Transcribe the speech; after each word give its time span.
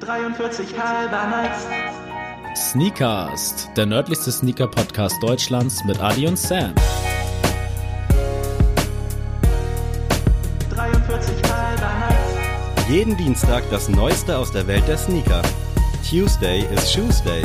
43 0.00 0.78
halber 0.78 1.26
Nights. 1.28 1.66
Sneakast, 2.72 3.70
der 3.76 3.86
nördlichste 3.86 4.30
Sneaker-Podcast 4.32 5.22
Deutschlands 5.22 5.84
mit 5.84 6.00
Adi 6.00 6.26
und 6.26 6.38
Sam. 6.38 6.74
43 10.70 11.34
halber 11.50 11.92
Nights. 12.00 12.88
Jeden 12.88 13.16
Dienstag 13.16 13.62
das 13.70 13.88
Neueste 13.88 14.36
aus 14.36 14.52
der 14.52 14.66
Welt 14.66 14.86
der 14.88 14.98
Sneaker. 14.98 15.42
Tuesday 16.08 16.66
is 16.74 16.92
Shoes 16.92 17.22
Day. 17.22 17.42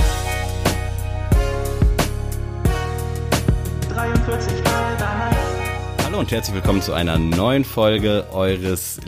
43 3.93 4.53
halber 4.65 5.17
Nights. 5.17 6.03
Hallo 6.03 6.19
und 6.19 6.31
herzlich 6.31 6.55
willkommen 6.55 6.81
zu 6.81 6.93
einer 6.93 7.17
neuen 7.17 7.63
Folge 7.63 8.25
eures 8.33 8.99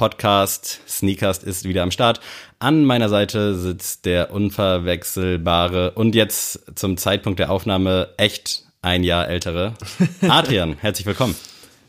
Lieblings-Podcast. 0.00 0.80
Sneakast 0.88 1.44
ist 1.44 1.68
wieder 1.68 1.82
am 1.82 1.90
Start. 1.90 2.20
An 2.58 2.84
meiner 2.84 3.08
Seite 3.10 3.54
sitzt 3.54 4.06
der 4.06 4.32
unverwechselbare 4.32 5.92
und 5.92 6.14
jetzt 6.14 6.60
zum 6.74 6.96
Zeitpunkt 6.96 7.38
der 7.38 7.50
Aufnahme 7.50 8.08
echt 8.16 8.64
ein 8.80 9.04
Jahr 9.04 9.28
ältere 9.28 9.74
Adrian. 10.22 10.76
Herzlich 10.80 11.06
willkommen. 11.06 11.36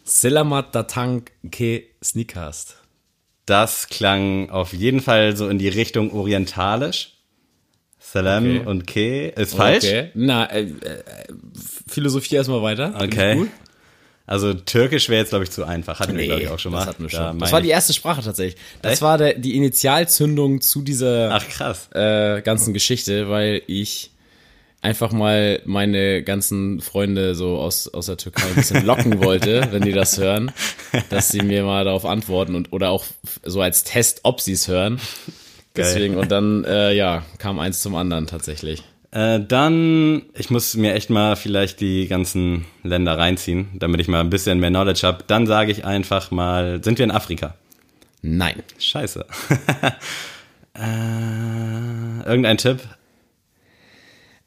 Selamat 0.03 0.75
datang 0.75 1.23
ke 1.51 1.83
Sneakast. 2.03 2.75
Das 3.45 3.87
klang 3.87 4.49
auf 4.49 4.73
jeden 4.73 4.99
Fall 4.99 5.37
so 5.37 5.47
in 5.47 5.57
die 5.57 5.69
Richtung 5.69 6.11
orientalisch. 6.11 7.13
Salam 7.97 8.43
Okay. 8.43 8.65
und 8.65 8.87
Ke 8.87 9.27
ist 9.29 9.55
falsch. 9.55 9.85
Okay. 9.85 10.09
Na, 10.15 10.45
äh, 10.51 10.63
äh, 10.63 11.03
Philosophie 11.87 12.35
erstmal 12.35 12.61
weiter. 12.61 12.93
Okay. 13.01 13.35
gut. 13.35 13.49
Also 14.31 14.53
Türkisch 14.53 15.09
wäre 15.09 15.19
jetzt, 15.19 15.31
glaube 15.31 15.43
ich, 15.43 15.51
zu 15.51 15.65
einfach. 15.65 15.99
Hatten 15.99 16.17
wir, 16.17 16.23
glaube 16.23 16.41
ich, 16.41 16.47
auch 16.47 16.57
schon 16.57 16.71
mal. 16.71 16.79
Das 16.79 16.87
hatten 16.87 17.03
wir 17.03 17.09
Da 17.09 17.17
schon. 17.17 17.25
meine 17.25 17.39
Das 17.39 17.51
war 17.51 17.59
die 17.59 17.67
erste 17.67 17.91
Sprache 17.91 18.21
tatsächlich. 18.23 18.55
Das 18.81 18.93
Echt? 18.93 19.01
war 19.01 19.17
der, 19.17 19.33
die 19.33 19.57
Initialzündung 19.57 20.61
zu 20.61 20.83
dieser 20.83 21.31
Ach, 21.33 21.75
äh, 21.93 22.41
ganzen 22.41 22.73
Geschichte, 22.73 23.27
weil 23.27 23.61
ich 23.67 24.11
einfach 24.81 25.11
mal 25.11 25.61
meine 25.65 26.23
ganzen 26.23 26.79
Freunde 26.79 27.35
so 27.35 27.57
aus, 27.57 27.89
aus 27.89 28.05
der 28.05 28.15
Türkei 28.15 28.47
ein 28.47 28.55
bisschen 28.55 28.85
locken 28.85 29.21
wollte, 29.23 29.67
wenn 29.71 29.81
die 29.81 29.91
das 29.91 30.17
hören, 30.17 30.53
dass 31.09 31.27
sie 31.27 31.41
mir 31.41 31.65
mal 31.65 31.83
darauf 31.83 32.05
antworten 32.05 32.55
und 32.55 32.71
oder 32.71 32.89
auch 32.89 33.03
so 33.43 33.59
als 33.59 33.83
Test, 33.83 34.21
ob 34.23 34.39
sie 34.39 34.53
es 34.53 34.69
hören. 34.69 35.01
Deswegen, 35.75 36.15
und 36.15 36.31
dann, 36.31 36.63
äh, 36.63 36.93
ja, 36.93 37.25
kam 37.37 37.59
eins 37.59 37.81
zum 37.81 37.95
anderen 37.95 38.27
tatsächlich. 38.27 38.81
Äh, 39.11 39.41
dann, 39.41 40.23
ich 40.33 40.49
muss 40.49 40.75
mir 40.75 40.93
echt 40.93 41.09
mal 41.09 41.35
vielleicht 41.35 41.81
die 41.81 42.07
ganzen 42.07 42.65
Länder 42.83 43.17
reinziehen, 43.17 43.67
damit 43.73 43.99
ich 43.99 44.07
mal 44.07 44.21
ein 44.21 44.29
bisschen 44.29 44.59
mehr 44.59 44.69
Knowledge 44.69 45.05
habe. 45.05 45.23
Dann 45.27 45.47
sage 45.47 45.71
ich 45.71 45.83
einfach 45.83 46.31
mal, 46.31 46.81
sind 46.83 46.97
wir 46.97 47.03
in 47.03 47.11
Afrika? 47.11 47.55
Nein. 48.21 48.63
Scheiße. 48.79 49.25
äh, 50.77 52.25
irgendein 52.25 52.57
Tipp? 52.57 52.79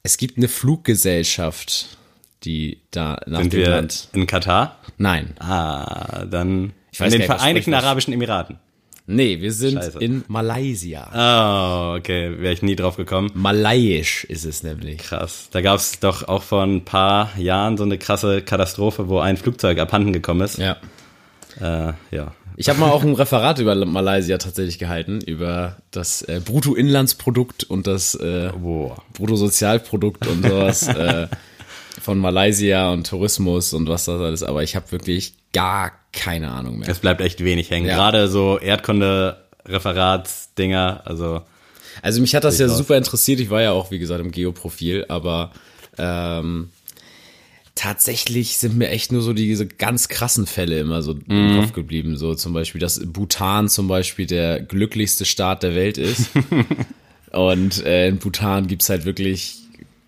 Es 0.03 0.17
gibt 0.17 0.39
eine 0.39 0.49
Fluggesellschaft, 0.49 1.99
die 2.45 2.81
da 2.91 3.21
nach 3.27 3.41
Sind 3.41 3.53
dem 3.53 3.61
wir 3.61 3.69
Land. 3.71 4.09
in 4.13 4.27
Katar? 4.27 4.79
Nein. 4.97 5.35
Ah, 5.41 6.25
dann 6.25 6.73
Ich 6.91 7.01
weiß 7.01 7.13
in 7.13 7.21
den 7.21 7.27
Vereinigten? 7.27 7.75
Arabischen 7.75 8.15
Emiraten. 8.15 8.59
Nee, 9.07 9.41
wir 9.43 9.53
sind 9.53 9.75
Scheiße. 9.75 9.99
in 9.99 10.25
Malaysia. 10.29 11.11
Oh, 11.13 11.99
okay, 11.99 12.41
wäre 12.41 12.55
ich 12.55 12.63
nie 12.63 12.75
drauf 12.75 12.97
gekommen. 12.97 13.31
Malayisch 13.35 14.25
ist 14.25 14.47
es 14.47 14.63
nämlich. 14.63 14.99
Krass. 14.99 15.49
Da 15.51 15.61
gab 15.61 15.77
es 15.77 16.01
doch 16.01 16.27
auch 16.27 16.43
vor 16.43 16.63
ein 16.63 16.87
paar 16.87 17.37
Jahren 17.39 17.77
so 17.77 17.85
eine 17.85 17.99
krasse 17.99 18.41
Katastrophe, 18.41 19.09
wo 19.09 19.19
ein 19.19 19.37
Flugzeug 19.37 19.79
abhanden 19.79 20.15
gekommen 20.15 20.41
ist. 20.41 20.57
Ja. 20.57 20.79
Äh, 21.61 21.93
ja. 22.11 22.33
Ich 22.57 22.69
habe 22.69 22.79
mal 22.79 22.91
auch 22.91 23.03
ein 23.03 23.15
Referat 23.15 23.59
über 23.59 23.75
Malaysia 23.75 24.39
tatsächlich 24.39 24.79
gehalten, 24.79 25.21
über 25.21 25.77
das 25.91 26.23
äh, 26.23 26.41
Bruttoinlandsprodukt 26.43 27.65
und 27.65 27.87
das 27.87 28.15
äh, 28.15 28.53
Boah. 28.57 29.03
Bruttosozialprodukt 29.13 30.27
und 30.29 30.47
sowas 30.47 30.89
äh, 30.89 31.27
von 32.01 32.19
Malaysia 32.19 32.91
und 32.91 33.07
Tourismus 33.07 33.75
und 33.75 33.87
was 33.87 34.07
das 34.07 34.21
alles. 34.21 34.43
Aber 34.43 34.63
ich 34.63 34.77
habe 34.77 34.91
wirklich 34.93 35.35
gar 35.53 35.93
keine 36.15 36.51
Ahnung 36.51 36.79
mehr. 36.79 36.89
Es 36.89 36.99
bleibt 36.99 37.21
echt 37.21 37.45
wenig 37.45 37.71
hängen. 37.71 37.87
Ja. 37.87 37.97
Gerade 37.97 38.29
so 38.29 38.59
Erdkunde-Referatsdinger, 38.59 41.03
also 41.05 41.43
Also 42.03 42.21
mich 42.21 42.35
hat 42.35 42.45
das 42.45 42.59
ja 42.59 42.67
Durchaus. 42.67 42.79
super 42.79 42.97
interessiert. 42.97 43.41
Ich 43.41 43.51
war 43.51 43.63
ja 43.63 43.73
auch, 43.73 43.91
wie 43.91 43.99
gesagt, 43.99 44.21
im 44.21 44.31
Geoprofil, 44.31 45.07
aber 45.09 45.53
ähm, 45.99 46.71
tatsächlich 47.75 48.57
sind 48.59 48.77
mir 48.77 48.89
echt 48.89 49.13
nur 49.13 49.23
so 49.23 49.33
diese 49.33 49.67
ganz 49.67 50.09
krassen 50.09 50.47
Fälle 50.47 50.79
immer 50.81 51.03
so 51.03 51.17
im 51.29 51.61
Kopf 51.61 51.73
geblieben. 51.73 52.17
So 52.17 52.35
zum 52.35 52.53
Beispiel, 52.53 52.81
dass 52.81 53.01
Bhutan 53.05 53.69
zum 53.69 53.89
Beispiel 53.89 54.27
der 54.27 54.61
glücklichste 54.61 55.25
Staat 55.25 55.63
der 55.63 55.75
Welt 55.75 55.99
ist. 55.99 56.31
Und 57.33 57.85
äh, 57.85 58.09
in 58.09 58.19
Bhutan 58.19 58.69
gibt's 58.69 58.89
halt 58.89 59.05
wirklich, 59.07 59.57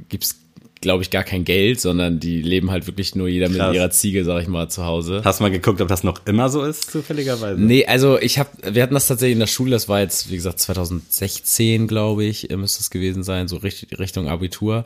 gibt's 0.09 0.37
glaube 0.81 1.03
ich, 1.03 1.11
gar 1.11 1.25
kein 1.25 1.45
Geld, 1.45 1.81
sondern 1.81 2.21
die 2.21 2.43
leben 2.43 2.71
halt 2.71 2.87
wirklich 2.87 3.15
nur 3.15 3.29
jeder 3.29 3.49
Krass. 3.49 3.69
mit 3.69 3.75
ihrer 3.77 3.91
Ziege, 3.91 4.25
sag 4.25 4.43
ich 4.43 4.49
mal, 4.49 4.69
zu 4.69 4.85
Hause. 4.85 5.23
hast 5.25 5.41
du 5.41 5.45
mal 5.45 5.51
geguckt, 5.51 5.81
ob 5.81 5.89
das 5.89 6.05
noch 6.05 6.27
immer 6.27 6.49
so 6.49 6.63
ist, 6.63 6.91
zufälligerweise? 6.91 7.61
Nee, 7.61 7.87
also 7.87 8.19
ich 8.21 8.39
habe, 8.39 8.51
wir 8.63 8.83
hatten 8.83 8.95
das 8.95 9.07
tatsächlich 9.09 9.33
in 9.35 9.41
der 9.41 9.47
Schule, 9.47 9.71
das 9.71 9.89
war 9.89 10.01
jetzt, 10.01 10.31
wie 10.31 10.37
gesagt, 10.37 10.61
2016, 10.61 11.87
glaube 11.89 12.25
ich, 12.25 12.51
äh, 12.51 12.57
müsste 12.57 12.81
es 12.81 12.91
gewesen 12.91 13.23
sein, 13.23 13.49
so 13.49 13.57
Richt- 13.57 13.99
Richtung 13.99 14.29
Abitur. 14.29 14.85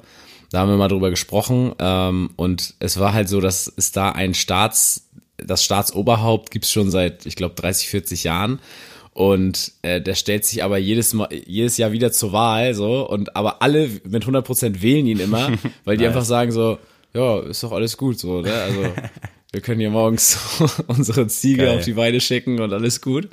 Da 0.53 0.61
haben 0.61 0.69
wir 0.71 0.77
mal 0.77 0.89
drüber 0.89 1.11
gesprochen 1.11 1.73
ähm, 1.79 2.31
und 2.37 2.75
es 2.81 2.99
war 2.99 3.13
halt 3.13 3.29
so, 3.29 3.41
dass 3.41 3.73
es 3.77 3.93
da 3.93 4.11
ein 4.11 4.35
Staats, 4.35 5.07
das 5.37 5.65
Staatsoberhaupt 5.65 6.51
gibt's 6.51 6.71
schon 6.73 6.91
seit, 6.91 7.25
ich 7.27 7.37
glaube, 7.37 7.55
30, 7.55 7.89
40 7.89 8.25
Jahren 8.25 8.59
und 9.21 9.73
äh, 9.83 10.01
der 10.01 10.15
stellt 10.15 10.47
sich 10.47 10.65
aber 10.65 10.79
jedes 10.79 11.13
Mal, 11.13 11.29
jedes 11.31 11.77
Jahr 11.77 11.93
wieder 11.93 12.11
zur 12.11 12.33
Wahl 12.33 12.73
so 12.73 13.07
und 13.07 13.37
aber 13.37 13.61
alle 13.61 13.91
mit 14.09 14.25
100% 14.25 14.81
wählen 14.81 15.07
ihn 15.07 15.21
immer, 15.21 15.53
weil 15.85 15.99
die 15.99 16.07
einfach 16.07 16.25
sagen 16.25 16.53
so, 16.53 16.79
ja, 17.13 17.41
ist 17.41 17.63
doch 17.63 17.73
alles 17.73 17.99
gut 17.99 18.19
so, 18.19 18.41
ne? 18.41 18.51
Also 18.51 18.81
wir 19.53 19.61
können 19.61 19.79
hier 19.79 19.91
morgens 19.91 20.39
unsere 20.87 21.27
Ziege 21.27 21.67
Geil. 21.67 21.77
auf 21.77 21.85
die 21.85 21.97
Weide 21.97 22.19
schicken 22.23 22.63
und 22.63 22.73
alles 22.73 23.03
gut. 23.03 23.29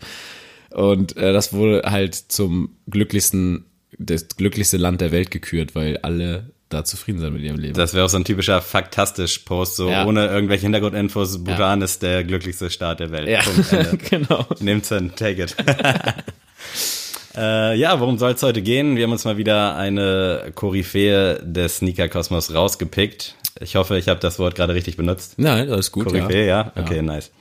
Und 0.71 1.15
äh, 1.15 1.31
das 1.31 1.53
wurde 1.53 1.83
halt 1.89 2.15
zum 2.15 2.75
glücklichsten, 2.89 3.63
das 3.97 4.27
glücklichste 4.27 4.75
Land 4.75 4.99
der 4.99 5.13
Welt 5.13 5.31
gekürt, 5.31 5.73
weil 5.73 5.95
alle 5.99 6.51
da 6.69 6.83
zufrieden 6.83 7.19
sind 7.19 7.33
mit 7.33 7.44
ihrem 7.44 7.57
Leben. 7.57 7.73
Das 7.75 7.94
wäre 7.94 8.05
auch 8.05 8.09
so 8.09 8.17
ein 8.17 8.25
typischer 8.25 8.61
Faktastisch-Post, 8.61 9.75
so 9.78 9.89
Ja. 9.89 10.05
ohne 10.05 10.28
irgendwelche 10.28 10.63
Hintergrundinfos. 10.63 11.44
Bhutan 11.44 11.81
ist 11.81 12.03
der 12.03 12.23
glücklichste 12.23 12.69
Staat 12.69 13.00
der 13.00 13.11
Welt. 13.11 13.29
ja, 13.29 13.39
Punkt, 13.41 14.09
genau. 14.09 14.45
Nehmt's 14.59 14.89
hin, 14.89 15.11
take 15.16 15.44
it. 15.44 15.56
äh, 17.38 17.75
ja, 17.77 18.00
worum 18.00 18.17
soll 18.17 18.31
es 18.31 18.44
heute 18.44 18.61
gehen? 18.61 18.95
Wir 18.95 19.03
haben 19.03 19.11
uns 19.11 19.25
mal 19.25 19.38
wieder 19.38 19.75
eine 19.75 20.51
Koryphäe 20.56 21.39
des 21.44 21.77
Sneaker-Kosmos 21.77 22.53
rausgepickt. 22.53 23.35
Ich 23.59 23.75
hoffe, 23.75 23.97
ich 23.97 24.07
habe 24.07 24.19
das 24.19 24.38
Wort 24.39 24.56
gerade 24.56 24.73
richtig 24.73 24.97
benutzt. 24.97 25.35
Nein, 25.38 25.69
alles 25.72 25.91
gut. 25.91 26.06
Koryphäe, 26.07 26.47
ja? 26.47 26.72
Okay, 26.75 27.01
nice. 27.01 27.31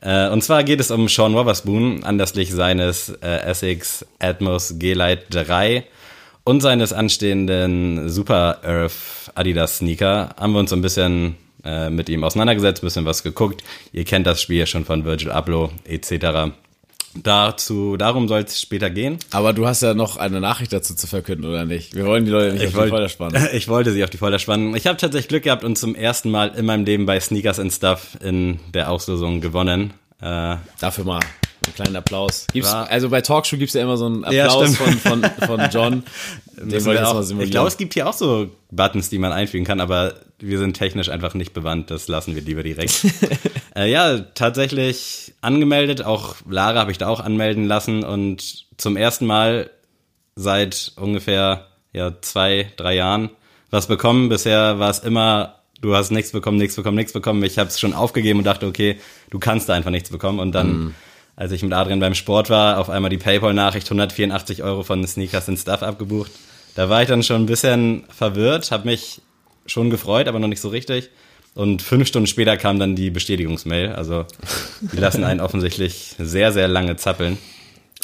Äh, 0.00 0.28
und 0.30 0.42
zwar 0.42 0.64
geht 0.64 0.80
es 0.80 0.90
um 0.90 1.08
Sean 1.08 1.34
Wotherspoon, 1.34 2.02
anlässlich 2.04 2.50
seines 2.52 3.10
äh, 3.22 3.42
Essex 3.42 4.06
Atmos 4.18 4.74
G-Lite 4.78 5.24
3 5.30 5.84
und 6.50 6.60
seines 6.60 6.92
anstehenden 6.92 8.08
Super 8.08 8.58
Earth 8.64 9.30
Adidas 9.36 9.78
Sneaker. 9.78 10.34
Haben 10.36 10.52
wir 10.52 10.58
uns 10.58 10.70
so 10.70 10.76
ein 10.76 10.82
bisschen 10.82 11.36
äh, 11.64 11.90
mit 11.90 12.08
ihm 12.08 12.24
auseinandergesetzt, 12.24 12.82
ein 12.82 12.86
bisschen 12.86 13.04
was 13.06 13.22
geguckt. 13.22 13.62
Ihr 13.92 14.04
kennt 14.04 14.26
das 14.26 14.42
Spiel 14.42 14.58
ja 14.58 14.66
schon 14.66 14.84
von 14.84 15.04
Virgil 15.04 15.30
Abloh 15.30 15.70
etc. 15.84 16.50
Dazu, 17.22 17.96
darum 17.96 18.26
soll 18.26 18.40
es 18.40 18.60
später 18.60 18.90
gehen. 18.90 19.18
Aber 19.30 19.52
du 19.52 19.66
hast 19.68 19.82
ja 19.82 19.94
noch 19.94 20.16
eine 20.16 20.40
Nachricht 20.40 20.72
dazu 20.72 20.94
zu 20.96 21.06
verkünden, 21.06 21.48
oder 21.48 21.64
nicht? 21.64 21.94
Wir 21.94 22.04
wollen 22.04 22.24
die 22.24 22.30
Leute 22.32 22.52
nicht 22.54 22.66
auf 22.66 22.70
die 22.72 22.76
wollt- 22.78 22.90
Folter 22.90 23.08
spannen. 23.08 23.48
ich 23.52 23.68
wollte 23.68 23.92
sie 23.92 24.02
auf 24.02 24.10
die 24.10 24.18
Folter 24.18 24.40
spannen. 24.40 24.74
Ich 24.74 24.88
habe 24.88 24.96
tatsächlich 24.96 25.28
Glück 25.28 25.44
gehabt 25.44 25.62
und 25.62 25.78
zum 25.78 25.94
ersten 25.94 26.30
Mal 26.32 26.48
in 26.56 26.66
meinem 26.66 26.84
Leben 26.84 27.06
bei 27.06 27.18
Sneakers 27.20 27.60
and 27.60 27.72
Stuff 27.72 28.16
in 28.22 28.58
der 28.74 28.90
Auslosung 28.90 29.40
gewonnen. 29.40 29.92
Äh, 30.20 30.56
Dafür 30.80 31.04
mal 31.04 31.20
einen 31.66 31.74
kleinen 31.74 31.96
Applaus. 31.96 32.46
Gibt's, 32.52 32.72
War- 32.72 32.88
also 32.90 33.08
bei 33.08 33.20
Talkshow 33.20 33.56
gibt's 33.56 33.74
ja 33.74 33.82
immer 33.82 33.96
so 33.96 34.06
einen 34.06 34.24
Ja, 34.32 34.44
Applaus 34.46 34.76
von, 34.76 34.86
stimmt. 34.98 35.00
von, 35.02 35.46
von 35.46 35.60
John. 35.72 36.02
Den 36.56 36.84
wir 36.84 37.08
auch, 37.08 37.22
ich 37.40 37.50
glaube, 37.50 37.68
es 37.68 37.76
gibt 37.78 37.94
hier 37.94 38.06
auch 38.08 38.12
so 38.12 38.50
Buttons, 38.70 39.08
die 39.08 39.18
man 39.18 39.32
einfügen 39.32 39.64
kann, 39.64 39.80
aber 39.80 40.14
wir 40.38 40.58
sind 40.58 40.74
technisch 40.74 41.08
einfach 41.08 41.32
nicht 41.34 41.52
bewandt. 41.54 41.90
Das 41.90 42.06
lassen 42.08 42.34
wir 42.34 42.42
lieber 42.42 42.62
direkt. 42.62 43.06
äh, 43.76 43.90
ja, 43.90 44.18
tatsächlich 44.18 45.32
angemeldet. 45.40 46.04
Auch 46.04 46.36
Lara 46.48 46.78
habe 46.80 46.92
ich 46.92 46.98
da 46.98 47.08
auch 47.08 47.20
anmelden 47.20 47.64
lassen 47.66 48.04
und 48.04 48.66
zum 48.76 48.96
ersten 48.96 49.26
Mal 49.26 49.70
seit 50.36 50.92
ungefähr 50.96 51.66
ja, 51.92 52.12
zwei, 52.20 52.70
drei 52.76 52.94
Jahren 52.94 53.30
was 53.70 53.86
bekommen. 53.86 54.28
Bisher 54.28 54.78
war 54.78 54.90
es 54.90 54.98
immer, 54.98 55.56
du 55.80 55.94
hast 55.94 56.10
nichts 56.10 56.32
bekommen, 56.32 56.58
nichts 56.58 56.76
bekommen, 56.76 56.96
nichts 56.96 57.12
bekommen. 57.12 57.42
Ich 57.42 57.58
habe 57.58 57.68
es 57.68 57.80
schon 57.80 57.94
aufgegeben 57.94 58.38
und 58.40 58.44
dachte, 58.44 58.66
okay, 58.66 58.98
du 59.30 59.38
kannst 59.38 59.68
da 59.68 59.74
einfach 59.74 59.90
nichts 59.90 60.10
bekommen. 60.10 60.38
Und 60.40 60.52
dann, 60.52 60.94
als 61.40 61.52
ich 61.52 61.62
mit 61.62 61.72
Adrian 61.72 62.00
beim 62.00 62.14
Sport 62.14 62.50
war, 62.50 62.78
auf 62.78 62.90
einmal 62.90 63.08
die 63.08 63.16
Paypal-Nachricht, 63.16 63.86
184 63.86 64.62
Euro 64.62 64.82
von 64.82 65.06
Sneakers 65.06 65.48
and 65.48 65.58
Stuff 65.58 65.82
abgebucht. 65.82 66.30
Da 66.74 66.90
war 66.90 67.00
ich 67.00 67.08
dann 67.08 67.22
schon 67.22 67.42
ein 67.42 67.46
bisschen 67.46 68.04
verwirrt, 68.14 68.70
habe 68.70 68.86
mich 68.86 69.22
schon 69.64 69.88
gefreut, 69.88 70.28
aber 70.28 70.38
noch 70.38 70.48
nicht 70.48 70.60
so 70.60 70.68
richtig. 70.68 71.08
Und 71.54 71.80
fünf 71.80 72.08
Stunden 72.08 72.26
später 72.26 72.58
kam 72.58 72.78
dann 72.78 72.94
die 72.94 73.08
Bestätigungsmail. 73.08 73.92
Also 73.92 74.26
die 74.80 74.98
lassen 74.98 75.24
einen 75.24 75.40
offensichtlich 75.40 76.14
sehr, 76.18 76.52
sehr 76.52 76.68
lange 76.68 76.96
zappeln. 76.96 77.38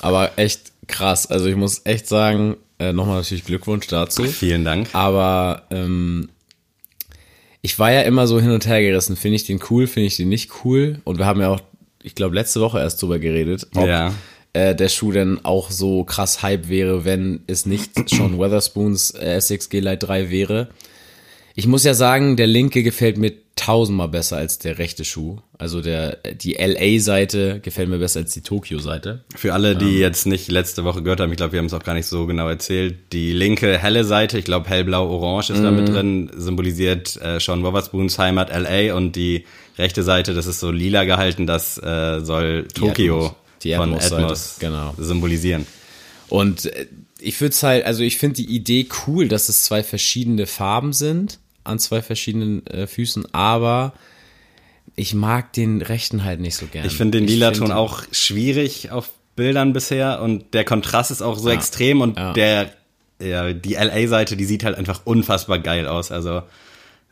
Aber 0.00 0.38
echt 0.38 0.72
krass. 0.86 1.26
Also 1.26 1.44
ich 1.46 1.56
muss 1.56 1.82
echt 1.84 2.08
sagen, 2.08 2.56
äh, 2.78 2.94
nochmal 2.94 3.16
natürlich 3.16 3.44
Glückwunsch 3.44 3.86
dazu. 3.86 4.24
Vielen 4.24 4.64
Dank. 4.64 4.88
Aber 4.94 5.64
ähm, 5.70 6.30
ich 7.60 7.78
war 7.78 7.92
ja 7.92 8.00
immer 8.00 8.26
so 8.26 8.40
hin 8.40 8.50
und 8.50 8.66
her 8.66 8.80
gerissen. 8.80 9.14
Finde 9.14 9.36
ich 9.36 9.44
den 9.44 9.60
cool, 9.68 9.86
finde 9.86 10.06
ich 10.06 10.16
den 10.16 10.30
nicht 10.30 10.64
cool? 10.64 11.02
Und 11.04 11.18
wir 11.18 11.26
haben 11.26 11.42
ja 11.42 11.50
auch, 11.50 11.60
ich 12.06 12.14
glaube, 12.14 12.34
letzte 12.36 12.60
Woche 12.60 12.78
erst 12.78 13.02
drüber 13.02 13.18
geredet, 13.18 13.66
ob 13.74 13.86
Ja. 13.86 14.14
äh, 14.52 14.74
der 14.74 14.88
Schuh 14.88 15.10
denn 15.12 15.44
auch 15.44 15.70
so 15.70 16.04
krass 16.04 16.42
Hype 16.42 16.68
wäre, 16.68 17.04
wenn 17.04 17.40
es 17.48 17.66
nicht 17.66 17.90
schon 18.14 18.38
Weatherspoons 18.38 19.10
äh, 19.10 19.40
SXG 19.40 19.80
Lite 19.80 20.06
3 20.06 20.30
wäre. 20.30 20.68
Ich 21.58 21.66
muss 21.66 21.84
ja 21.84 21.94
sagen, 21.94 22.36
der 22.36 22.46
linke 22.46 22.82
gefällt 22.82 23.16
mir 23.16 23.32
tausendmal 23.56 24.08
besser 24.08 24.36
als 24.36 24.58
der 24.58 24.76
rechte 24.78 25.06
Schuh. 25.06 25.38
Also 25.56 25.80
der 25.80 26.16
die 26.34 26.52
LA-Seite 26.52 27.60
gefällt 27.60 27.88
mir 27.88 27.98
besser 27.98 28.20
als 28.20 28.34
die 28.34 28.42
Tokio-Seite. 28.42 29.24
Für 29.34 29.54
alle, 29.54 29.74
die 29.74 29.98
jetzt 29.98 30.26
nicht 30.26 30.50
letzte 30.50 30.84
Woche 30.84 31.02
gehört 31.02 31.20
haben, 31.20 31.30
ich 31.30 31.38
glaube, 31.38 31.52
wir 31.52 31.58
haben 31.60 31.66
es 31.66 31.72
auch 31.72 31.82
gar 31.82 31.94
nicht 31.94 32.04
so 32.06 32.26
genau 32.26 32.46
erzählt. 32.48 32.96
Die 33.14 33.32
linke 33.32 33.78
helle 33.78 34.04
Seite, 34.04 34.38
ich 34.38 34.44
glaube 34.44 34.68
hellblau-orange 34.68 35.50
ist 35.54 35.62
da 35.62 35.70
mit 35.70 35.88
drin, 35.88 36.30
symbolisiert 36.36 37.16
äh, 37.22 37.40
Sean 37.40 37.62
Wotherspoons 37.62 38.18
Heimat 38.18 38.50
LA 38.50 38.94
und 38.94 39.16
die 39.16 39.46
rechte 39.78 40.02
Seite, 40.02 40.34
das 40.34 40.46
ist 40.46 40.60
so 40.60 40.70
lila 40.70 41.04
gehalten, 41.04 41.46
das 41.46 41.78
äh, 41.78 42.20
soll 42.20 42.66
Tokio 42.74 43.26
Atmos. 43.26 43.34
Die 43.62 43.74
von 43.74 43.94
Atmos-Seite, 43.94 44.22
Atmos 44.24 44.56
genau. 44.58 44.94
symbolisieren. 44.98 45.66
Und 46.28 46.66
äh, 46.66 46.86
ich 47.20 47.40
würde 47.40 47.56
halt, 47.62 47.84
also 47.86 48.02
ich 48.02 48.18
finde 48.18 48.36
die 48.36 48.54
Idee 48.54 48.86
cool, 49.06 49.28
dass 49.28 49.48
es 49.48 49.64
zwei 49.64 49.82
verschiedene 49.82 50.46
Farben 50.46 50.92
sind 50.92 51.38
an 51.64 51.78
zwei 51.78 52.00
verschiedenen 52.02 52.66
äh, 52.66 52.86
Füßen, 52.86 53.34
aber 53.34 53.92
ich 54.94 55.14
mag 55.14 55.52
den 55.52 55.82
rechten 55.82 56.24
halt 56.24 56.40
nicht 56.40 56.56
so 56.56 56.66
gerne. 56.66 56.86
Ich 56.86 56.96
finde 56.96 57.18
den 57.18 57.26
lila 57.26 57.50
Ton 57.50 57.72
auch 57.72 58.02
schwierig 58.12 58.90
auf 58.92 59.10
Bildern 59.34 59.72
bisher 59.72 60.22
und 60.22 60.54
der 60.54 60.64
Kontrast 60.64 61.10
ist 61.10 61.22
auch 61.22 61.36
so 61.38 61.48
Ja. 61.48 61.54
extrem 61.54 62.00
und 62.00 62.16
Ja. 62.16 62.32
der, 62.32 62.70
ja, 63.20 63.52
die 63.52 63.74
LA-Seite, 63.74 64.36
die 64.36 64.44
sieht 64.44 64.64
halt 64.64 64.76
einfach 64.76 65.02
unfassbar 65.04 65.58
geil 65.58 65.86
aus. 65.86 66.10
Also 66.12 66.42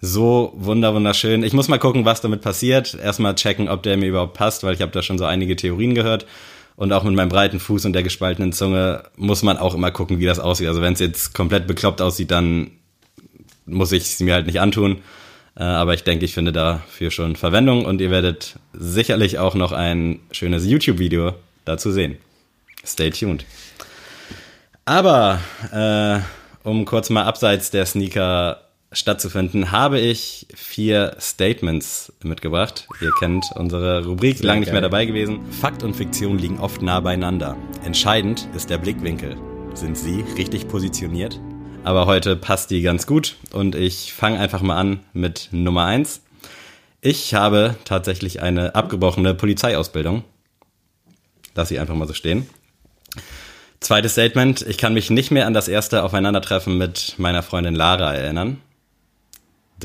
so 0.01 0.53
wunder 0.57 0.95
wunderschön. 0.95 1.43
Ich 1.43 1.53
muss 1.53 1.69
mal 1.69 1.79
gucken, 1.79 2.05
was 2.05 2.21
damit 2.21 2.43
passiert. 2.43 2.95
Erstmal 2.95 3.35
checken, 3.35 3.69
ob 3.69 3.83
der 3.83 3.97
mir 3.97 4.09
überhaupt 4.09 4.35
passt, 4.35 4.63
weil 4.63 4.75
ich 4.75 4.83
habe 4.83 4.93
da 4.93 5.03
schon 5.03 5.19
so 5.19 5.25
einige 5.25 5.57
Theorien 5.57 5.95
gehört. 5.95 6.27
Und 6.77 6.93
auch 6.93 7.05
mit 7.05 7.15
meinem 7.15 7.29
breiten 7.29 7.61
Fuß 7.61 7.85
und 7.85 7.93
der 7.93 8.03
gespaltenen 8.03 8.53
Zunge 8.53 9.05
muss 9.17 9.43
man 9.43 9.59
auch 9.59 9.75
immer 9.75 9.93
gucken, 9.93 10.19
wie 10.19 10.27
das 10.27 10.41
aussieht. 10.41 10.67
Also 10.67 10.83
wenn 10.83 10.95
es 10.95 11.01
jetzt 11.01 11.33
komplett 11.33 11.67
bekloppt 11.67 12.01
aussieht, 12.01 12.33
dann 12.33 12.73
muss 13.65 13.93
ich 13.93 14.03
es 14.03 14.21
mir 14.21 14.35
halt 14.35 14.47
nicht 14.47 14.61
antun. 14.61 14.99
Äh, 15.57 15.63
aber 15.63 15.95
ich 15.95 16.03
denke, 16.03 16.25
ich 16.25 16.35
finde 16.35 16.53
dafür 16.53 17.11
schon 17.11 17.37
Verwendung 17.37 17.85
und 17.85 18.01
ihr 18.01 18.11
werdet 18.11 18.57
sicherlich 18.73 19.39
auch 19.39 19.55
noch 19.55 19.73
ein 19.73 20.21
schönes 20.33 20.67
YouTube-Video 20.67 21.35
dazu 21.65 21.93
sehen. 21.93 22.19
Stay 22.85 23.11
tuned. 23.11 23.45
Aber 24.85 25.41
äh, 25.73 26.19
um 26.69 26.85
kurz 26.85 27.09
mal 27.09 27.25
abseits 27.25 27.71
der 27.71 27.87
Sneaker 27.87 28.64
stattzufinden, 28.95 29.71
habe 29.71 30.01
ich 30.01 30.47
vier 30.55 31.17
Statements 31.21 32.13
mitgebracht. 32.23 32.89
Ihr 33.01 33.11
kennt 33.19 33.45
unsere 33.55 34.05
Rubrik, 34.05 34.43
lange 34.43 34.61
nicht 34.61 34.73
mehr 34.73 34.81
dabei 34.81 35.05
gewesen. 35.05 35.41
Fakt 35.53 35.83
und 35.83 35.95
Fiktion 35.95 36.39
liegen 36.39 36.59
oft 36.59 36.83
nah 36.83 37.01
beieinander. 37.01 37.57
Entscheidend 37.85 38.49
ist 38.57 38.71
der 38.71 38.79
Blickwinkel. 38.79 39.37
Sind 39.75 39.99
sie 39.99 40.25
richtig 40.37 40.69
positioniert? 40.69 41.41
Aber 41.83 42.07
heute 42.07 42.37
passt 42.37 42.71
die 42.71 42.83
ganz 42.83 43.07
gut 43.07 43.37
und 43.53 43.75
ich 43.75 44.13
fange 44.13 44.39
einfach 44.39 44.63
mal 44.63 44.79
an 44.79 45.01
mit 45.13 45.49
Nummer 45.53 45.85
eins. 45.85 46.23
Ich 47.01 47.35
habe 47.35 47.77
tatsächlich 47.85 48.41
eine 48.41 48.75
abgebrochene 48.75 49.35
Polizeiausbildung. 49.35 50.25
Lass 51.55 51.69
sie 51.69 51.79
einfach 51.79 51.95
mal 51.95 52.09
so 52.09 52.15
stehen. 52.15 52.49
Zweites 53.81 54.13
Statement. 54.13 54.63
Ich 54.63 54.79
kann 54.79 54.95
mich 54.95 55.11
nicht 55.11 55.31
mehr 55.31 55.47
an 55.47 55.53
das 55.53 55.69
erste 55.69 56.03
Aufeinandertreffen 56.05 56.79
mit 56.79 57.17
meiner 57.19 57.43
Freundin 57.43 57.75
Lara 57.75 58.15
erinnern. 58.15 58.63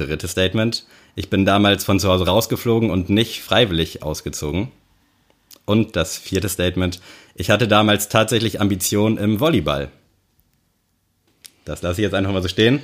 Drittes 0.06 0.32
Statement. 0.32 0.86
Ich 1.16 1.30
bin 1.30 1.46
damals 1.46 1.84
von 1.84 2.00
zu 2.00 2.10
Hause 2.10 2.26
rausgeflogen 2.26 2.90
und 2.90 3.10
nicht 3.10 3.42
freiwillig 3.42 4.04
ausgezogen. 4.04 4.72
Und 5.66 5.96
das 5.96 6.18
vierte 6.18 6.50
Statement. 6.50 7.00
Ich 7.36 7.50
hatte 7.50 7.68
damals 7.68 8.10
tatsächlich 8.10 8.60
Ambitionen 8.60 9.18
im 9.18 9.40
Volleyball. 9.40 9.90
Das 11.66 11.82
lasse 11.82 12.02
ich 12.02 12.06
jetzt 12.06 12.16
einfach 12.16 12.32
mal 12.32 12.42
so 12.42 12.48
stehen. 12.48 12.82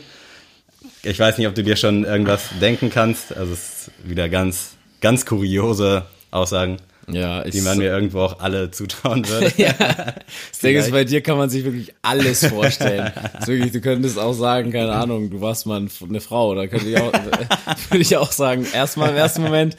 Ich 1.02 1.20
weiß 1.20 1.38
nicht, 1.38 1.48
ob 1.48 1.56
du 1.56 1.64
dir 1.64 1.76
schon 1.76 2.04
irgendwas 2.04 2.50
denken 2.62 2.90
kannst. 2.90 3.36
Also 3.36 3.54
es 3.54 3.88
ist 3.88 3.92
wieder 4.04 4.30
ganz, 4.30 4.76
ganz 5.02 5.26
kuriose 5.26 6.06
Aussagen, 6.32 6.78
ja, 7.08 7.46
ich, 7.46 7.52
die 7.52 7.62
man 7.62 7.78
mir 7.78 7.92
irgendwo 7.92 8.22
auch 8.22 8.40
alle 8.40 8.72
zutrauen 8.72 9.28
würde. 9.30 9.52
das 9.58 10.60
Ding 10.62 10.76
ist, 10.76 10.92
bei 10.92 11.04
dir 11.04 11.22
kann 11.22 11.38
man 11.38 11.50
sich 11.50 11.64
wirklich 11.64 11.94
alles 12.02 12.46
vorstellen. 12.46 13.12
Wirklich, 13.46 13.72
du 13.72 13.82
könntest 13.82 14.18
auch 14.18 14.34
sagen, 14.34 14.72
keine 14.72 14.92
Ahnung, 14.92 15.30
du 15.30 15.42
warst 15.42 15.66
mal 15.66 15.78
eine 15.78 16.22
Frau, 16.22 16.52
oder 16.52 16.68
könnte 16.68 16.88
ich 16.88 16.98
auch, 16.98 17.12
würde 17.12 18.02
ich 18.02 18.18
auch 18.18 18.32
sagen, 18.32 18.66
erstmal 18.74 19.12
im 19.12 19.18
ersten 19.18 19.42
Moment, 19.42 19.76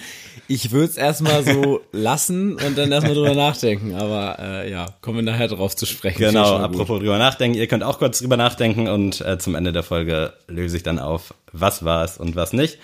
ich 0.48 0.70
würde 0.70 0.86
es 0.86 0.96
erstmal 0.96 1.44
so 1.44 1.80
lassen 1.92 2.54
und 2.54 2.78
dann 2.78 2.92
erstmal 2.92 3.14
drüber 3.14 3.34
nachdenken, 3.34 3.94
aber 3.94 4.38
äh, 4.38 4.70
ja, 4.70 4.86
kommen 5.00 5.18
wir 5.18 5.24
nachher 5.24 5.48
drauf 5.48 5.74
zu 5.74 5.86
sprechen. 5.86 6.18
Genau, 6.18 6.52
gut. 6.52 6.60
apropos 6.60 7.00
drüber 7.00 7.18
nachdenken. 7.18 7.58
Ihr 7.58 7.66
könnt 7.66 7.82
auch 7.82 7.98
kurz 7.98 8.20
drüber 8.20 8.36
nachdenken 8.36 8.88
und 8.88 9.20
äh, 9.20 9.38
zum 9.38 9.54
Ende 9.54 9.72
der 9.72 9.82
Folge 9.82 10.32
löse 10.46 10.76
ich 10.76 10.82
dann 10.82 10.98
auf, 10.98 11.34
was 11.52 11.84
war 11.84 12.04
es 12.04 12.18
und 12.18 12.36
was 12.36 12.52
nicht. 12.52 12.78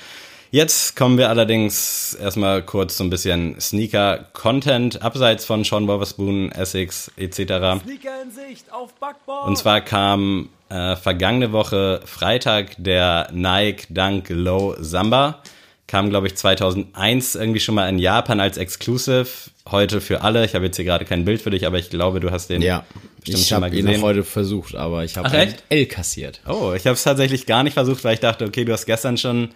Jetzt 0.54 0.96
kommen 0.96 1.16
wir 1.16 1.30
allerdings 1.30 2.12
erstmal 2.12 2.60
kurz 2.60 2.98
so 2.98 3.04
ein 3.04 3.08
bisschen 3.08 3.58
Sneaker-Content, 3.58 5.00
abseits 5.00 5.46
von 5.46 5.64
Sean 5.64 5.88
Wotherspoon, 5.88 6.52
Essex 6.52 7.10
etc. 7.16 7.36
Sneaker 7.36 8.22
in 8.22 8.30
Sicht 8.30 8.70
auf 8.70 8.92
Backbord. 9.00 9.46
Und 9.46 9.56
zwar 9.56 9.80
kam 9.80 10.50
äh, 10.68 10.94
vergangene 10.96 11.52
Woche 11.52 12.02
Freitag 12.04 12.74
der 12.76 13.30
Nike 13.32 13.86
Dunk 13.88 14.28
Low 14.28 14.76
Samba. 14.78 15.38
Kam, 15.86 16.10
glaube 16.10 16.26
ich, 16.26 16.34
2001 16.34 17.34
irgendwie 17.34 17.60
schon 17.60 17.74
mal 17.74 17.88
in 17.88 17.98
Japan 17.98 18.38
als 18.38 18.58
Exclusive. 18.58 19.28
Heute 19.70 20.02
für 20.02 20.20
alle. 20.20 20.44
Ich 20.44 20.54
habe 20.54 20.66
jetzt 20.66 20.76
hier 20.76 20.84
gerade 20.84 21.06
kein 21.06 21.24
Bild 21.24 21.40
für 21.40 21.50
dich, 21.50 21.66
aber 21.66 21.78
ich 21.78 21.88
glaube, 21.88 22.20
du 22.20 22.30
hast 22.30 22.50
den 22.50 22.60
Ja, 22.60 22.84
bestimmt 23.20 23.38
ich 23.38 23.48
schon 23.48 23.60
mal 23.60 23.68
habe 23.68 23.76
ihn 23.78 23.86
gesehen. 23.86 24.00
noch 24.02 24.06
heute 24.06 24.22
versucht, 24.22 24.74
aber 24.74 25.02
ich 25.02 25.16
habe 25.16 25.30
ein 25.30 25.48
echt? 25.48 25.64
L 25.70 25.86
kassiert. 25.86 26.42
Oh, 26.46 26.74
ich 26.76 26.86
habe 26.86 26.92
es 26.92 27.02
tatsächlich 27.04 27.46
gar 27.46 27.62
nicht 27.62 27.72
versucht, 27.72 28.04
weil 28.04 28.12
ich 28.12 28.20
dachte, 28.20 28.44
okay, 28.44 28.66
du 28.66 28.72
hast 28.74 28.84
gestern 28.84 29.16
schon 29.16 29.48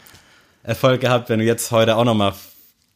Erfolg 0.66 1.00
gehabt. 1.00 1.28
Wenn 1.28 1.38
du 1.38 1.44
jetzt 1.44 1.70
heute 1.70 1.96
auch 1.96 2.04
nochmal 2.04 2.34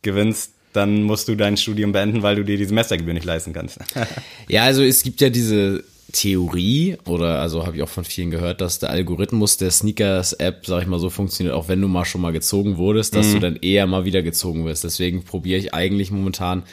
gewinnst, 0.03 0.53
dann 0.73 1.03
musst 1.03 1.29
du 1.29 1.37
dein 1.37 1.57
Studium 1.57 1.93
beenden, 1.93 2.23
weil 2.23 2.37
du 2.37 2.45
dir 2.45 2.57
die 2.57 2.65
Semestergebühr 2.65 3.15
nicht 3.15 3.25
leisten 3.25 3.53
kannst. 3.53 3.79
Ja, 4.49 4.65
also 4.65 4.83
es 4.83 5.03
gibt 5.05 5.21
ja 5.21 5.31
diese 5.31 5.85
Theorie, 6.13 6.97
oder 7.07 7.41
also 7.41 7.65
habe 7.67 7.77
ich 7.77 7.83
auch 7.83 7.89
von 7.89 8.05
vielen 8.05 8.33
gehört, 8.33 8.61
dass 8.61 8.81
der 8.81 8.91
Algorithmus 8.91 9.59
der 9.59 9.71
Sneakers-App, 9.71 10.67
sag 10.67 10.83
ich 10.83 10.89
mal 10.89 10.99
so, 10.99 11.09
funktioniert, 11.09 11.55
auch 11.55 11.69
wenn 11.69 11.81
du 11.81 11.87
mal 11.87 12.05
schon 12.05 12.21
mal 12.21 12.33
gezogen 12.33 12.79
wurdest, 12.79 13.15
dass 13.15 13.33
du 13.33 13.39
dann 13.39 13.57
eher 13.57 13.87
mal 13.87 14.05
wieder 14.05 14.23
gezogen 14.23 14.65
wirst. 14.65 14.83
Deswegen 14.83 15.23
probiere 15.23 15.61
ich 15.61 15.73
eigentlich 15.73 16.11
momentan 16.11 16.65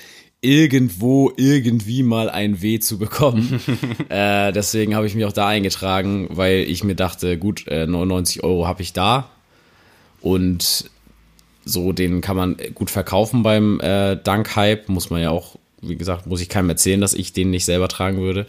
irgendwo 0.41 1.31
irgendwie 1.37 2.01
mal 2.01 2.31
ein 2.31 2.63
W 2.63 2.79
zu 2.79 2.97
bekommen. 2.97 3.61
äh, 4.09 4.51
deswegen 4.51 4.95
habe 4.95 5.05
ich 5.05 5.13
mich 5.13 5.25
auch 5.25 5.33
da 5.33 5.47
eingetragen, 5.47 6.29
weil 6.31 6.59
ich 6.61 6.83
mir 6.83 6.95
dachte, 6.95 7.37
gut, 7.37 7.67
äh, 7.67 7.85
99 7.85 8.43
Euro 8.43 8.67
habe 8.67 8.81
ich 8.81 8.93
da 8.93 9.29
und 10.21 10.89
so, 11.67 11.91
den 11.91 12.21
kann 12.21 12.37
man 12.37 12.57
gut 12.73 12.89
verkaufen 12.89 13.43
beim 13.43 13.79
äh, 13.79 14.15
Dunk-Hype. 14.15 14.89
Muss 14.89 15.09
man 15.09 15.21
ja 15.21 15.29
auch, 15.29 15.55
wie 15.81 15.95
gesagt, 15.95 16.27
muss 16.27 16.41
ich 16.41 16.49
keinem 16.49 16.69
erzählen, 16.69 17.01
dass 17.01 17.13
ich 17.13 17.33
den 17.33 17.49
nicht 17.49 17.65
selber 17.65 17.87
tragen 17.87 18.19
würde. 18.19 18.45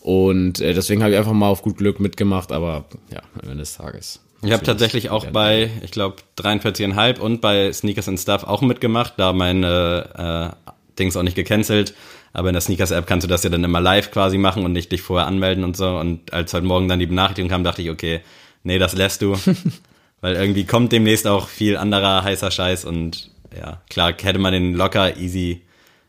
Und 0.00 0.60
äh, 0.60 0.74
deswegen 0.74 1.02
habe 1.02 1.12
ich 1.12 1.18
einfach 1.18 1.32
mal 1.32 1.48
auf 1.48 1.62
gut 1.62 1.78
Glück 1.78 2.00
mitgemacht, 2.00 2.52
aber 2.52 2.84
ja, 3.10 3.22
am 3.34 3.50
Ende 3.50 3.56
des 3.58 3.76
Tages. 3.76 4.20
Ich 4.42 4.52
habe 4.52 4.62
tatsächlich 4.62 5.10
auch 5.10 5.26
bei, 5.26 5.70
ich 5.82 5.90
glaube, 5.90 6.16
43,5 6.38 7.18
und 7.18 7.40
bei 7.40 7.72
Sneakers 7.72 8.08
and 8.08 8.20
Stuff 8.20 8.44
auch 8.44 8.60
mitgemacht, 8.60 9.14
da 9.16 9.32
meine 9.32 10.54
äh, 10.64 10.70
Dings 10.98 11.16
auch 11.16 11.22
nicht 11.22 11.36
gecancelt. 11.36 11.94
Aber 12.32 12.50
in 12.50 12.52
der 12.52 12.60
Sneakers-App 12.60 13.06
kannst 13.06 13.24
du 13.24 13.28
das 13.28 13.42
ja 13.44 13.50
dann 13.50 13.64
immer 13.64 13.80
live 13.80 14.10
quasi 14.10 14.36
machen 14.36 14.64
und 14.64 14.72
nicht 14.72 14.92
dich 14.92 15.00
vorher 15.00 15.26
anmelden 15.26 15.64
und 15.64 15.76
so. 15.76 15.96
Und 15.96 16.32
als 16.34 16.52
heute 16.52 16.66
Morgen 16.66 16.86
dann 16.86 16.98
die 16.98 17.06
Benachrichtigung 17.06 17.48
kam, 17.48 17.64
dachte 17.64 17.80
ich, 17.80 17.90
okay, 17.90 18.20
nee, 18.62 18.78
das 18.78 18.94
lässt 18.94 19.22
du. 19.22 19.36
Weil 20.20 20.34
irgendwie 20.34 20.64
kommt 20.64 20.92
demnächst 20.92 21.26
auch 21.26 21.48
viel 21.48 21.76
anderer 21.76 22.24
heißer 22.24 22.50
Scheiß 22.50 22.84
und 22.84 23.30
ja, 23.56 23.82
klar, 23.88 24.14
hätte 24.20 24.38
man 24.38 24.52
den 24.52 24.74
locker 24.74 25.16
easy 25.16 25.62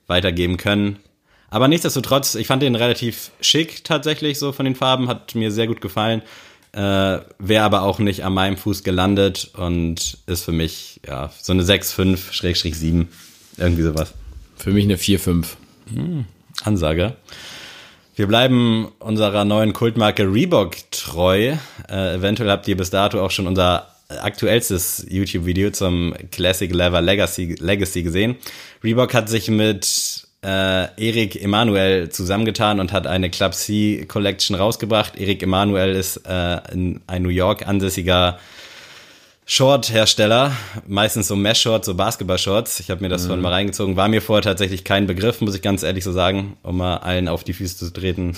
weitergeben 0.08 0.58
können. 0.58 1.00
Aber 1.50 1.68
nichtsdestotrotz, 1.68 2.36
ich 2.36 2.48
fand 2.48 2.62
den 2.62 2.76
relativ 2.76 3.32
schick 3.40 3.84
tatsächlich, 3.84 4.40
so 4.40 4.52
von 4.52 4.66
den 4.66 4.76
Farben, 4.76 5.08
hat 5.08 5.36
mir 5.36 5.52
sehr 5.52 5.68
gut 5.68 5.82
gefallen. 5.82 6.22
Äh, 6.74 7.20
Wäre 7.40 7.64
aber 7.64 7.84
auch 7.84 8.00
nicht 8.00 8.24
an 8.26 8.34
meinem 8.34 8.58
Fuß 8.58 8.84
gelandet 8.84 9.52
und 9.56 10.18
ist 10.26 10.44
für 10.44 10.52
mich, 10.52 11.00
ja, 11.08 11.32
so 11.42 11.54
eine 11.54 11.64
6,5, 11.64 12.32
Schrägstrich 12.32 12.78
7, 12.78 13.08
irgendwie 13.58 13.84
sowas. 13.84 14.14
Für 14.58 14.72
mich 14.72 14.86
eine 14.86 14.98
4-5. 14.98 15.46
Ansage. 16.64 17.16
Wir 18.16 18.28
bleiben 18.28 18.92
unserer 19.00 19.46
neuen 19.46 19.74
Kultmarke 19.74 20.24
Reebok 20.24 20.76
treu. 20.92 21.56
Äh, 21.90 22.16
eventuell 22.16 22.50
habt 22.50 22.68
ihr 22.68 22.76
bis 22.76 22.90
dato 22.90 23.24
auch 23.24 23.32
schon 23.32 23.48
unser 23.48 23.88
aktuellstes 24.10 25.06
YouTube-Video 25.10 25.72
zum 25.72 26.14
Classic 26.32 26.74
Leather 26.74 27.02
Legacy, 27.02 27.56
Legacy 27.60 28.04
gesehen. 28.04 28.36
Reebok 28.84 29.14
hat 29.14 29.30
sich 29.30 29.50
mit 29.50 30.28
äh, 30.44 30.88
Erik 30.98 31.42
Emanuel 31.42 32.10
zusammengetan 32.10 32.80
und 32.80 32.92
hat 32.94 33.08
eine 33.08 33.30
Club 33.30 33.54
C 33.54 34.06
Collection 34.08 34.56
rausgebracht. 34.56 35.20
Erik 35.20 35.44
Emanuel 35.44 35.96
ist 35.96 36.18
äh, 36.26 36.30
ein 36.30 37.02
New 37.20 37.30
York 37.30 37.68
ansässiger 37.68 38.40
Short-Hersteller, 39.50 40.52
meistens 40.88 41.30
so 41.30 41.38
Mesh-Shorts, 41.38 41.86
so 41.86 41.96
Basketball-Shorts. 41.96 42.82
Ich 42.82 42.90
habe 42.92 43.02
mir 43.02 43.08
das 43.08 43.24
mhm. 43.24 43.30
von 43.30 43.42
mal 43.42 43.54
reingezogen. 43.54 43.96
War 43.96 44.10
mir 44.10 44.22
vorher 44.22 44.42
tatsächlich 44.42 44.84
kein 44.84 45.08
Begriff, 45.08 45.40
muss 45.40 45.56
ich 45.56 45.62
ganz 45.62 45.84
ehrlich 45.84 46.04
so 46.04 46.12
sagen, 46.12 46.58
um 46.64 46.76
mal 46.76 46.98
allen 46.98 47.30
auf 47.30 47.46
die 47.46 47.54
Füße 47.54 47.78
zu 47.78 47.94
treten. 47.94 48.36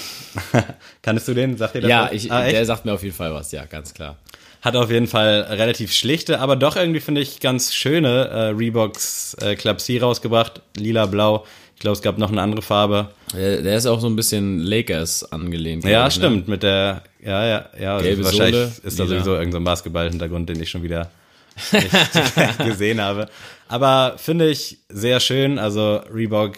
Kannst 1.02 1.28
du 1.28 1.34
den? 1.34 1.58
Sagt 1.58 1.74
dir 1.74 1.82
das 1.82 1.90
Ja, 1.90 2.10
ich, 2.12 2.32
ah, 2.32 2.48
der 2.48 2.64
sagt 2.64 2.86
mir 2.86 2.94
auf 2.94 3.02
jeden 3.02 3.16
Fall 3.16 3.34
was, 3.34 3.52
ja, 3.52 3.66
ganz 3.66 3.96
klar. 3.96 4.18
Hat 4.62 4.76
auf 4.76 4.92
jeden 4.92 5.08
Fall 5.08 5.42
relativ 5.50 5.94
schlichte, 5.94 6.40
aber 6.40 6.58
doch 6.58 6.76
irgendwie, 6.76 7.00
finde 7.00 7.22
ich, 7.22 7.40
ganz 7.40 7.74
schöne 7.74 8.28
äh, 8.28 8.40
Reeboks 8.50 9.36
äh, 9.36 9.56
Club 9.56 9.80
C 9.80 10.00
rausgebracht. 10.00 10.62
Lila, 10.76 11.06
blau. 11.06 11.46
Ich 11.76 11.82
glaube, 11.82 11.96
es 11.96 12.02
gab 12.02 12.18
noch 12.18 12.30
eine 12.30 12.42
andere 12.42 12.62
Farbe. 12.62 13.12
Der, 13.34 13.62
der 13.62 13.78
ist 13.78 13.86
auch 13.86 14.02
so 14.02 14.08
ein 14.08 14.18
bisschen 14.18 14.60
Lakers 14.60 15.32
angelehnt. 15.32 15.86
Ja, 15.86 16.08
ich, 16.08 16.18
ne? 16.18 16.22
stimmt. 16.22 16.48
Ne? 16.48 16.52
Mit 16.52 16.64
der, 16.64 17.04
ja, 17.24 17.46
ja, 17.48 17.70
ja. 17.80 18.02
Gelbe 18.02 18.26
wahrscheinlich 18.26 18.56
Sohle, 18.56 18.72
ist 18.84 19.00
da 19.00 19.06
sowieso 19.06 19.36
irgendein 19.36 19.62
so 19.62 19.66
Basketball-Hintergrund, 19.66 20.50
den 20.50 20.62
ich 20.62 20.70
schon 20.70 20.84
wieder 20.84 21.10
nicht 21.72 22.58
gesehen 22.66 23.00
habe. 23.00 23.30
Aber 23.70 24.16
finde 24.18 24.50
ich 24.50 24.80
sehr 24.90 25.22
schön. 25.22 25.58
Also 25.58 26.02
Reebok 26.14 26.58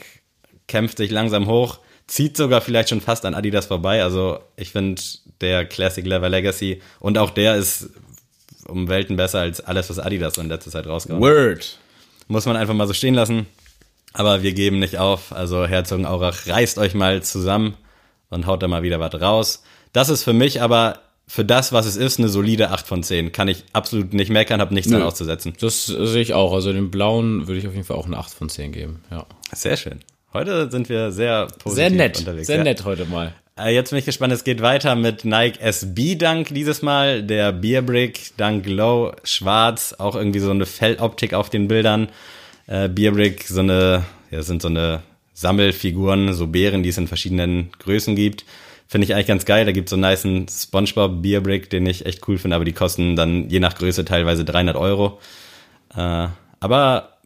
kämpft 0.67 0.97
sich 0.97 1.11
langsam 1.11 1.45
hoch, 1.45 1.77
zieht 2.11 2.35
sogar 2.35 2.59
vielleicht 2.59 2.89
schon 2.89 2.99
fast 2.99 3.25
an 3.25 3.33
Adidas 3.33 3.67
vorbei. 3.67 4.03
Also 4.03 4.39
ich 4.57 4.71
finde 4.71 5.01
der 5.39 5.65
Classic 5.65 6.05
Lever 6.05 6.27
Legacy 6.27 6.81
und 6.99 7.17
auch 7.17 7.29
der 7.29 7.55
ist 7.55 7.89
um 8.67 8.89
Welten 8.89 9.15
besser 9.15 9.39
als 9.39 9.61
alles, 9.61 9.89
was 9.89 9.97
Adidas 9.97 10.37
in 10.37 10.49
letzter 10.49 10.71
Zeit 10.71 10.87
rausgehauen 10.87 11.23
Word. 11.23 11.79
Muss 12.27 12.45
man 12.45 12.57
einfach 12.57 12.73
mal 12.73 12.85
so 12.85 12.93
stehen 12.93 13.13
lassen. 13.13 13.47
Aber 14.11 14.43
wir 14.43 14.51
geben 14.51 14.79
nicht 14.79 14.97
auf. 14.97 15.31
Also 15.31 15.65
Herzogenaurach, 15.65 16.47
reißt 16.47 16.79
euch 16.79 16.93
mal 16.95 17.23
zusammen 17.23 17.75
und 18.29 18.45
haut 18.45 18.61
da 18.61 18.67
mal 18.67 18.83
wieder 18.83 18.99
was 18.99 19.21
raus. 19.21 19.63
Das 19.93 20.09
ist 20.09 20.23
für 20.23 20.33
mich 20.33 20.61
aber 20.61 20.99
für 21.27 21.45
das, 21.45 21.71
was 21.71 21.85
es 21.85 21.95
ist, 21.95 22.19
eine 22.19 22.27
solide 22.27 22.71
8 22.71 22.85
von 22.85 23.03
10. 23.03 23.31
Kann 23.31 23.47
ich 23.47 23.63
absolut 23.71 24.11
nicht 24.13 24.29
meckern, 24.29 24.59
habe 24.59 24.73
nichts 24.73 24.91
daran 24.91 25.07
auszusetzen. 25.07 25.53
Das 25.61 25.85
sehe 25.85 26.21
ich 26.21 26.33
auch. 26.33 26.51
Also 26.51 26.73
den 26.73 26.91
blauen 26.91 27.47
würde 27.47 27.59
ich 27.59 27.67
auf 27.67 27.73
jeden 27.73 27.85
Fall 27.85 27.95
auch 27.95 28.05
eine 28.05 28.17
8 28.17 28.33
von 28.33 28.49
10 28.49 28.73
geben. 28.73 29.01
Ja. 29.11 29.25
Sehr 29.53 29.77
schön. 29.77 30.01
Heute 30.33 30.71
sind 30.71 30.87
wir 30.87 31.11
sehr 31.11 31.47
positiv 31.47 31.73
sehr 31.73 31.89
nett, 31.89 32.19
unterwegs. 32.19 32.47
Sehr 32.47 32.57
ja. 32.57 32.63
nett 32.63 32.85
heute 32.85 33.05
mal. 33.05 33.33
Äh, 33.59 33.73
jetzt 33.73 33.89
bin 33.89 33.99
ich 33.99 34.05
gespannt, 34.05 34.31
es 34.31 34.45
geht 34.45 34.61
weiter 34.61 34.95
mit 34.95 35.25
Nike 35.25 35.59
SB 35.59 36.15
Dunk 36.15 36.53
dieses 36.53 36.81
Mal, 36.81 37.21
der 37.21 37.51
Beerbrick 37.51 38.37
Dunk 38.37 38.65
Low 38.65 39.11
schwarz, 39.25 39.93
auch 39.97 40.15
irgendwie 40.15 40.39
so 40.39 40.51
eine 40.51 40.65
Felloptik 40.65 41.33
auf 41.33 41.49
den 41.49 41.67
Bildern. 41.67 42.09
Äh, 42.67 42.87
Beerbrick, 42.87 43.43
so 43.43 43.59
eine, 43.59 44.05
ja, 44.29 44.41
sind 44.41 44.61
so 44.61 44.69
eine 44.69 45.01
Sammelfiguren, 45.33 46.33
so 46.33 46.47
Bären, 46.47 46.83
die 46.83 46.89
es 46.89 46.97
in 46.97 47.07
verschiedenen 47.07 47.71
Größen 47.79 48.15
gibt. 48.15 48.45
Finde 48.87 49.05
ich 49.05 49.13
eigentlich 49.13 49.27
ganz 49.27 49.45
geil. 49.45 49.65
Da 49.65 49.73
gibt 49.73 49.87
es 49.87 49.89
so 49.89 49.95
einen 49.97 50.09
niceen 50.09 50.47
Spongebob 50.47 51.21
Beerbrick, 51.21 51.69
den 51.69 51.85
ich 51.85 52.05
echt 52.05 52.25
cool 52.27 52.37
finde, 52.37 52.55
aber 52.55 52.65
die 52.65 52.73
kosten 52.73 53.17
dann 53.17 53.49
je 53.49 53.59
nach 53.59 53.75
Größe 53.75 54.05
teilweise 54.05 54.45
300 54.45 54.77
Euro. 54.77 55.19
Äh, 55.95 56.27
aber 56.59 57.17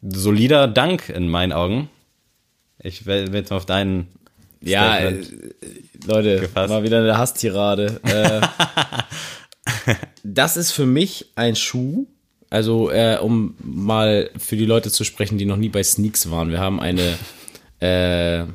solider 0.00 0.68
Dank 0.68 1.10
in 1.10 1.28
meinen 1.28 1.52
Augen. 1.52 1.90
Ich 2.80 3.06
will 3.06 3.32
jetzt 3.34 3.50
mal 3.50 3.56
auf 3.56 3.66
deinen 3.66 4.08
ja, 4.60 4.98
äh, 4.98 5.22
Leute, 6.06 6.40
gefasst. 6.40 6.70
mal 6.70 6.82
wieder 6.82 6.98
eine 6.98 7.18
Hasstirade. 7.18 8.00
äh, 8.04 9.94
das 10.24 10.56
ist 10.56 10.72
für 10.72 10.86
mich 10.86 11.26
ein 11.36 11.56
Schuh. 11.56 12.06
Also, 12.50 12.90
äh, 12.90 13.18
um 13.20 13.54
mal 13.62 14.30
für 14.38 14.56
die 14.56 14.64
Leute 14.64 14.90
zu 14.90 15.04
sprechen, 15.04 15.38
die 15.38 15.44
noch 15.44 15.58
nie 15.58 15.68
bei 15.68 15.82
Sneaks 15.82 16.30
waren. 16.30 16.50
Wir 16.50 16.60
haben 16.60 16.80
eine 16.80 17.18
äh, 17.80 18.46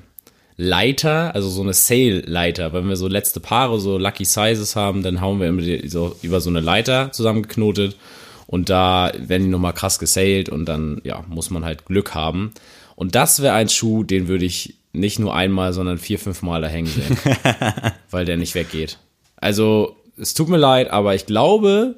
Leiter, 0.57 1.33
also 1.35 1.49
so 1.49 1.61
eine 1.61 1.73
Sale-Leiter. 1.73 2.73
Wenn 2.73 2.89
wir 2.89 2.95
so 2.95 3.07
letzte 3.07 3.39
Paare, 3.39 3.79
so 3.79 3.97
Lucky 3.97 4.25
Sizes 4.25 4.75
haben, 4.75 5.03
dann 5.03 5.21
hauen 5.21 5.39
wir 5.39 5.47
immer 5.47 5.61
so, 5.87 6.15
über 6.21 6.41
so 6.41 6.49
eine 6.49 6.59
Leiter 6.59 7.11
zusammengeknotet 7.11 7.95
und 8.47 8.69
da 8.69 9.11
werden 9.17 9.43
die 9.43 9.49
nochmal 9.49 9.73
krass 9.73 9.99
gesailed 9.99 10.49
und 10.49 10.65
dann, 10.65 11.01
ja, 11.03 11.23
muss 11.27 11.49
man 11.49 11.65
halt 11.65 11.85
Glück 11.85 12.13
haben. 12.13 12.53
Und 12.95 13.15
das 13.15 13.41
wäre 13.41 13.55
ein 13.55 13.69
Schuh, 13.69 14.03
den 14.03 14.27
würde 14.27 14.45
ich 14.45 14.75
nicht 14.93 15.19
nur 15.19 15.35
einmal, 15.35 15.73
sondern 15.73 15.97
vier, 15.97 16.19
fünf 16.19 16.41
Mal 16.41 16.61
da 16.61 16.67
hängen 16.67 16.87
sehen, 16.87 17.17
weil 18.11 18.25
der 18.25 18.37
nicht 18.37 18.55
weggeht. 18.55 18.99
Also, 19.35 19.97
es 20.17 20.33
tut 20.33 20.49
mir 20.49 20.57
leid, 20.57 20.91
aber 20.91 21.15
ich 21.15 21.25
glaube, 21.25 21.95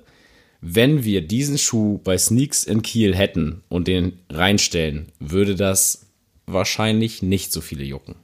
wenn 0.61 1.03
wir 1.03 1.21
diesen 1.21 1.57
Schuh 1.57 1.99
bei 2.03 2.17
Sneaks 2.17 2.63
in 2.63 2.81
Kiel 2.81 3.15
hätten 3.15 3.63
und 3.69 3.87
den 3.87 4.19
reinstellen, 4.31 5.11
würde 5.19 5.55
das 5.55 6.07
wahrscheinlich 6.47 7.21
nicht 7.21 7.51
so 7.51 7.61
viele 7.61 7.83
jucken. 7.83 8.15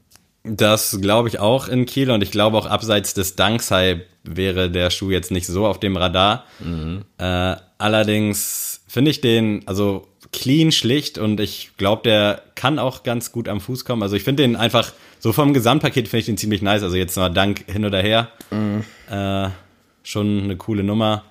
Das 0.43 0.97
glaube 1.01 1.29
ich 1.29 1.39
auch 1.39 1.67
in 1.67 1.85
Kiel 1.85 2.09
und 2.09 2.23
ich 2.23 2.31
glaube 2.31 2.57
auch 2.57 2.65
abseits 2.65 3.13
des 3.13 3.35
Dunks-Hype 3.35 4.07
wäre 4.23 4.71
der 4.71 4.89
Schuh 4.89 5.11
jetzt 5.11 5.29
nicht 5.29 5.45
so 5.45 5.67
auf 5.67 5.79
dem 5.79 5.97
Radar. 5.97 6.45
Mhm. 6.59 7.03
Äh, 7.19 7.57
allerdings 7.77 8.81
finde 8.87 9.11
ich 9.11 9.21
den, 9.21 9.67
also 9.67 10.07
clean, 10.31 10.71
schlicht 10.71 11.17
und 11.17 11.39
ich 11.39 11.71
glaube, 11.77 12.03
der 12.03 12.41
kann 12.55 12.79
auch 12.79 13.03
ganz 13.03 13.31
gut 13.31 13.49
am 13.49 13.59
Fuß 13.59 13.85
kommen. 13.85 14.01
Also 14.01 14.15
ich 14.15 14.23
finde 14.23 14.43
den 14.43 14.55
einfach, 14.55 14.93
so 15.19 15.33
vom 15.33 15.53
Gesamtpaket 15.53 16.07
finde 16.07 16.19
ich 16.19 16.25
den 16.25 16.37
ziemlich 16.37 16.61
nice. 16.61 16.83
Also 16.83 16.95
jetzt 16.95 17.15
mal 17.17 17.29
Dank 17.29 17.65
hin 17.71 17.85
oder 17.85 18.01
her. 18.01 18.29
Mhm. 18.49 18.83
Äh, 19.09 19.49
schon 20.03 20.43
eine 20.43 20.55
coole 20.55 20.83
Nummer. 20.83 21.23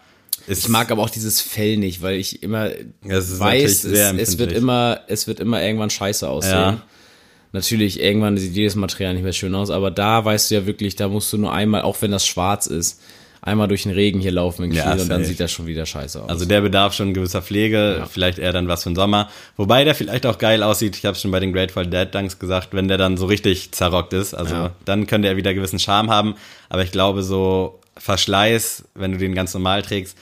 ich 0.46 0.68
mag 0.68 0.90
aber 0.90 1.02
auch 1.02 1.10
dieses 1.10 1.40
Fell 1.40 1.76
nicht, 1.76 2.02
weil 2.02 2.16
ich 2.16 2.42
immer 2.42 2.70
weiß, 3.02 3.84
es, 3.84 4.12
es, 4.12 4.38
wird 4.38 4.52
immer, 4.52 5.00
es 5.08 5.26
wird 5.26 5.40
immer 5.40 5.62
irgendwann 5.62 5.90
scheiße 5.90 6.28
aussehen. 6.28 6.52
Ja. 6.52 6.82
Natürlich, 7.52 8.00
irgendwann 8.00 8.36
sieht 8.36 8.54
jedes 8.54 8.76
Material 8.76 9.14
nicht 9.14 9.24
mehr 9.24 9.32
schön 9.32 9.54
aus, 9.56 9.70
aber 9.70 9.90
da 9.90 10.24
weißt 10.24 10.50
du 10.50 10.54
ja 10.54 10.66
wirklich, 10.66 10.94
da 10.94 11.08
musst 11.08 11.32
du 11.32 11.38
nur 11.38 11.52
einmal, 11.52 11.82
auch 11.82 12.00
wenn 12.00 12.12
das 12.12 12.24
schwarz 12.24 12.68
ist, 12.68 13.00
einmal 13.42 13.68
durch 13.68 13.84
den 13.84 13.92
Regen 13.92 14.20
hier 14.20 14.32
laufen 14.32 14.64
in 14.64 14.70
Kiel 14.70 14.80
ja, 14.80 14.92
und 14.92 15.08
dann 15.08 15.24
sieht 15.24 15.40
das 15.40 15.50
schon 15.50 15.66
wieder 15.66 15.86
scheiße 15.86 16.22
aus. 16.22 16.28
Also 16.28 16.44
der 16.44 16.60
bedarf 16.60 16.92
schon 16.92 17.14
gewisser 17.14 17.42
Pflege, 17.42 17.96
ja. 18.00 18.06
vielleicht 18.06 18.38
eher 18.38 18.52
dann 18.52 18.68
was 18.68 18.82
für 18.82 18.90
den 18.90 18.96
Sommer. 18.96 19.30
Wobei 19.56 19.84
der 19.84 19.94
vielleicht 19.94 20.26
auch 20.26 20.38
geil 20.38 20.62
aussieht, 20.62 20.96
ich 20.96 21.06
habe 21.06 21.16
schon 21.16 21.30
bei 21.30 21.40
den 21.40 21.52
Grateful 21.52 21.86
Dead 21.86 22.08
Dunks 22.12 22.38
gesagt, 22.38 22.68
wenn 22.72 22.88
der 22.88 22.98
dann 22.98 23.16
so 23.16 23.26
richtig 23.26 23.72
zerrockt 23.72 24.12
ist, 24.12 24.34
also 24.34 24.54
ja. 24.54 24.70
dann 24.84 25.06
könnte 25.06 25.28
er 25.28 25.36
wieder 25.36 25.54
gewissen 25.54 25.78
Charme 25.78 26.10
haben, 26.10 26.34
aber 26.68 26.82
ich 26.82 26.92
glaube 26.92 27.22
so 27.22 27.80
Verschleiß, 27.96 28.84
wenn 28.94 29.12
du 29.12 29.18
den 29.18 29.34
ganz 29.34 29.52
normal 29.52 29.82
trägst, 29.82 30.16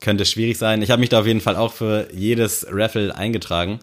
könnte 0.00 0.24
schwierig 0.24 0.56
sein. 0.56 0.80
Ich 0.80 0.90
habe 0.90 1.00
mich 1.00 1.10
da 1.10 1.20
auf 1.20 1.26
jeden 1.26 1.42
Fall 1.42 1.56
auch 1.56 1.72
für 1.72 2.08
jedes 2.12 2.66
Raffle 2.70 3.14
eingetragen. 3.14 3.80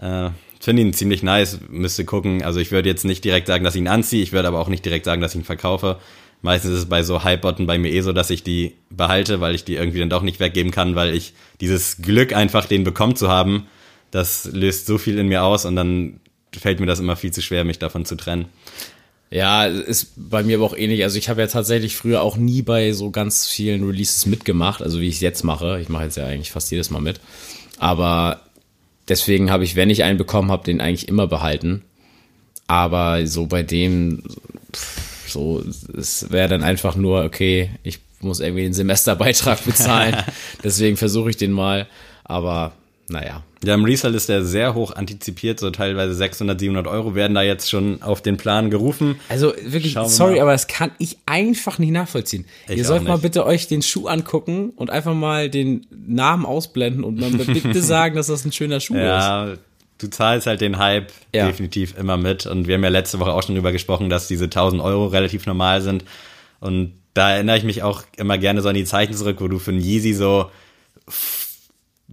Äh, 0.00 0.30
Finde 0.60 0.82
ihn 0.82 0.94
ziemlich 0.94 1.22
nice, 1.22 1.58
müsste 1.68 2.04
gucken. 2.04 2.42
Also 2.42 2.58
ich 2.58 2.72
würde 2.72 2.88
jetzt 2.88 3.04
nicht 3.04 3.22
direkt 3.22 3.46
sagen, 3.46 3.64
dass 3.64 3.74
ich 3.74 3.82
ihn 3.82 3.88
anziehe, 3.88 4.22
ich 4.22 4.32
würde 4.32 4.48
aber 4.48 4.60
auch 4.60 4.68
nicht 4.68 4.84
direkt 4.84 5.04
sagen, 5.04 5.20
dass 5.20 5.34
ich 5.34 5.40
ihn 5.42 5.44
verkaufe. 5.44 5.98
Meistens 6.44 6.72
ist 6.72 6.78
es 6.80 6.86
bei 6.90 7.02
so 7.02 7.24
Hypebotten 7.24 7.66
bei 7.66 7.78
mir 7.78 7.90
eh 7.90 8.02
so, 8.02 8.12
dass 8.12 8.28
ich 8.28 8.42
die 8.42 8.74
behalte, 8.90 9.40
weil 9.40 9.54
ich 9.54 9.64
die 9.64 9.76
irgendwie 9.76 10.00
dann 10.00 10.10
doch 10.10 10.20
nicht 10.20 10.40
weggeben 10.40 10.72
kann, 10.72 10.94
weil 10.94 11.14
ich 11.14 11.32
dieses 11.62 12.02
Glück 12.02 12.34
einfach, 12.34 12.66
den 12.66 12.84
bekommen 12.84 13.16
zu 13.16 13.30
haben, 13.30 13.66
das 14.10 14.44
löst 14.52 14.84
so 14.84 14.98
viel 14.98 15.18
in 15.18 15.28
mir 15.28 15.42
aus 15.42 15.64
und 15.64 15.74
dann 15.74 16.20
fällt 16.54 16.80
mir 16.80 16.86
das 16.86 17.00
immer 17.00 17.16
viel 17.16 17.30
zu 17.30 17.40
schwer, 17.40 17.64
mich 17.64 17.78
davon 17.78 18.04
zu 18.04 18.14
trennen. 18.14 18.44
Ja, 19.30 19.64
ist 19.64 20.12
bei 20.16 20.42
mir 20.42 20.58
aber 20.58 20.66
auch 20.66 20.76
ähnlich. 20.76 21.02
Also 21.02 21.16
ich 21.16 21.30
habe 21.30 21.40
ja 21.40 21.46
tatsächlich 21.46 21.96
früher 21.96 22.20
auch 22.20 22.36
nie 22.36 22.60
bei 22.60 22.92
so 22.92 23.10
ganz 23.10 23.46
vielen 23.46 23.82
Releases 23.82 24.26
mitgemacht, 24.26 24.82
also 24.82 25.00
wie 25.00 25.08
ich 25.08 25.14
es 25.14 25.20
jetzt 25.22 25.44
mache. 25.44 25.80
Ich 25.80 25.88
mache 25.88 26.04
jetzt 26.04 26.18
ja 26.18 26.26
eigentlich 26.26 26.52
fast 26.52 26.70
jedes 26.70 26.90
Mal 26.90 27.00
mit. 27.00 27.22
Aber 27.78 28.42
deswegen 29.08 29.50
habe 29.50 29.64
ich, 29.64 29.76
wenn 29.76 29.88
ich 29.88 30.04
einen 30.04 30.18
bekommen 30.18 30.52
habe, 30.52 30.64
den 30.64 30.82
eigentlich 30.82 31.08
immer 31.08 31.26
behalten. 31.26 31.84
Aber 32.66 33.26
so 33.26 33.46
bei 33.46 33.62
dem, 33.62 34.24
pff, 34.74 35.03
so, 35.34 35.62
es 35.96 36.30
wäre 36.30 36.48
dann 36.48 36.62
einfach 36.62 36.96
nur, 36.96 37.24
okay, 37.24 37.70
ich 37.82 38.00
muss 38.20 38.40
irgendwie 38.40 38.62
den 38.62 38.72
Semesterbeitrag 38.72 39.62
bezahlen. 39.66 40.16
Deswegen 40.62 40.96
versuche 40.96 41.30
ich 41.30 41.36
den 41.36 41.52
mal. 41.52 41.86
Aber 42.24 42.72
naja. 43.08 43.42
Ja, 43.62 43.74
im 43.74 43.84
Resell 43.84 44.14
ist 44.14 44.28
der 44.28 44.44
sehr 44.44 44.74
hoch 44.74 44.94
antizipiert, 44.94 45.58
so 45.58 45.70
teilweise 45.70 46.14
600, 46.14 46.58
700 46.58 46.86
Euro 46.86 47.14
werden 47.14 47.34
da 47.34 47.42
jetzt 47.42 47.70
schon 47.70 48.02
auf 48.02 48.20
den 48.20 48.36
Plan 48.36 48.70
gerufen. 48.70 49.16
Also 49.28 49.54
wirklich, 49.62 49.96
sorry, 50.06 50.40
aber 50.40 50.52
das 50.52 50.66
kann 50.66 50.90
ich 50.98 51.16
einfach 51.24 51.78
nicht 51.78 51.90
nachvollziehen. 51.90 52.44
Ich 52.68 52.78
Ihr 52.78 52.84
sollt 52.84 53.04
mal 53.04 53.18
bitte 53.18 53.46
euch 53.46 53.68
den 53.68 53.82
Schuh 53.82 54.06
angucken 54.06 54.70
und 54.76 54.90
einfach 54.90 55.14
mal 55.14 55.48
den 55.48 55.86
Namen 55.90 56.44
ausblenden 56.44 57.04
und 57.04 57.20
dann 57.20 57.38
bitte 57.38 57.82
sagen, 57.82 58.16
dass 58.16 58.26
das 58.26 58.44
ein 58.44 58.52
schöner 58.52 58.80
Schuh 58.80 58.96
ja, 58.96 59.52
ist 59.52 59.60
du 60.04 60.10
zahlst 60.10 60.46
halt 60.46 60.60
den 60.60 60.78
Hype 60.78 61.12
ja. 61.34 61.46
definitiv 61.46 61.96
immer 61.98 62.16
mit. 62.16 62.46
Und 62.46 62.66
wir 62.68 62.74
haben 62.74 62.84
ja 62.84 62.90
letzte 62.90 63.18
Woche 63.20 63.32
auch 63.32 63.42
schon 63.42 63.54
drüber 63.54 63.72
gesprochen, 63.72 64.10
dass 64.10 64.28
diese 64.28 64.44
1000 64.44 64.82
Euro 64.82 65.06
relativ 65.06 65.46
normal 65.46 65.80
sind. 65.80 66.04
Und 66.60 66.92
da 67.14 67.32
erinnere 67.32 67.56
ich 67.56 67.64
mich 67.64 67.82
auch 67.82 68.02
immer 68.16 68.38
gerne 68.38 68.60
so 68.60 68.68
an 68.68 68.74
die 68.74 68.84
Zeichen 68.84 69.14
zurück, 69.14 69.36
wo 69.40 69.48
du 69.48 69.58
für 69.58 69.70
einen 69.70 69.80
Yeezy 69.80 70.12
so, 70.12 70.50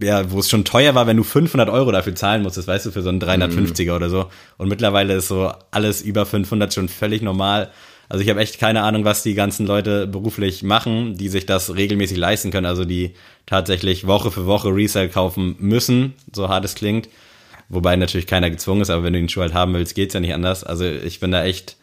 ja, 0.00 0.30
wo 0.30 0.38
es 0.38 0.48
schon 0.48 0.64
teuer 0.64 0.94
war, 0.94 1.06
wenn 1.06 1.16
du 1.16 1.22
500 1.22 1.68
Euro 1.68 1.92
dafür 1.92 2.14
zahlen 2.14 2.42
musstest, 2.42 2.68
weißt 2.68 2.86
du, 2.86 2.90
für 2.92 3.02
so 3.02 3.10
einen 3.10 3.20
350er 3.20 3.90
mhm. 3.90 3.96
oder 3.96 4.08
so. 4.08 4.26
Und 4.56 4.68
mittlerweile 4.68 5.14
ist 5.14 5.28
so 5.28 5.52
alles 5.70 6.02
über 6.02 6.24
500 6.24 6.72
schon 6.72 6.88
völlig 6.88 7.20
normal. 7.20 7.70
Also 8.08 8.22
ich 8.22 8.30
habe 8.30 8.40
echt 8.40 8.58
keine 8.58 8.82
Ahnung, 8.82 9.04
was 9.04 9.22
die 9.22 9.34
ganzen 9.34 9.66
Leute 9.66 10.06
beruflich 10.06 10.62
machen, 10.62 11.16
die 11.16 11.28
sich 11.28 11.46
das 11.46 11.74
regelmäßig 11.74 12.18
leisten 12.18 12.50
können, 12.50 12.66
also 12.66 12.84
die 12.84 13.14
tatsächlich 13.46 14.06
Woche 14.06 14.30
für 14.30 14.46
Woche 14.46 14.68
Resale 14.68 15.08
kaufen 15.08 15.56
müssen, 15.58 16.14
so 16.32 16.48
hart 16.48 16.64
es 16.64 16.74
klingt. 16.74 17.08
Wobei 17.68 17.96
natürlich 17.96 18.26
keiner 18.26 18.50
gezwungen 18.50 18.82
ist, 18.82 18.90
aber 18.90 19.04
wenn 19.04 19.12
du 19.12 19.18
den 19.18 19.28
Schuh 19.28 19.40
halt 19.40 19.54
haben 19.54 19.74
willst, 19.74 19.94
geht's 19.94 20.14
ja 20.14 20.20
nicht 20.20 20.34
anders. 20.34 20.64
Also 20.64 20.84
ich 20.84 21.20
bin 21.20 21.30
da 21.30 21.44
echt 21.44 21.76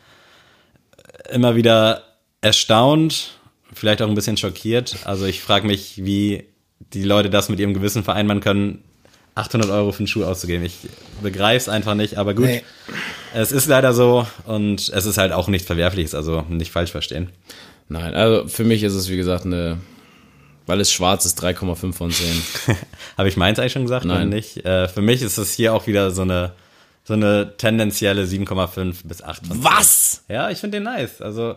immer 1.30 1.56
wieder 1.56 2.04
erstaunt, 2.42 3.40
vielleicht 3.74 4.02
auch 4.02 4.08
ein 4.08 4.16
bisschen 4.16 4.38
schockiert. 4.38 4.98
Also 5.06 5.26
ich 5.26 5.42
frage 5.42 5.68
mich, 5.68 6.04
wie 6.04 6.46
die 6.94 7.04
Leute 7.04 7.30
das 7.30 7.50
mit 7.50 7.60
ihrem 7.60 7.74
Gewissen 7.74 8.04
vereinbaren 8.04 8.42
können, 8.42 8.84
800 9.36 9.70
Euro 9.70 9.92
für 9.92 10.00
einen 10.00 10.08
Schuh 10.08 10.24
auszugeben. 10.24 10.66
Ich 10.66 10.78
begreife 11.22 11.58
es 11.58 11.70
einfach 11.70 11.96
nicht, 11.96 12.18
aber 12.18 12.34
gut. 12.34 12.46
Nee. 12.46 12.64
Es 13.34 13.52
ist 13.52 13.68
leider 13.68 13.94
so 13.94 14.28
und 14.46 14.90
es 14.90 15.06
ist 15.06 15.18
halt 15.18 15.32
auch 15.32 15.48
nichts 15.48 15.68
Verwerfliches, 15.68 16.16
also 16.16 16.46
nicht 16.50 16.72
falsch 16.72 16.92
verstehen. 16.92 17.30
Nein, 17.88 18.14
also 18.14 18.48
für 18.48 18.64
mich 18.64 18.84
ist 18.84 18.94
es 18.94 19.10
wie 19.10 19.18
gesagt 19.18 19.46
eine, 19.46 19.78
weil 20.70 20.80
es 20.82 20.92
schwarz 20.92 21.26
ist, 21.26 21.44
3,5 21.44 21.94
von 21.94 22.12
10. 22.12 22.44
Habe 23.18 23.28
ich 23.28 23.38
meins 23.38 23.58
eigentlich 23.58 23.74
schon 23.74 23.82
gesagt? 23.82 24.06
Nein. 24.06 24.30
Nicht? 24.30 24.64
Äh, 24.64 24.88
für 24.88 25.02
mich 25.02 25.24
ist 25.24 25.40
es 25.40 25.52
hier 25.52 25.74
auch 25.74 25.88
wieder 25.88 26.12
so 26.12 26.22
eine, 26.22 26.54
so 27.04 27.14
eine 27.16 27.58
tendenzielle 27.58 28.24
7,5 28.24 28.98
bis 29.04 29.24
8 29.24 29.48
von 29.48 29.56
10. 29.56 29.64
Was? 29.64 30.24
Ja, 30.30 30.52
ich 30.52 30.60
finde 30.60 30.78
den 30.78 30.84
nice. 30.84 31.22
Also, 31.22 31.56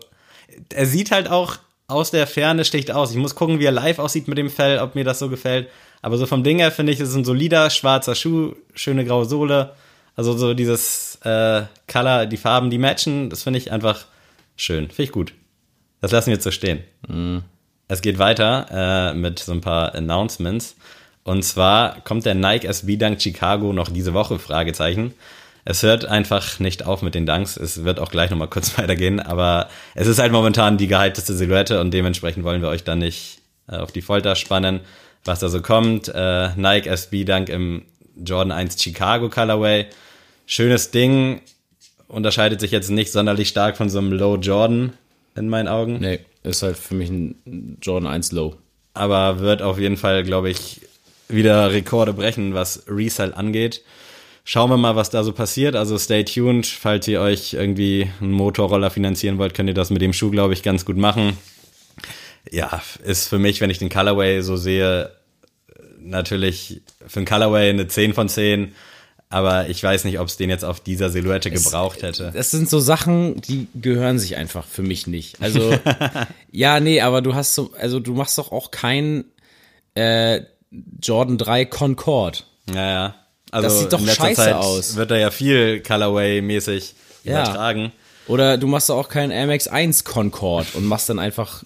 er 0.71 0.87
sieht 0.87 1.11
halt 1.11 1.29
auch 1.29 1.59
aus 1.89 2.11
der 2.11 2.27
Ferne 2.27 2.65
sticht 2.65 2.91
aus. 2.91 3.11
Ich 3.11 3.19
muss 3.19 3.35
gucken, 3.35 3.61
wie 3.61 3.67
er 3.67 3.73
live 3.73 3.99
aussieht 3.99 4.29
mit 4.29 4.39
dem 4.39 4.49
Fell, 4.49 4.79
ob 4.79 4.95
mir 4.95 5.05
das 5.05 5.19
so 5.19 5.29
gefällt. 5.29 5.69
Aber 6.01 6.17
so 6.17 6.25
vom 6.25 6.43
Ding 6.43 6.59
her 6.59 6.73
finde 6.73 6.93
ich, 6.93 6.99
es 6.99 7.11
ist 7.11 7.15
ein 7.15 7.27
solider 7.27 7.69
schwarzer 7.69 8.15
Schuh, 8.15 8.55
schöne 8.75 9.05
graue 9.05 9.27
Sohle. 9.27 9.75
Also 10.17 10.35
so 10.39 10.55
dieses 10.55 11.17
äh, 11.23 11.65
Color, 11.87 12.25
die 12.25 12.39
Farben, 12.39 12.71
die 12.71 12.79
matchen, 12.79 13.29
das 13.29 13.43
finde 13.43 13.59
ich 13.59 13.73
einfach 13.73 14.07
schön. 14.57 14.89
Finde 14.89 15.03
ich 15.03 15.13
gut. 15.13 15.35
Das 16.01 16.13
lassen 16.13 16.29
wir 16.29 16.35
jetzt 16.35 16.45
so 16.45 16.51
stehen. 16.51 16.83
Es 17.93 18.01
geht 18.01 18.19
weiter 18.19 19.11
äh, 19.13 19.15
mit 19.15 19.39
so 19.39 19.53
ein 19.53 19.61
paar 19.61 19.95
Announcements. 19.95 20.77
Und 21.25 21.43
zwar 21.43 22.01
kommt 22.01 22.25
der 22.25 22.35
Nike 22.35 22.65
SB 22.65 22.97
Dunk 22.97 23.21
Chicago 23.21 23.75
noch 23.75 23.91
diese 23.91 24.15
Woche, 24.15 24.39
Fragezeichen. 24.39 25.13
Es 25.67 25.83
hört 25.83 26.07
einfach 26.07 26.59
nicht 26.59 26.87
auf 26.87 27.03
mit 27.03 27.15
den 27.15 27.27
Dunks. 27.27 27.59
Es 27.59 27.85
wird 27.85 28.01
auch 28.01 28.11
gleich 28.11 28.31
nochmal 28.31 28.49
kurz 28.49 28.79
weitergehen, 28.79 29.21
aber 29.21 29.69
es 29.95 30.07
ist 30.07 30.19
halt 30.19 30.33
momentan 30.33 30.79
die 30.79 30.87
gehypteste 30.87 31.35
Silhouette 31.35 31.83
und 31.83 31.91
dementsprechend 31.93 32.45
wollen 32.45 32.63
wir 32.63 32.71
euch 32.71 32.83
dann 32.83 33.01
nicht 33.01 33.43
äh, 33.69 33.77
auf 33.77 33.93
die 33.93 34.01
Folter 34.01 34.37
spannen, 34.37 34.81
was 35.27 35.41
da 35.41 35.51
so 35.51 35.61
kommt. 35.61 36.09
Äh, 36.09 36.49
Nike 36.57 36.89
SB 36.89 37.25
Dunk 37.25 37.51
im 37.51 37.83
Jordan 38.17 38.53
1 38.53 38.83
Chicago 38.83 39.29
Colorway. 39.29 39.85
Schönes 40.47 40.93
Ding, 40.93 41.43
unterscheidet 42.09 42.59
sich 42.59 42.71
jetzt 42.71 42.89
nicht 42.89 43.13
sonderlich 43.13 43.51
stark 43.51 43.77
von 43.77 43.91
so 43.91 43.99
einem 43.99 44.13
Low 44.13 44.37
Jordan 44.37 44.95
in 45.37 45.51
meinen 45.51 45.69
Augen. 45.69 45.99
Nee, 46.01 46.21
ist 46.43 46.63
halt 46.63 46.77
für 46.77 46.95
mich 46.95 47.11
ein 47.11 47.79
Jordan 47.81 48.11
1 48.11 48.33
Low. 48.33 48.57
aber 48.95 49.41
wird 49.41 49.63
auf 49.63 49.79
jeden 49.79 49.97
Fall, 49.97 50.23
glaube 50.23 50.51
ich, 50.51 50.81
wieder 51.29 51.73
Rekorde 51.73 52.13
brechen, 52.13 52.55
was 52.55 52.85
Resell 52.89 53.33
angeht. 53.35 53.83
Schauen 54.45 54.71
wir 54.71 54.77
mal, 54.77 54.97
was 54.97 55.11
da 55.11 55.23
so 55.23 55.33
passiert. 55.33 55.77
Also 55.77 55.97
stay 55.99 56.25
tuned. 56.25 56.67
Falls 56.67 57.07
ihr 57.09 57.21
euch 57.21 57.55
irgendwie 57.55 58.11
einen 58.21 58.33
Motorroller 58.33 58.91
finanzieren 58.91 59.39
wollt, 59.39 59.55
könnt 59.55 59.69
ihr 59.69 59.75
das 59.75 59.91
mit 59.91 60.03
dem 60.03 60.13
Schuh, 60.13 60.31
glaube 60.31 60.53
ich, 60.53 60.63
ganz 60.63 60.85
gut 60.85 60.97
machen. 60.97 61.39
Ja, 62.51 62.83
ist 63.05 63.29
für 63.29 63.39
mich, 63.39 63.61
wenn 63.61 63.71
ich 63.71 63.79
den 63.79 63.89
Colorway 63.89 64.43
so 64.43 64.57
sehe, 64.57 65.13
natürlich 66.01 66.83
für 67.07 67.21
einen 67.21 67.27
Colorway 67.27 67.71
eine 67.71 67.87
10 67.87 68.15
von 68.15 68.29
10. 68.29 68.73
Aber 69.33 69.69
ich 69.69 69.83
weiß 69.83 70.05
nicht, 70.05 70.19
ob 70.21 70.29
es 70.29 70.37
den 70.37 70.51
jetzt 70.51 70.65
auf 70.65 70.79
dieser 70.81 71.09
Silhouette 71.11 71.51
gebraucht 71.51 72.03
hätte. 72.03 72.31
Das 72.35 72.51
sind 72.51 72.69
so 72.69 72.79
Sachen, 72.81 73.41
die 73.41 73.67
gehören 73.75 74.19
sich 74.19 74.37
einfach 74.37 74.67
für 74.67 74.83
mich 74.83 75.07
nicht. 75.07 75.41
Also, 75.41 75.75
ja, 76.53 76.81
nee, 76.81 77.01
aber 77.01 77.23
du 77.23 77.35
hast 77.35 77.55
so, 77.55 77.73
also 77.81 77.99
du 77.99 78.13
machst 78.15 78.37
doch 78.39 78.53
auch 78.53 78.71
kein 78.71 79.25
äh, 79.95 80.43
Jordan 81.03 81.39
3 81.39 81.65
Concorde. 81.65 82.39
Ja, 82.73 82.91
ja. 82.91 83.15
Also 83.51 83.69
Das 83.69 83.81
sieht 83.81 83.93
doch 83.93 84.01
in 84.01 84.07
letzter 84.07 84.25
scheiße 84.25 84.37
Zeit 84.43 84.55
aus. 84.55 84.97
wird 84.97 85.11
da 85.11 85.17
ja 85.17 85.31
viel 85.31 85.83
Colorway-mäßig 85.87 86.95
Ja. 87.25 87.43
übertragen. 87.43 87.93
Oder 88.29 88.57
du 88.57 88.67
machst 88.67 88.89
doch 88.89 88.97
auch 88.97 89.09
kein 89.09 89.31
Air 89.31 89.47
Max 89.47 89.67
1 89.69 90.05
Concorde 90.05 90.69
und 90.75 90.85
machst 90.87 91.09
dann 91.09 91.19
einfach, 91.19 91.65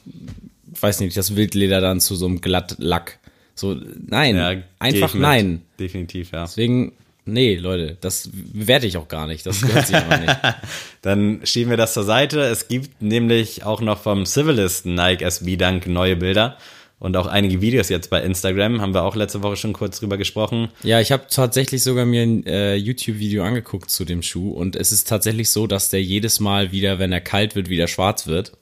weiß 0.81 1.00
nicht, 1.00 1.16
das 1.16 1.37
Wildleder 1.37 1.81
dann 1.81 2.00
zu 2.00 2.16
so 2.16 2.26
einem 2.26 2.40
Glattlack. 2.40 3.18
So, 3.55 3.76
nein, 4.07 4.37
Ja, 4.37 4.52
einfach 4.79 5.14
nein. 5.14 5.62
Definitiv, 5.79 6.33
ja. 6.33 6.44
Deswegen, 6.44 6.92
nee, 7.27 7.57
Leute, 7.57 7.97
das 8.01 8.31
bewerte 8.33 8.87
ich 8.87 8.97
auch 8.97 9.09
gar 9.09 9.27
nicht. 9.27 9.45
Das 9.47 9.61
gehört 9.61 9.87
sich 9.87 9.97
einfach 9.97 10.21
nicht. 10.21 10.37
Dann 11.03 11.41
schieben 11.45 11.71
wir 11.71 11.77
das 11.77 11.93
zur 11.93 12.05
Seite. 12.05 12.41
Es 12.41 12.69
gibt 12.69 13.03
nämlich 13.03 13.65
auch 13.65 13.81
noch 13.81 14.01
vom 14.01 14.25
Civilist 14.27 14.87
Nike 14.87 15.23
SB 15.25 15.57
Dunk 15.57 15.87
neue 15.87 16.17
Bilder 16.17 16.57
und 16.99 17.17
auch 17.17 17.27
einige 17.27 17.61
Videos 17.61 17.89
jetzt 17.91 18.09
bei 18.09 18.23
Instagram. 18.23 18.81
Haben 18.81 18.95
wir 18.95 19.03
auch 19.03 19.15
letzte 19.17 19.43
Woche 19.43 19.57
schon 19.57 19.73
kurz 19.75 20.01
drüber 20.01 20.17
gesprochen. 20.17 20.69
Ja, 20.83 21.01
ich 21.01 21.12
habe 21.12 21.27
tatsächlich 21.29 21.83
sogar 21.83 22.07
mir 22.07 22.23
ein 22.23 22.47
äh, 22.47 22.75
YouTube-Video 22.77 23.45
angeguckt 23.45 23.91
zu 23.91 24.05
dem 24.07 24.23
Schuh 24.23 24.53
und 24.53 24.77
es 24.77 24.93
ist 24.93 25.07
tatsächlich 25.07 25.51
so, 25.51 25.67
dass 25.67 25.91
der 25.91 26.03
jedes 26.03 26.41
Mal 26.41 26.73
wieder, 26.73 26.99
wenn 26.99 27.12
er 27.12 27.21
kalt 27.21 27.55
wird, 27.55 27.69
wieder 27.69 27.87
schwarz 27.87 28.27
wird. 28.27 28.53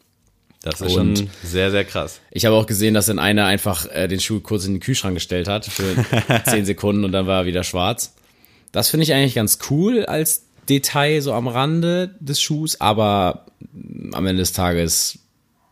Das 0.63 0.81
ist 0.81 0.97
Und- 0.97 1.19
schon 1.19 1.31
sehr, 1.43 1.71
sehr 1.71 1.85
krass. 1.85 2.21
Ich 2.31 2.47
habe 2.47 2.57
auch 2.57 2.65
gesehen, 2.67 2.95
dass 2.95 3.07
dann 3.07 3.19
einer 3.19 3.45
einfach 3.45 3.87
äh, 3.93 4.09
den 4.09 4.19
Schuh 4.19 4.41
kurz 4.41 4.65
in 4.65 4.75
den 4.75 4.81
Kühlschrank 4.81 5.15
gestellt 5.15 5.47
hat 5.47 5.67
für 5.67 5.95
10 6.49 6.65
Sekunden 6.65 7.05
und 7.05 7.13
dann 7.13 7.27
war 7.27 7.43
er 7.43 7.47
wieder 7.47 7.63
schwarz. 7.65 8.15
Das 8.75 8.89
finde 8.91 9.05
ich 9.05 9.15
eigentlich 9.15 9.35
ganz 9.37 9.59
cool 9.71 10.05
als 10.05 10.47
Detail 10.69 11.21
so 11.21 11.33
am 11.33 11.47
Rande 11.49 12.15
des 12.21 12.41
Schuhs, 12.41 12.81
aber 12.81 13.47
am 14.13 14.27
Ende 14.27 14.41
des 14.43 14.53
Tages 14.53 15.19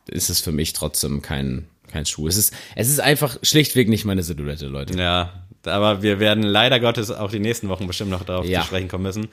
ist 0.07 0.31
es 0.31 0.41
für 0.41 0.53
mich 0.53 0.73
trotzdem 0.73 1.21
kein, 1.21 1.67
kein 1.91 2.07
Schuh. 2.07 2.29
Es 2.29 2.37
ist, 2.37 2.55
es 2.77 2.89
ist 2.89 3.01
einfach 3.01 3.39
schlichtweg 3.43 3.89
nicht 3.89 4.05
meine 4.05 4.23
Silhouette, 4.23 4.67
Leute. 4.67 4.97
Ja, 4.99 5.33
aber 5.65 6.03
wir 6.03 6.21
werden 6.21 6.43
leider 6.43 6.79
Gottes 6.81 7.11
auch 7.11 7.31
die 7.31 7.39
nächsten 7.41 7.69
Wochen 7.69 7.87
bestimmt 7.87 8.11
noch 8.11 8.25
darauf 8.25 8.47
Ja. 8.47 8.61
zu 8.61 8.67
sprechen 8.67 8.89
kommen 8.89 9.05
müssen. 9.05 9.29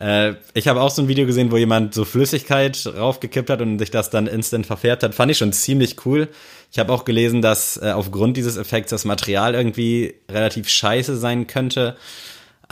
Äh, 0.00 0.34
ich 0.54 0.66
habe 0.68 0.80
auch 0.80 0.90
so 0.90 1.02
ein 1.02 1.08
Video 1.08 1.26
gesehen, 1.26 1.50
wo 1.52 1.56
jemand 1.56 1.94
so 1.94 2.04
Flüssigkeit 2.04 2.86
raufgekippt 2.86 3.50
hat 3.50 3.60
und 3.60 3.78
sich 3.78 3.90
das 3.90 4.10
dann 4.10 4.26
instant 4.26 4.66
verfärbt 4.66 5.02
hat. 5.02 5.14
Fand 5.14 5.30
ich 5.30 5.38
schon 5.38 5.52
ziemlich 5.52 6.06
cool. 6.06 6.28
Ich 6.72 6.78
habe 6.78 6.92
auch 6.92 7.04
gelesen, 7.04 7.42
dass 7.42 7.76
äh, 7.76 7.90
aufgrund 7.92 8.36
dieses 8.36 8.56
Effekts 8.56 8.90
das 8.90 9.04
Material 9.04 9.54
irgendwie 9.54 10.14
relativ 10.30 10.68
scheiße 10.68 11.16
sein 11.18 11.46
könnte. 11.46 11.96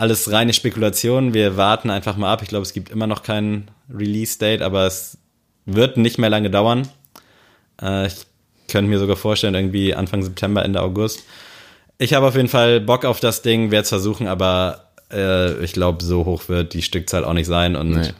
Alles 0.00 0.32
reine 0.32 0.54
Spekulation. 0.54 1.34
Wir 1.34 1.58
warten 1.58 1.90
einfach 1.90 2.16
mal 2.16 2.32
ab. 2.32 2.40
Ich 2.42 2.48
glaube, 2.48 2.62
es 2.62 2.72
gibt 2.72 2.88
immer 2.88 3.06
noch 3.06 3.22
keinen 3.22 3.70
Release-Date, 3.92 4.62
aber 4.62 4.86
es 4.86 5.18
wird 5.66 5.98
nicht 5.98 6.16
mehr 6.16 6.30
lange 6.30 6.48
dauern. 6.48 6.88
Äh, 7.82 8.06
ich 8.06 8.14
könnte 8.68 8.88
mir 8.88 8.98
sogar 8.98 9.16
vorstellen, 9.16 9.54
irgendwie 9.54 9.94
Anfang 9.94 10.22
September, 10.22 10.64
Ende 10.64 10.80
August. 10.80 11.24
Ich 11.98 12.14
habe 12.14 12.26
auf 12.26 12.34
jeden 12.34 12.48
Fall 12.48 12.80
Bock 12.80 13.04
auf 13.04 13.20
das 13.20 13.42
Ding, 13.42 13.70
werde 13.70 13.82
es 13.82 13.90
versuchen, 13.90 14.26
aber 14.26 14.86
äh, 15.12 15.62
ich 15.62 15.74
glaube, 15.74 16.02
so 16.02 16.24
hoch 16.24 16.48
wird 16.48 16.72
die 16.72 16.80
Stückzahl 16.80 17.24
auch 17.26 17.34
nicht 17.34 17.46
sein 17.46 17.76
und 17.76 17.90
Nee. 17.90 18.12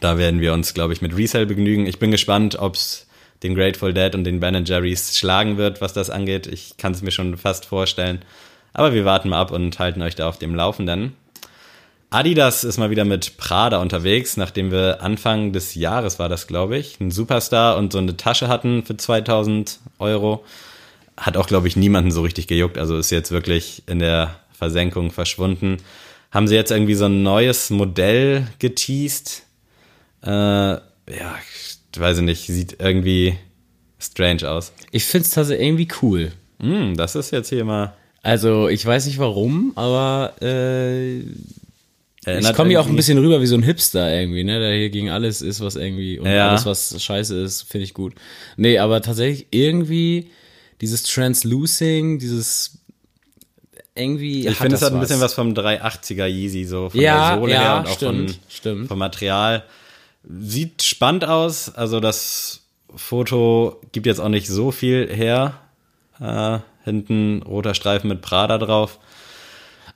da 0.00 0.18
werden 0.18 0.40
wir 0.42 0.52
uns, 0.52 0.74
glaube 0.74 0.92
ich, 0.92 1.00
mit 1.00 1.16
Resale 1.16 1.46
begnügen. 1.46 1.86
Ich 1.86 1.98
bin 1.98 2.10
gespannt, 2.10 2.58
ob 2.58 2.74
es 2.74 3.06
den 3.42 3.54
Grateful 3.54 3.94
Dead 3.94 4.14
und 4.14 4.24
den 4.24 4.38
Ben 4.38 4.66
Jerry's 4.66 5.16
schlagen 5.16 5.56
wird, 5.56 5.80
was 5.80 5.94
das 5.94 6.10
angeht. 6.10 6.46
Ich 6.46 6.76
kann 6.76 6.92
es 6.92 7.00
mir 7.00 7.10
schon 7.10 7.38
fast 7.38 7.64
vorstellen. 7.64 8.20
Aber 8.72 8.94
wir 8.94 9.04
warten 9.04 9.30
mal 9.30 9.40
ab 9.40 9.50
und 9.50 9.78
halten 9.78 10.02
euch 10.02 10.14
da 10.14 10.28
auf 10.28 10.38
dem 10.38 10.54
Laufenden. 10.54 11.14
Adidas 12.10 12.64
ist 12.64 12.78
mal 12.78 12.90
wieder 12.90 13.04
mit 13.04 13.36
Prada 13.36 13.78
unterwegs, 13.78 14.36
nachdem 14.36 14.72
wir 14.72 15.00
Anfang 15.00 15.52
des 15.52 15.76
Jahres 15.76 16.18
war 16.18 16.28
das, 16.28 16.48
glaube 16.48 16.76
ich, 16.76 17.00
einen 17.00 17.12
Superstar 17.12 17.76
und 17.76 17.92
so 17.92 17.98
eine 17.98 18.16
Tasche 18.16 18.48
hatten 18.48 18.84
für 18.84 18.96
2000 18.96 19.78
Euro. 20.00 20.44
Hat 21.16 21.36
auch, 21.36 21.46
glaube 21.46 21.68
ich, 21.68 21.76
niemanden 21.76 22.10
so 22.10 22.22
richtig 22.22 22.48
gejuckt. 22.48 22.78
Also 22.78 22.98
ist 22.98 23.10
jetzt 23.10 23.30
wirklich 23.30 23.84
in 23.86 24.00
der 24.00 24.40
Versenkung 24.52 25.12
verschwunden. 25.12 25.76
Haben 26.32 26.48
sie 26.48 26.56
jetzt 26.56 26.72
irgendwie 26.72 26.94
so 26.94 27.06
ein 27.06 27.22
neues 27.22 27.70
Modell 27.70 28.48
geteased? 28.58 29.42
Äh, 30.24 30.28
ja, 30.30 30.80
ich 31.92 32.00
weiß 32.00 32.20
nicht, 32.20 32.46
sieht 32.46 32.76
irgendwie 32.80 33.36
strange 34.00 34.50
aus. 34.50 34.72
Ich 34.90 35.04
finde 35.04 35.26
es 35.26 35.34
tatsächlich 35.34 35.66
irgendwie 35.66 35.88
cool. 36.02 36.32
Hm, 36.60 36.96
das 36.96 37.14
ist 37.14 37.30
jetzt 37.30 37.50
hier 37.50 37.64
mal. 37.64 37.94
Also, 38.22 38.68
ich 38.68 38.84
weiß 38.84 39.06
nicht 39.06 39.18
warum, 39.18 39.72
aber 39.76 40.34
äh, 40.42 41.20
ich 41.20 42.52
komme 42.54 42.68
hier 42.70 42.80
auch 42.80 42.86
ein 42.86 42.96
bisschen 42.96 43.16
rüber 43.18 43.40
wie 43.40 43.46
so 43.46 43.54
ein 43.54 43.62
Hipster 43.62 44.12
irgendwie, 44.14 44.44
ne? 44.44 44.60
Der 44.60 44.74
hier 44.76 44.90
gegen 44.90 45.08
alles 45.08 45.40
ist, 45.40 45.60
was 45.60 45.76
irgendwie 45.76 46.18
und 46.18 46.26
Ja. 46.30 46.50
alles, 46.50 46.66
was 46.66 47.02
scheiße 47.02 47.40
ist, 47.42 47.62
finde 47.62 47.84
ich 47.84 47.94
gut. 47.94 48.14
Nee, 48.58 48.78
aber 48.78 49.00
tatsächlich 49.00 49.46
irgendwie 49.52 50.30
dieses 50.82 51.02
Translucing, 51.04 52.18
dieses 52.18 52.78
irgendwie. 53.94 54.46
Ich 54.46 54.56
finde, 54.58 54.76
es 54.76 54.82
hat 54.82 54.92
ein 54.92 55.00
bisschen 55.00 55.20
was 55.20 55.32
vom 55.34 55.54
380er 55.54 56.26
Yeezy, 56.26 56.64
so 56.64 56.90
von 56.90 57.00
Ja, 57.00 57.30
der 57.30 57.38
Sohle 57.40 57.52
ja, 57.54 57.60
her 57.60 57.76
und 57.80 57.86
auch 57.86 57.96
stimmt, 57.96 58.30
von, 58.32 58.40
stimmt. 58.50 58.88
vom 58.88 58.98
Material. 58.98 59.64
Sieht 60.38 60.82
spannend 60.82 61.24
aus. 61.24 61.74
Also 61.74 62.00
das 62.00 62.60
Foto 62.94 63.80
gibt 63.92 64.04
jetzt 64.06 64.20
auch 64.20 64.28
nicht 64.28 64.46
so 64.48 64.70
viel 64.70 65.08
her. 65.10 65.58
Äh, 66.20 66.58
hinten 66.84 67.42
roter 67.42 67.74
Streifen 67.74 68.08
mit 68.08 68.20
Prada 68.20 68.58
drauf. 68.58 68.98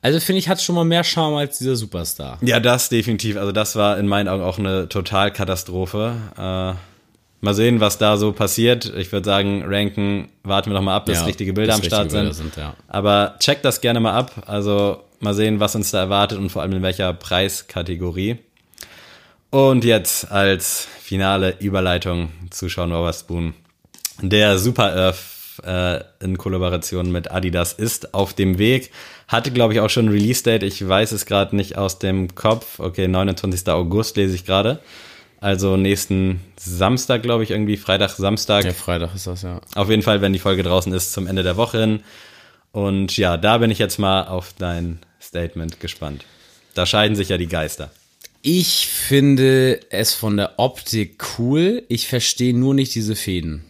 Also 0.03 0.21
finde 0.21 0.39
ich, 0.39 0.49
hat 0.49 0.61
schon 0.61 0.75
mal 0.75 0.85
mehr 0.85 1.03
Charme 1.05 1.37
als 1.37 1.59
dieser 1.59 1.77
Superstar. 1.77 2.39
Ja, 2.43 2.61
das 2.61 2.91
definitiv. 2.91 3.37
Also 3.37 3.53
das 3.53 3.75
war 3.75 3.99
in 3.99 4.07
meinen 4.07 4.29
Augen 4.29 4.43
auch 4.43 4.59
eine 4.59 4.89
Totalkatastrophe. 4.89 6.15
Äh, 6.37 7.45
mal 7.45 7.55
sehen, 7.55 7.81
was 7.81 7.97
da 7.97 8.19
so 8.19 8.33
passiert. 8.33 8.93
Ich 8.97 9.13
würde 9.13 9.25
sagen, 9.25 9.63
ranken, 9.67 10.29
warten 10.43 10.71
wir 10.71 10.75
noch 10.75 10.83
mal 10.83 10.97
ab, 10.97 11.07
bis 11.07 11.21
Ja, 11.21 11.25
richtige 11.25 11.55
Bilder 11.55 11.75
am 11.75 11.83
Start 11.83 12.11
Bilder 12.11 12.35
sind. 12.35 12.55
sind, 12.55 12.63
ja. 12.63 12.75
Aber 12.87 13.37
checkt 13.39 13.65
das 13.65 13.81
gerne 13.81 14.01
mal 14.01 14.13
ab. 14.13 14.43
Also 14.47 15.05
Mal 15.25 15.33
sehen, 15.33 15.59
was 15.59 15.75
uns 15.75 15.91
da 15.91 16.01
erwartet 16.01 16.39
und 16.39 16.51
vor 16.51 16.61
allem 16.61 16.73
in 16.73 16.83
welcher 16.83 17.15
Preiskategorie. 17.15 18.37
Und 19.49 19.83
jetzt 19.83 20.31
als 20.31 20.87
finale 21.01 21.57
Überleitung 21.61 22.29
zu 22.51 22.69
Sean 22.69 22.91
Wotherspoon. 22.91 23.55
Der 24.21 24.59
Super 24.59 24.95
Earth 24.95 25.17
äh, 25.65 26.01
in 26.21 26.39
Kollaboration 26.39 27.13
mit 27.13 27.31
Adidas 27.31 27.73
ist 27.73 28.15
auf 28.15 28.35
dem 28.35 28.59
Weg. 28.59 28.91
Hatte, 29.29 29.51
glaube 29.51 29.73
ich, 29.73 29.81
auch 29.81 29.91
schon 29.91 30.07
ein 30.07 30.13
Release-Date. 30.13 30.63
Ich 30.63 30.87
weiß 30.87 31.13
es 31.13 31.27
gerade 31.27 31.55
nicht 31.57 31.77
aus 31.79 31.99
dem 31.99 32.35
Kopf. 32.35 32.79
Okay, 32.79 33.09
29. 33.09 33.69
August 33.69 34.17
lese 34.17 34.35
ich 34.35 34.45
gerade. 34.45 34.81
Also 35.41 35.77
nächsten 35.77 36.41
Samstag, 36.57 37.23
glaube 37.23 37.45
ich, 37.45 37.51
irgendwie 37.51 37.77
Freitag, 37.77 38.11
Samstag. 38.13 38.65
Ja, 38.65 38.73
Freitag 38.73 39.15
ist 39.15 39.27
das, 39.27 39.43
ja. 39.43 39.61
Auf 39.75 39.91
jeden 39.91 40.03
Fall, 40.03 40.23
wenn 40.23 40.33
die 40.33 40.39
Folge 40.39 40.63
draußen 40.63 40.93
ist, 40.93 41.13
zum 41.13 41.27
Ende 41.27 41.43
der 41.43 41.57
Woche 41.57 41.81
hin. 41.81 42.01
Und 42.73 43.17
ja, 43.17 43.37
da 43.37 43.59
bin 43.59 43.71
ich 43.71 43.79
jetzt 43.79 43.99
mal 43.99 44.25
auf 44.25 44.55
dein 44.59 44.99
Statement 45.21 45.81
gespannt. 45.81 46.25
Da 46.75 46.87
scheiden 46.87 47.15
sich 47.15 47.29
ja 47.29 47.37
die 47.37 47.47
Geister. 47.47 47.91
Ich 48.41 48.89
finde 48.89 49.81
es 49.91 50.13
von 50.13 50.37
der 50.37 50.59
Optik 50.59 51.25
cool. 51.39 51.83
Ich 51.89 52.09
verstehe 52.09 52.55
nur 52.55 52.75
nicht 52.75 52.95
diese 52.95 53.15
Fäden. 53.17 53.65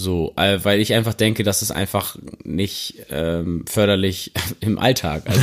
So, 0.00 0.32
äh, 0.36 0.58
weil 0.62 0.80
ich 0.80 0.94
einfach 0.94 1.12
denke, 1.12 1.42
das 1.42 1.60
ist 1.60 1.72
einfach 1.72 2.16
nicht 2.42 2.94
ähm, 3.10 3.66
förderlich 3.68 4.32
im 4.60 4.78
Alltag. 4.78 5.24
Also, 5.26 5.42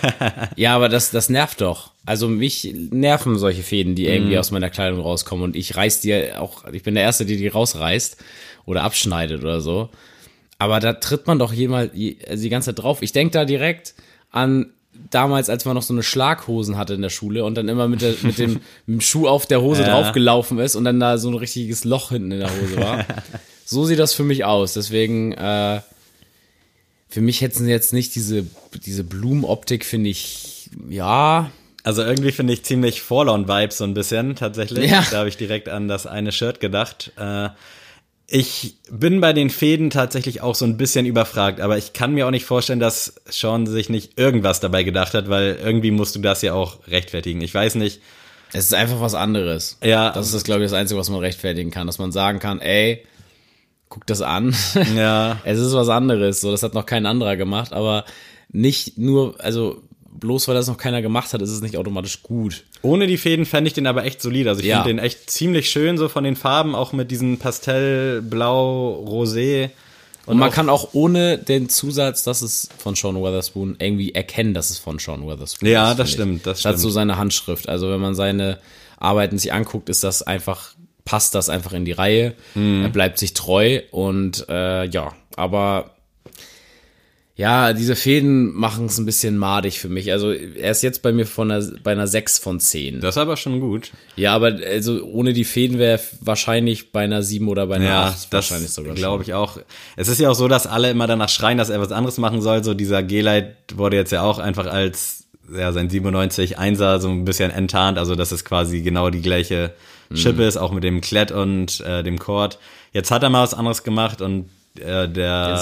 ja, 0.56 0.74
aber 0.74 0.88
das, 0.88 1.12
das 1.12 1.28
nervt 1.28 1.60
doch. 1.60 1.92
Also 2.04 2.26
mich 2.26 2.74
nerven 2.90 3.38
solche 3.38 3.62
Fäden, 3.62 3.94
die 3.94 4.08
irgendwie 4.08 4.38
aus 4.38 4.50
meiner 4.50 4.70
Kleidung 4.70 4.98
rauskommen 4.98 5.44
und 5.44 5.54
ich 5.54 5.76
reiß 5.76 6.00
die 6.00 6.32
auch, 6.34 6.64
ich 6.72 6.82
bin 6.82 6.96
der 6.96 7.04
Erste, 7.04 7.26
der 7.26 7.36
die 7.36 7.46
rausreißt 7.46 8.16
oder 8.66 8.82
abschneidet 8.82 9.40
oder 9.40 9.60
so. 9.60 9.88
Aber 10.58 10.80
da 10.80 10.94
tritt 10.94 11.28
man 11.28 11.38
doch 11.38 11.52
jemals 11.52 11.92
also 12.28 12.42
die 12.42 12.48
ganze 12.48 12.74
Zeit 12.74 12.82
drauf. 12.82 13.02
Ich 13.02 13.12
denke 13.12 13.30
da 13.34 13.44
direkt 13.44 13.94
an 14.32 14.72
damals, 15.12 15.48
als 15.48 15.64
man 15.64 15.76
noch 15.76 15.82
so 15.82 15.94
eine 15.94 16.02
Schlaghosen 16.02 16.76
hatte 16.76 16.94
in 16.94 17.02
der 17.02 17.08
Schule 17.10 17.44
und 17.44 17.54
dann 17.56 17.68
immer 17.68 17.86
mit, 17.86 18.02
der, 18.02 18.14
mit, 18.22 18.36
dem, 18.38 18.54
mit 18.54 18.62
dem 18.88 19.00
Schuh 19.00 19.28
auf 19.28 19.46
der 19.46 19.62
Hose 19.62 19.82
Ja. 19.82 19.90
draufgelaufen 19.90 20.58
ist 20.58 20.74
und 20.74 20.82
dann 20.82 20.98
da 20.98 21.18
so 21.18 21.28
ein 21.28 21.36
richtiges 21.36 21.84
Loch 21.84 22.08
hinten 22.08 22.32
in 22.32 22.40
der 22.40 22.50
Hose 22.50 22.76
war. 22.78 23.06
So 23.72 23.84
sieht 23.84 23.98
das 23.98 24.14
für 24.14 24.24
mich 24.24 24.44
aus. 24.44 24.74
Deswegen, 24.74 25.32
äh, 25.32 25.80
für 27.08 27.20
mich 27.20 27.40
hätten 27.40 27.64
sie 27.64 27.70
jetzt 27.70 27.92
nicht 27.92 28.14
diese, 28.14 28.46
diese 28.86 29.04
Blumenoptik, 29.04 29.84
finde 29.84 30.10
ich, 30.10 30.70
ja, 30.88 31.50
Also 31.84 32.02
irgendwie 32.02 32.32
finde 32.32 32.52
ich 32.52 32.64
ziemlich 32.64 33.02
Fallout-Vibes 33.02 33.78
so 33.78 33.84
ein 33.84 33.94
bisschen 33.94 34.36
tatsächlich. 34.36 34.90
Ja. 34.90 35.04
Da 35.10 35.18
habe 35.18 35.28
ich 35.28 35.36
direkt 35.36 35.68
an 35.68 35.88
das 35.88 36.06
eine 36.06 36.30
Shirt 36.32 36.60
gedacht. 36.60 37.12
Äh, 37.18 37.48
ich 38.28 38.76
bin 38.90 39.20
bei 39.20 39.32
den 39.34 39.50
Fäden 39.50 39.90
tatsächlich 39.90 40.40
auch 40.40 40.54
so 40.54 40.64
ein 40.64 40.76
bisschen 40.78 41.04
überfragt, 41.04 41.60
aber 41.60 41.76
ich 41.76 41.92
kann 41.92 42.14
mir 42.14 42.26
auch 42.26 42.30
nicht 42.30 42.46
vorstellen, 42.46 42.80
dass 42.80 43.14
Sean 43.28 43.66
sich 43.66 43.90
nicht 43.90 44.18
irgendwas 44.18 44.60
dabei 44.60 44.84
gedacht 44.84 45.12
hat, 45.12 45.28
weil 45.28 45.58
irgendwie 45.62 45.90
musst 45.90 46.14
du 46.14 46.20
das 46.20 46.40
ja 46.40 46.54
auch 46.54 46.86
rechtfertigen. 46.88 47.42
Ich 47.42 47.52
weiß 47.52 47.74
nicht. 47.74 48.00
es 48.54 48.66
ist 48.66 48.74
einfach 48.74 49.00
was 49.00 49.14
anderes. 49.14 49.76
Ja. 49.82 50.10
Das 50.12 50.32
ist, 50.32 50.44
glaube 50.44 50.62
ich, 50.62 50.70
das 50.70 50.78
Einzige, 50.78 50.98
was 50.98 51.10
man 51.10 51.20
rechtfertigen 51.20 51.70
kann, 51.70 51.86
dass 51.88 51.98
man 51.98 52.12
sagen 52.12 52.38
kann, 52.38 52.60
ey, 52.60 53.04
guck 53.92 54.06
das 54.06 54.22
an. 54.22 54.54
Ja. 54.96 55.38
Es 55.44 55.58
ist 55.58 55.74
was 55.74 55.88
anderes, 55.90 56.40
so, 56.40 56.50
das 56.50 56.62
hat 56.62 56.72
noch 56.74 56.86
kein 56.86 57.04
anderer 57.06 57.36
gemacht, 57.36 57.72
aber 57.72 58.04
nicht 58.50 58.96
nur, 58.98 59.34
also 59.38 59.82
bloß 60.18 60.48
weil 60.48 60.54
das 60.54 60.66
noch 60.68 60.76
keiner 60.78 61.02
gemacht 61.02 61.32
hat, 61.32 61.42
ist 61.42 61.50
es 61.50 61.60
nicht 61.62 61.76
automatisch 61.76 62.22
gut. 62.22 62.64
Ohne 62.82 63.06
die 63.06 63.16
Fäden 63.18 63.44
fände 63.46 63.68
ich 63.68 63.74
den 63.74 63.86
aber 63.86 64.04
echt 64.04 64.20
solide. 64.22 64.50
Also 64.50 64.60
ich 64.62 64.68
Ja. 64.68 64.82
finde 64.82 64.96
den 65.00 65.04
echt 65.04 65.30
ziemlich 65.30 65.68
schön, 65.70 65.98
so 65.98 66.08
von 66.08 66.24
den 66.24 66.36
Farben, 66.36 66.74
auch 66.74 66.92
mit 66.92 67.10
diesen 67.10 67.38
Pastell, 67.38 68.22
Blau, 68.22 69.04
Rosé. 69.06 69.70
Und 70.26 70.38
man 70.38 70.50
auch- 70.50 70.54
kann 70.54 70.68
auch 70.68 70.90
ohne 70.92 71.36
den 71.38 71.68
Zusatz, 71.68 72.22
dass 72.24 72.42
es 72.42 72.68
von 72.78 72.94
Sean 72.94 73.16
Weatherspoon, 73.22 73.76
irgendwie 73.78 74.14
erkennen, 74.14 74.54
dass 74.54 74.70
es 74.70 74.78
von 74.78 74.98
Sean 74.98 75.26
Weatherspoon 75.26 75.68
Ja, 75.68 75.90
ist. 75.92 75.98
das 75.98 76.10
finde 76.10 76.22
stimmt, 76.22 76.46
das 76.46 76.60
ich. 76.60 76.64
Hat 76.66 76.76
so 76.76 76.82
stimmt. 76.82 76.94
seine 76.94 77.16
Handschrift. 77.18 77.68
Also 77.68 77.90
wenn 77.90 78.00
man 78.00 78.14
seine 78.14 78.58
Arbeiten 78.98 79.38
sich 79.38 79.52
anguckt, 79.52 79.88
ist 79.88 80.04
das 80.04 80.22
einfach, 80.22 80.74
passt 81.04 81.34
das 81.34 81.48
einfach 81.48 81.72
in 81.72 81.84
die 81.84 81.92
Reihe. 81.92 82.34
Mhm. 82.54 82.82
Er 82.84 82.88
bleibt 82.88 83.18
sich 83.18 83.34
treu 83.34 83.80
und 83.90 84.46
äh, 84.48 84.84
ja, 84.86 85.12
aber 85.36 85.90
ja, 87.34 87.72
diese 87.72 87.96
Fäden 87.96 88.52
machen 88.52 88.86
es 88.86 88.98
ein 88.98 89.06
bisschen 89.06 89.38
madig 89.38 89.80
für 89.80 89.88
mich. 89.88 90.12
Also 90.12 90.32
er 90.32 90.70
ist 90.70 90.82
jetzt 90.82 91.00
bei 91.00 91.12
mir 91.12 91.26
von 91.26 91.50
einer, 91.50 91.66
bei 91.82 91.92
einer 91.92 92.06
6 92.06 92.38
von 92.38 92.60
10. 92.60 93.00
Das 93.00 93.16
ist 93.16 93.18
aber 93.18 93.38
schon 93.38 93.58
gut. 93.58 93.90
Ja, 94.16 94.34
aber 94.34 94.58
also 94.68 95.02
ohne 95.02 95.32
die 95.32 95.44
Fäden 95.44 95.78
wäre 95.78 95.98
er 95.98 96.00
wahrscheinlich 96.20 96.92
bei 96.92 97.00
einer 97.04 97.22
7 97.22 97.48
oder 97.48 97.66
bei 97.66 97.76
einer 97.76 97.84
Ja, 97.86 98.02
8 98.04 98.14
das 98.14 98.32
wahrscheinlich 98.32 98.70
sogar. 98.70 98.94
glaube 98.94 99.22
ich 99.22 99.32
auch. 99.32 99.58
Es 99.96 100.08
ist 100.08 100.20
ja 100.20 100.28
auch 100.30 100.34
so, 100.34 100.46
dass 100.46 100.66
alle 100.66 100.90
immer 100.90 101.06
danach 101.06 101.30
schreien, 101.30 101.56
dass 101.56 101.70
er 101.70 101.80
was 101.80 101.90
anderes 101.90 102.18
machen 102.18 102.42
soll. 102.42 102.62
So 102.62 102.74
dieser 102.74 103.02
G-Light 103.02 103.56
wurde 103.74 103.96
jetzt 103.96 104.12
ja 104.12 104.22
auch 104.22 104.38
einfach 104.38 104.66
als 104.66 105.24
ja, 105.52 105.72
sein 105.72 105.88
97 105.88 106.58
1er 106.58 106.98
so 107.00 107.08
ein 107.08 107.24
bisschen 107.24 107.50
enttarnt. 107.50 107.98
Also 107.98 108.14
dass 108.14 108.30
es 108.30 108.44
quasi 108.44 108.82
genau 108.82 109.08
die 109.08 109.22
gleiche 109.22 109.72
Chip 110.14 110.38
ist, 110.38 110.56
auch 110.56 110.72
mit 110.72 110.84
dem 110.84 111.00
Klett 111.00 111.30
und 111.32 111.80
äh, 111.80 112.02
dem 112.02 112.18
Chord. 112.18 112.58
Jetzt 112.92 113.10
hat 113.10 113.22
er 113.22 113.30
mal 113.30 113.42
was 113.42 113.54
anderes 113.54 113.82
gemacht 113.82 114.20
und 114.20 114.48
äh, 114.76 115.08
der, 115.08 115.58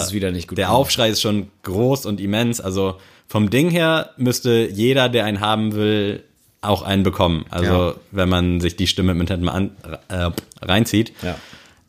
der 0.56 0.66
gemacht. 0.66 0.76
Aufschrei 0.78 1.08
ist 1.10 1.20
schon 1.20 1.48
groß 1.62 2.06
und 2.06 2.20
immens. 2.20 2.60
Also 2.60 2.96
vom 3.26 3.50
Ding 3.50 3.70
her 3.70 4.10
müsste 4.16 4.68
jeder, 4.72 5.08
der 5.08 5.24
einen 5.24 5.40
haben 5.40 5.74
will, 5.74 6.22
auch 6.62 6.82
einen 6.82 7.02
bekommen. 7.02 7.44
Also 7.50 7.72
Ja. 7.72 7.94
wenn 8.10 8.28
man 8.28 8.60
sich 8.60 8.76
die 8.76 8.86
Stimme 8.86 9.14
mit 9.14 9.28
hinten 9.28 9.44
mal 9.46 9.52
an, 9.52 9.70
äh, 10.08 10.30
reinzieht. 10.62 11.12
Ja. 11.22 11.36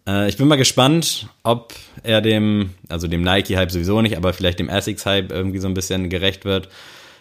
Äh, 0.07 0.29
ich 0.29 0.37
bin 0.37 0.47
mal 0.47 0.55
gespannt, 0.55 1.27
ob 1.43 1.73
er 2.03 2.21
dem, 2.21 2.71
also 2.89 3.07
dem 3.07 3.21
Nike-Hype 3.21 3.71
sowieso 3.71 4.01
nicht, 4.01 4.17
aber 4.17 4.33
vielleicht 4.33 4.59
dem 4.59 4.69
Essex-Hype 4.69 5.31
irgendwie 5.31 5.59
so 5.59 5.67
ein 5.67 5.73
bisschen 5.73 6.09
gerecht 6.09 6.45
wird. 6.45 6.69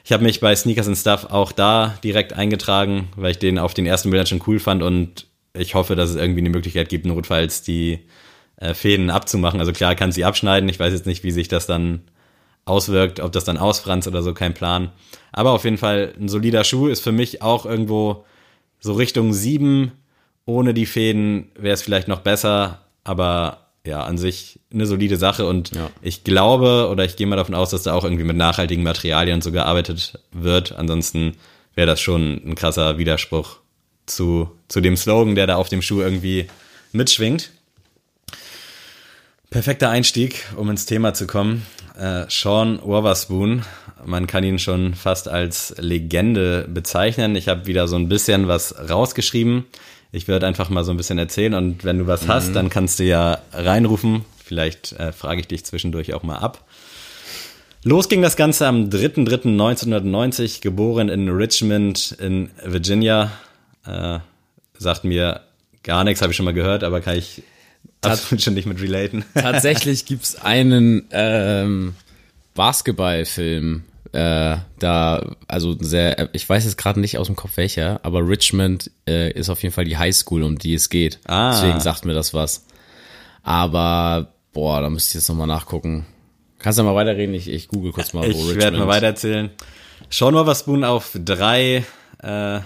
Ich 0.04 0.12
habe 0.12 0.22
mich 0.22 0.40
bei 0.40 0.54
Sneakers 0.56 0.88
and 0.88 0.96
Stuff 0.96 1.26
auch 1.30 1.52
da 1.52 1.98
direkt 2.02 2.32
eingetragen, 2.32 3.08
weil 3.16 3.32
ich 3.32 3.38
den 3.38 3.58
auf 3.58 3.74
den 3.74 3.84
ersten 3.84 4.10
Bildern 4.10 4.26
schon 4.26 4.42
cool 4.46 4.58
fand 4.58 4.82
und 4.82 5.26
ich 5.54 5.74
hoffe, 5.74 5.96
dass 5.96 6.10
es 6.10 6.16
irgendwie 6.16 6.40
eine 6.40 6.50
Möglichkeit 6.50 6.88
gibt, 6.88 7.06
notfalls 7.06 7.62
die 7.62 8.00
äh, 8.56 8.74
Fäden 8.74 9.10
abzumachen. 9.10 9.60
Also 9.60 9.72
klar, 9.72 9.94
kann 9.94 10.12
sie 10.12 10.24
abschneiden. 10.24 10.68
Ich 10.68 10.78
weiß 10.78 10.92
jetzt 10.92 11.06
nicht, 11.06 11.24
wie 11.24 11.30
sich 11.30 11.48
das 11.48 11.66
dann 11.66 12.02
auswirkt, 12.64 13.20
ob 13.20 13.32
das 13.32 13.44
dann 13.44 13.58
ausfranst 13.58 14.06
oder 14.06 14.22
so, 14.22 14.34
kein 14.34 14.54
Plan. 14.54 14.92
Aber 15.32 15.52
auf 15.52 15.64
jeden 15.64 15.78
Fall 15.78 16.12
ein 16.20 16.28
solider 16.28 16.64
Schuh 16.64 16.88
ist 16.88 17.02
für 17.02 17.12
mich 17.12 17.42
auch 17.42 17.66
irgendwo 17.66 18.24
so 18.78 18.92
Richtung 18.92 19.32
sieben. 19.32 19.92
Ohne 20.46 20.74
die 20.74 20.86
Fäden 20.86 21.50
wäre 21.58 21.74
es 21.74 21.82
vielleicht 21.82 22.08
noch 22.08 22.20
besser, 22.20 22.80
aber 23.04 23.66
ja, 23.86 24.02
an 24.02 24.18
sich 24.18 24.60
eine 24.72 24.84
solide 24.86 25.16
Sache 25.16 25.46
und 25.46 25.74
Ja. 25.74 25.90
ich 26.02 26.22
glaube 26.22 26.88
oder 26.90 27.04
ich 27.04 27.16
gehe 27.16 27.26
mal 27.26 27.36
davon 27.36 27.54
aus, 27.54 27.70
dass 27.70 27.84
da 27.84 27.94
auch 27.94 28.04
irgendwie 28.04 28.24
mit 28.24 28.36
nachhaltigen 28.36 28.84
Materialien 28.84 29.40
so 29.40 29.52
gearbeitet 29.52 30.18
wird. 30.32 30.72
Ansonsten 30.72 31.32
wäre 31.74 31.86
das 31.86 32.00
schon 32.00 32.42
ein 32.44 32.54
krasser 32.56 32.98
Widerspruch 32.98 33.60
zu, 34.06 34.50
zu 34.68 34.80
dem 34.80 34.96
Slogan, 34.96 35.34
der 35.34 35.46
da 35.46 35.56
auf 35.56 35.68
dem 35.68 35.82
Schuh 35.82 36.00
irgendwie 36.00 36.46
mitschwingt. 36.92 37.50
Perfekter 39.50 39.90
Einstieg, 39.90 40.46
um 40.56 40.70
ins 40.70 40.86
Thema 40.86 41.12
zu 41.12 41.26
kommen. 41.26 41.66
Äh, 41.98 42.26
Sean 42.28 42.80
Wotherspoon, 42.82 43.64
man 44.04 44.26
kann 44.26 44.44
ihn 44.44 44.58
schon 44.58 44.94
fast 44.94 45.28
als 45.28 45.74
Legende 45.78 46.68
bezeichnen. 46.68 47.34
Ich 47.34 47.48
habe 47.48 47.66
wieder 47.66 47.88
so 47.88 47.96
ein 47.96 48.08
bisschen 48.08 48.48
was 48.48 48.74
rausgeschrieben. 48.88 49.66
Ich 50.12 50.28
werde 50.28 50.46
einfach 50.46 50.70
mal 50.70 50.84
so 50.84 50.92
ein 50.92 50.96
bisschen 50.96 51.18
erzählen 51.18 51.54
und 51.54 51.84
wenn 51.84 51.98
du 51.98 52.06
was 52.06 52.26
hast, 52.28 52.54
dann 52.54 52.68
kannst 52.70 52.98
du 52.98 53.04
ja 53.04 53.40
reinrufen. 53.52 54.24
Vielleicht 54.44 54.92
äh, 54.92 55.12
frage 55.12 55.40
ich 55.40 55.46
dich 55.46 55.64
zwischendurch 55.64 56.14
auch 56.14 56.22
mal 56.22 56.38
ab. 56.38 56.64
Los 57.82 58.08
ging 58.08 58.20
das 58.20 58.36
Ganze 58.36 58.66
am 58.66 58.90
3.3.1990, 58.90 60.60
geboren 60.60 61.08
in 61.08 61.28
Richmond 61.28 62.16
in 62.20 62.50
Virginia. 62.64 63.32
Äh, 63.86 64.18
sagt 64.78 65.04
mir 65.04 65.42
gar 65.82 66.04
nichts, 66.04 66.22
habe 66.22 66.32
ich 66.32 66.36
schon 66.36 66.44
mal 66.44 66.54
gehört, 66.54 66.84
aber 66.84 67.00
kann 67.00 67.16
ich 67.16 67.42
absolut 68.02 68.42
schon 68.42 68.54
nicht 68.54 68.66
mit 68.66 68.80
relaten. 68.80 69.24
Tatsächlich 69.34 70.06
gibt's 70.06 70.36
einen 70.36 71.06
ähm, 71.10 71.94
Basketballfilm, 72.54 73.84
äh, 74.12 74.56
da, 74.78 75.36
also 75.46 75.76
sehr, 75.78 76.28
ich 76.32 76.48
weiß 76.48 76.64
jetzt 76.64 76.76
gerade 76.76 77.00
nicht 77.00 77.18
aus 77.18 77.28
dem 77.28 77.36
Kopf 77.36 77.56
welcher, 77.56 78.00
aber 78.02 78.26
Richmond 78.26 78.90
äh, 79.08 79.30
ist 79.32 79.48
auf 79.48 79.62
jeden 79.62 79.74
Fall 79.74 79.84
die 79.84 79.98
Highschool, 79.98 80.42
um 80.42 80.58
die 80.58 80.74
es 80.74 80.88
geht. 80.88 81.20
Ah. 81.26 81.52
Deswegen 81.52 81.80
sagt 81.80 82.04
mir 82.04 82.14
das 82.14 82.34
was. 82.34 82.66
Aber, 83.42 84.32
boah, 84.52 84.80
da 84.80 84.90
müsste 84.90 85.10
ich 85.10 85.14
jetzt 85.14 85.28
nochmal 85.28 85.46
nachgucken. 85.46 86.06
Kannst 86.58 86.78
du 86.78 86.82
mal 86.82 86.94
weiterreden? 86.94 87.34
Ich, 87.34 87.48
ich 87.48 87.68
google 87.68 87.92
kurz 87.92 88.12
mal. 88.12 88.22
wo 88.34 88.50
Ich 88.50 88.56
werde 88.56 88.78
mal 88.78 88.88
weitererzählen. 88.88 89.50
Sean 90.10 90.34
Wotherspoon 90.34 90.84
auf 90.84 91.12
drei 91.14 91.84
äh, 92.22 92.60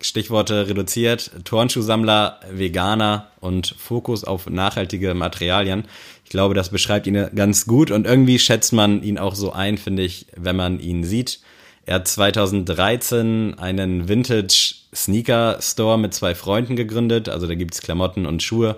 Stichworte 0.00 0.68
reduziert. 0.68 1.30
Turnschuhsammler, 1.44 2.40
Veganer 2.50 3.28
und 3.40 3.74
Fokus 3.78 4.24
auf 4.24 4.48
nachhaltige 4.48 5.14
Materialien. 5.14 5.84
Ich 6.24 6.30
glaube, 6.30 6.54
das 6.54 6.68
beschreibt 6.68 7.06
ihn 7.06 7.28
ganz 7.34 7.66
gut 7.66 7.90
und 7.90 8.06
irgendwie 8.06 8.38
schätzt 8.38 8.72
man 8.72 9.02
ihn 9.02 9.18
auch 9.18 9.34
so 9.34 9.52
ein, 9.52 9.78
finde 9.78 10.02
ich, 10.02 10.26
wenn 10.36 10.56
man 10.56 10.80
ihn 10.80 11.04
sieht. 11.04 11.40
Er 11.86 11.96
hat 11.96 12.08
2013 12.08 13.58
einen 13.58 14.08
Vintage 14.08 14.74
Sneaker 14.94 15.58
Store 15.62 15.98
mit 15.98 16.12
zwei 16.12 16.34
Freunden 16.34 16.76
gegründet. 16.76 17.28
Also 17.28 17.46
da 17.46 17.54
gibt's 17.54 17.80
Klamotten 17.80 18.26
und 18.26 18.42
Schuhe. 18.42 18.76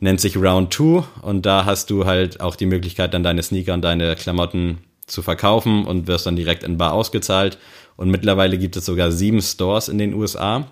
Nennt 0.00 0.20
sich 0.20 0.36
Round 0.36 0.72
2 0.72 1.04
und 1.22 1.44
da 1.44 1.64
hast 1.64 1.90
du 1.90 2.06
halt 2.06 2.40
auch 2.40 2.56
die 2.56 2.66
Möglichkeit, 2.66 3.12
dann 3.14 3.22
deine 3.22 3.42
Sneaker 3.42 3.74
und 3.74 3.82
deine 3.82 4.14
Klamotten 4.14 4.78
zu 5.06 5.22
verkaufen 5.22 5.84
und 5.86 6.06
wirst 6.06 6.26
dann 6.26 6.36
direkt 6.36 6.62
in 6.62 6.78
Bar 6.78 6.92
ausgezahlt. 6.92 7.58
Und 7.98 8.12
mittlerweile 8.12 8.58
gibt 8.58 8.76
es 8.76 8.86
sogar 8.86 9.10
sieben 9.10 9.42
Stores 9.42 9.88
in 9.88 9.98
den 9.98 10.14
USA. 10.14 10.68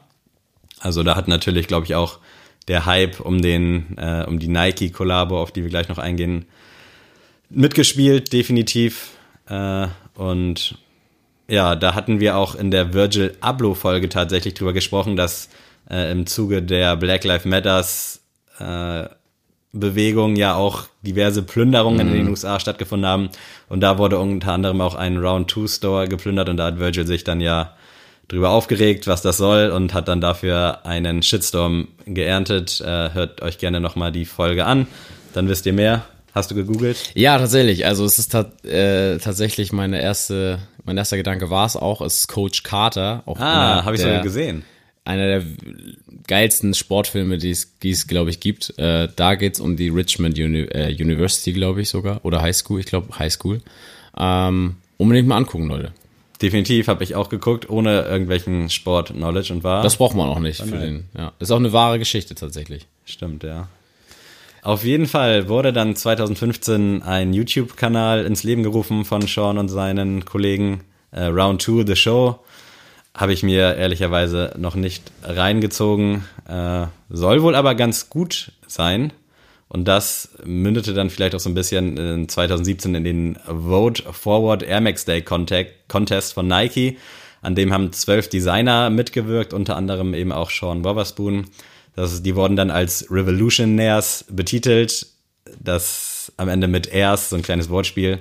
Also 0.78 1.02
da 1.02 1.16
hat 1.16 1.26
natürlich, 1.26 1.66
glaube 1.66 1.84
ich, 1.84 1.96
auch 1.96 2.20
der 2.68 2.86
Hype 2.86 3.18
um 3.18 3.42
den, 3.42 3.98
äh, 3.98 4.24
um 4.28 4.38
die 4.38 4.46
Nike-Kollabo, 4.46 5.36
auf 5.36 5.50
die 5.50 5.64
wir 5.64 5.68
gleich 5.68 5.88
noch 5.88 5.98
eingehen, 5.98 6.44
mitgespielt, 7.50 8.32
definitiv. 8.32 9.10
Äh, 9.48 9.88
und 10.14 10.78
ja, 11.48 11.74
da 11.74 11.96
hatten 11.96 12.20
wir 12.20 12.36
auch 12.36 12.54
in 12.54 12.70
der 12.70 12.94
Virgil 12.94 13.36
Abloh-Folge 13.40 14.08
tatsächlich 14.08 14.54
drüber 14.54 14.72
gesprochen, 14.72 15.16
dass 15.16 15.48
äh, 15.90 16.12
im 16.12 16.26
Zuge 16.26 16.62
der 16.62 16.94
Black 16.94 17.24
Lives 17.24 17.44
Matters 17.44 18.20
äh, 18.60 19.06
Bewegung 19.78 20.36
ja 20.36 20.54
auch 20.54 20.84
diverse 21.02 21.42
Plünderungen 21.42 22.06
mhm. 22.06 22.12
in 22.12 22.18
den 22.24 22.28
USA 22.28 22.60
stattgefunden 22.60 23.08
haben. 23.08 23.28
Und 23.68 23.80
da 23.80 23.98
wurde 23.98 24.18
unter 24.18 24.52
anderem 24.52 24.80
auch 24.80 24.94
ein 24.94 25.16
Round 25.16 25.50
2 25.50 25.66
Store 25.66 26.08
geplündert 26.08 26.48
und 26.48 26.56
da 26.56 26.66
hat 26.66 26.78
Virgil 26.78 27.06
sich 27.06 27.24
dann 27.24 27.40
ja 27.40 27.74
drüber 28.28 28.50
aufgeregt, 28.50 29.06
was 29.06 29.22
das 29.22 29.36
soll 29.36 29.70
und 29.70 29.94
hat 29.94 30.08
dann 30.08 30.20
dafür 30.20 30.84
einen 30.84 31.22
Shitstorm 31.22 31.88
geerntet. 32.06 32.80
Äh, 32.80 33.12
hört 33.12 33.42
euch 33.42 33.58
gerne 33.58 33.80
nochmal 33.80 34.12
die 34.12 34.24
Folge 34.24 34.64
an, 34.66 34.86
dann 35.32 35.48
wisst 35.48 35.66
ihr 35.66 35.72
mehr. 35.72 36.04
Hast 36.34 36.50
du 36.50 36.54
gegoogelt? 36.54 37.12
Ja, 37.14 37.38
tatsächlich. 37.38 37.86
Also 37.86 38.04
es 38.04 38.18
ist 38.18 38.34
äh, 38.34 39.16
tatsächlich 39.18 39.72
meine 39.72 40.02
erste, 40.02 40.58
mein 40.84 40.98
erster 40.98 41.16
Gedanke 41.16 41.48
war 41.48 41.64
es 41.64 41.76
auch, 41.76 42.02
es 42.02 42.20
ist 42.20 42.28
Coach 42.28 42.62
Carter. 42.62 43.22
Auch 43.24 43.40
ah, 43.40 43.84
habe 43.84 43.96
ich 43.96 44.02
sogar 44.02 44.20
gesehen. 44.20 44.64
Einer 45.06 45.26
der 45.26 45.44
geilsten 46.26 46.74
Sportfilme, 46.74 47.38
die 47.38 47.50
es, 47.50 47.78
die 47.78 47.90
es 47.90 48.06
glaube 48.06 48.30
ich, 48.30 48.40
gibt. 48.40 48.76
Äh, 48.78 49.08
da 49.14 49.36
geht's 49.36 49.60
um 49.60 49.76
die 49.76 49.88
Richmond 49.88 50.38
Uni 50.38 50.62
äh, 50.62 50.92
University, 50.92 51.52
glaube 51.52 51.82
ich 51.82 51.88
sogar. 51.88 52.24
Oder 52.24 52.42
High 52.42 52.56
School, 52.56 52.80
ich 52.80 52.86
glaube 52.86 53.18
High 53.18 53.32
School. 53.32 53.62
Ähm, 54.18 54.76
unbedingt 54.96 55.28
mal 55.28 55.36
angucken, 55.36 55.68
Leute. 55.68 55.92
Definitiv 56.42 56.88
habe 56.88 57.02
ich 57.02 57.14
auch 57.14 57.28
geguckt, 57.28 57.70
ohne 57.70 58.02
irgendwelchen 58.02 58.68
Sport-Knowledge 58.68 59.52
und 59.52 59.64
war. 59.64 59.82
Das 59.82 59.96
braucht 59.96 60.16
man 60.16 60.28
auch 60.28 60.40
nicht 60.40 60.60
für 60.60 60.76
den. 60.76 61.04
Ja. 61.16 61.32
Ist 61.38 61.50
auch 61.50 61.56
eine 61.56 61.72
wahre 61.72 61.98
Geschichte 61.98 62.34
tatsächlich. 62.34 62.86
Stimmt, 63.04 63.42
ja. 63.42 63.68
Auf 64.62 64.84
jeden 64.84 65.06
Fall 65.06 65.48
wurde 65.48 65.72
dann 65.72 65.94
2015 65.94 67.02
ein 67.02 67.32
YouTube-Kanal 67.32 68.26
ins 68.26 68.42
Leben 68.42 68.64
gerufen 68.64 69.04
von 69.04 69.22
Sean 69.22 69.58
und 69.58 69.68
seinen 69.68 70.24
Kollegen 70.24 70.80
äh, 71.12 71.26
Round 71.26 71.62
2 71.62 71.84
The 71.86 71.96
Show. 71.96 72.40
Habe 73.16 73.32
ich 73.32 73.42
mir 73.42 73.76
ehrlicherweise 73.76 74.52
noch 74.58 74.74
nicht 74.74 75.10
reingezogen. 75.22 76.24
Äh, 76.46 76.86
soll 77.08 77.42
wohl 77.42 77.54
aber 77.54 77.74
ganz 77.74 78.10
gut 78.10 78.52
sein. 78.66 79.10
Und 79.68 79.88
das 79.88 80.36
mündete 80.44 80.92
dann 80.92 81.08
vielleicht 81.08 81.34
auch 81.34 81.40
so 81.40 81.48
ein 81.48 81.54
bisschen 81.54 81.96
in 81.96 82.28
2017 82.28 82.94
in 82.94 83.04
den 83.04 83.38
Vote 83.46 84.02
Forward 84.12 84.62
Air 84.62 84.82
Max 84.82 85.06
Day 85.06 85.22
Contest 85.22 86.34
von 86.34 86.46
Nike. 86.46 86.98
An 87.40 87.54
dem 87.54 87.72
haben 87.72 87.90
zwölf 87.92 88.28
Designer 88.28 88.90
mitgewirkt, 88.90 89.54
unter 89.54 89.76
anderem 89.76 90.12
eben 90.12 90.32
auch 90.32 90.50
Sean 90.50 90.84
Wotherspoon. 90.84 91.46
Das, 91.94 92.22
die 92.22 92.36
wurden 92.36 92.54
dann 92.54 92.70
als 92.70 93.10
Revolutionaires 93.10 94.26
betitelt. 94.28 95.06
Das 95.58 96.32
am 96.36 96.48
Ende 96.48 96.68
mit 96.68 96.92
Airs, 96.92 97.30
so 97.30 97.36
ein 97.36 97.42
kleines 97.42 97.70
Wortspiel. 97.70 98.18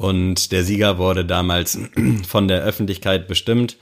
Und 0.00 0.50
der 0.50 0.64
Sieger 0.64 0.96
wurde 0.96 1.26
damals 1.26 1.78
von 2.26 2.48
der 2.48 2.62
Öffentlichkeit 2.62 3.28
bestimmt. 3.28 3.76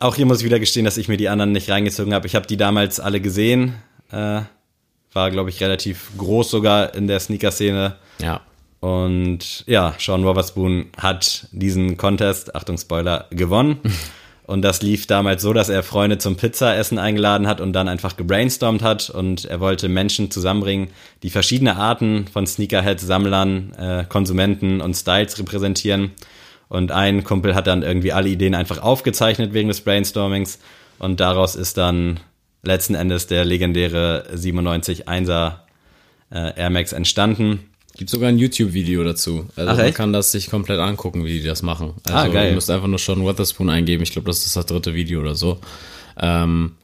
Auch 0.00 0.16
hier 0.16 0.26
muss 0.26 0.40
ich 0.40 0.44
wieder 0.44 0.58
gestehen, 0.58 0.84
dass 0.84 0.96
ich 0.96 1.06
mir 1.06 1.16
die 1.16 1.28
anderen 1.28 1.52
nicht 1.52 1.70
reingezogen 1.70 2.12
habe. 2.12 2.26
Ich 2.26 2.34
habe 2.34 2.48
die 2.48 2.56
damals 2.56 2.98
alle 2.98 3.20
gesehen. 3.20 3.74
Äh, 4.10 4.40
war, 5.12 5.30
glaube 5.30 5.50
ich, 5.50 5.62
relativ 5.62 6.10
groß 6.18 6.50
sogar 6.50 6.96
in 6.96 7.06
der 7.06 7.20
Sneaker-Szene. 7.20 7.94
Ja. 8.20 8.40
Und 8.80 9.64
ja, 9.68 9.94
Sean 10.00 10.24
Wotherspoon 10.24 10.86
hat 10.96 11.46
diesen 11.52 11.96
Contest, 11.96 12.56
Achtung 12.56 12.76
Spoiler, 12.76 13.26
gewonnen. 13.30 13.78
Und 14.48 14.62
das 14.62 14.80
lief 14.80 15.06
damals 15.06 15.42
so, 15.42 15.52
dass 15.52 15.68
er 15.68 15.82
Freunde 15.82 16.16
zum 16.16 16.36
Pizzaessen 16.36 16.98
eingeladen 16.98 17.46
hat 17.46 17.60
und 17.60 17.74
dann 17.74 17.86
einfach 17.86 18.16
gebrainstormt 18.16 18.80
hat 18.82 19.10
und 19.10 19.44
er 19.44 19.60
wollte 19.60 19.90
Menschen 19.90 20.30
zusammenbringen, 20.30 20.88
die 21.22 21.28
verschiedene 21.28 21.76
Arten 21.76 22.26
von 22.32 22.46
Sneakerheads, 22.46 23.02
Sammlern, 23.02 23.74
äh, 23.74 24.04
Konsumenten 24.08 24.80
und 24.80 24.94
Styles 24.94 25.38
repräsentieren. 25.38 26.12
Und 26.70 26.92
ein 26.92 27.24
Kumpel 27.24 27.54
hat 27.54 27.66
dann 27.66 27.82
irgendwie 27.82 28.14
alle 28.14 28.30
Ideen 28.30 28.54
einfach 28.54 28.78
aufgezeichnet 28.78 29.52
wegen 29.52 29.68
des 29.68 29.82
Brainstormings 29.82 30.60
und 30.98 31.20
daraus 31.20 31.54
ist 31.54 31.76
dann 31.76 32.18
letzten 32.62 32.94
Endes 32.94 33.26
der 33.26 33.44
legendäre 33.44 34.24
97 34.32 35.06
1er 35.06 35.56
äh, 36.32 36.58
Air 36.58 36.70
Max 36.70 36.94
entstanden. 36.94 37.67
Gibt 37.98 38.10
sogar 38.10 38.28
ein 38.28 38.38
YouTube-Video 38.38 39.02
dazu. 39.02 39.48
Also 39.56 39.72
Ach, 39.72 39.76
man 39.76 39.86
echt? 39.86 39.96
kann 39.96 40.12
das 40.12 40.30
sich 40.30 40.48
komplett 40.48 40.78
angucken, 40.78 41.24
wie 41.24 41.40
die 41.40 41.46
das 41.46 41.62
machen. 41.62 41.94
Ah, 42.06 42.20
also 42.20 42.30
ah, 42.30 42.32
geil. 42.32 42.48
Du 42.50 42.54
musst 42.54 42.70
einfach 42.70 42.86
nur 42.86 43.00
schon 43.00 43.26
Witherspoon 43.26 43.68
eingeben. 43.68 44.04
Ich 44.04 44.12
glaube, 44.12 44.26
das 44.26 44.46
ist 44.46 44.54
das 44.54 44.66
dritte 44.66 44.94
Video 44.94 45.20
oder 45.20 45.34
so. 45.34 45.58
Ähm, 46.16 46.76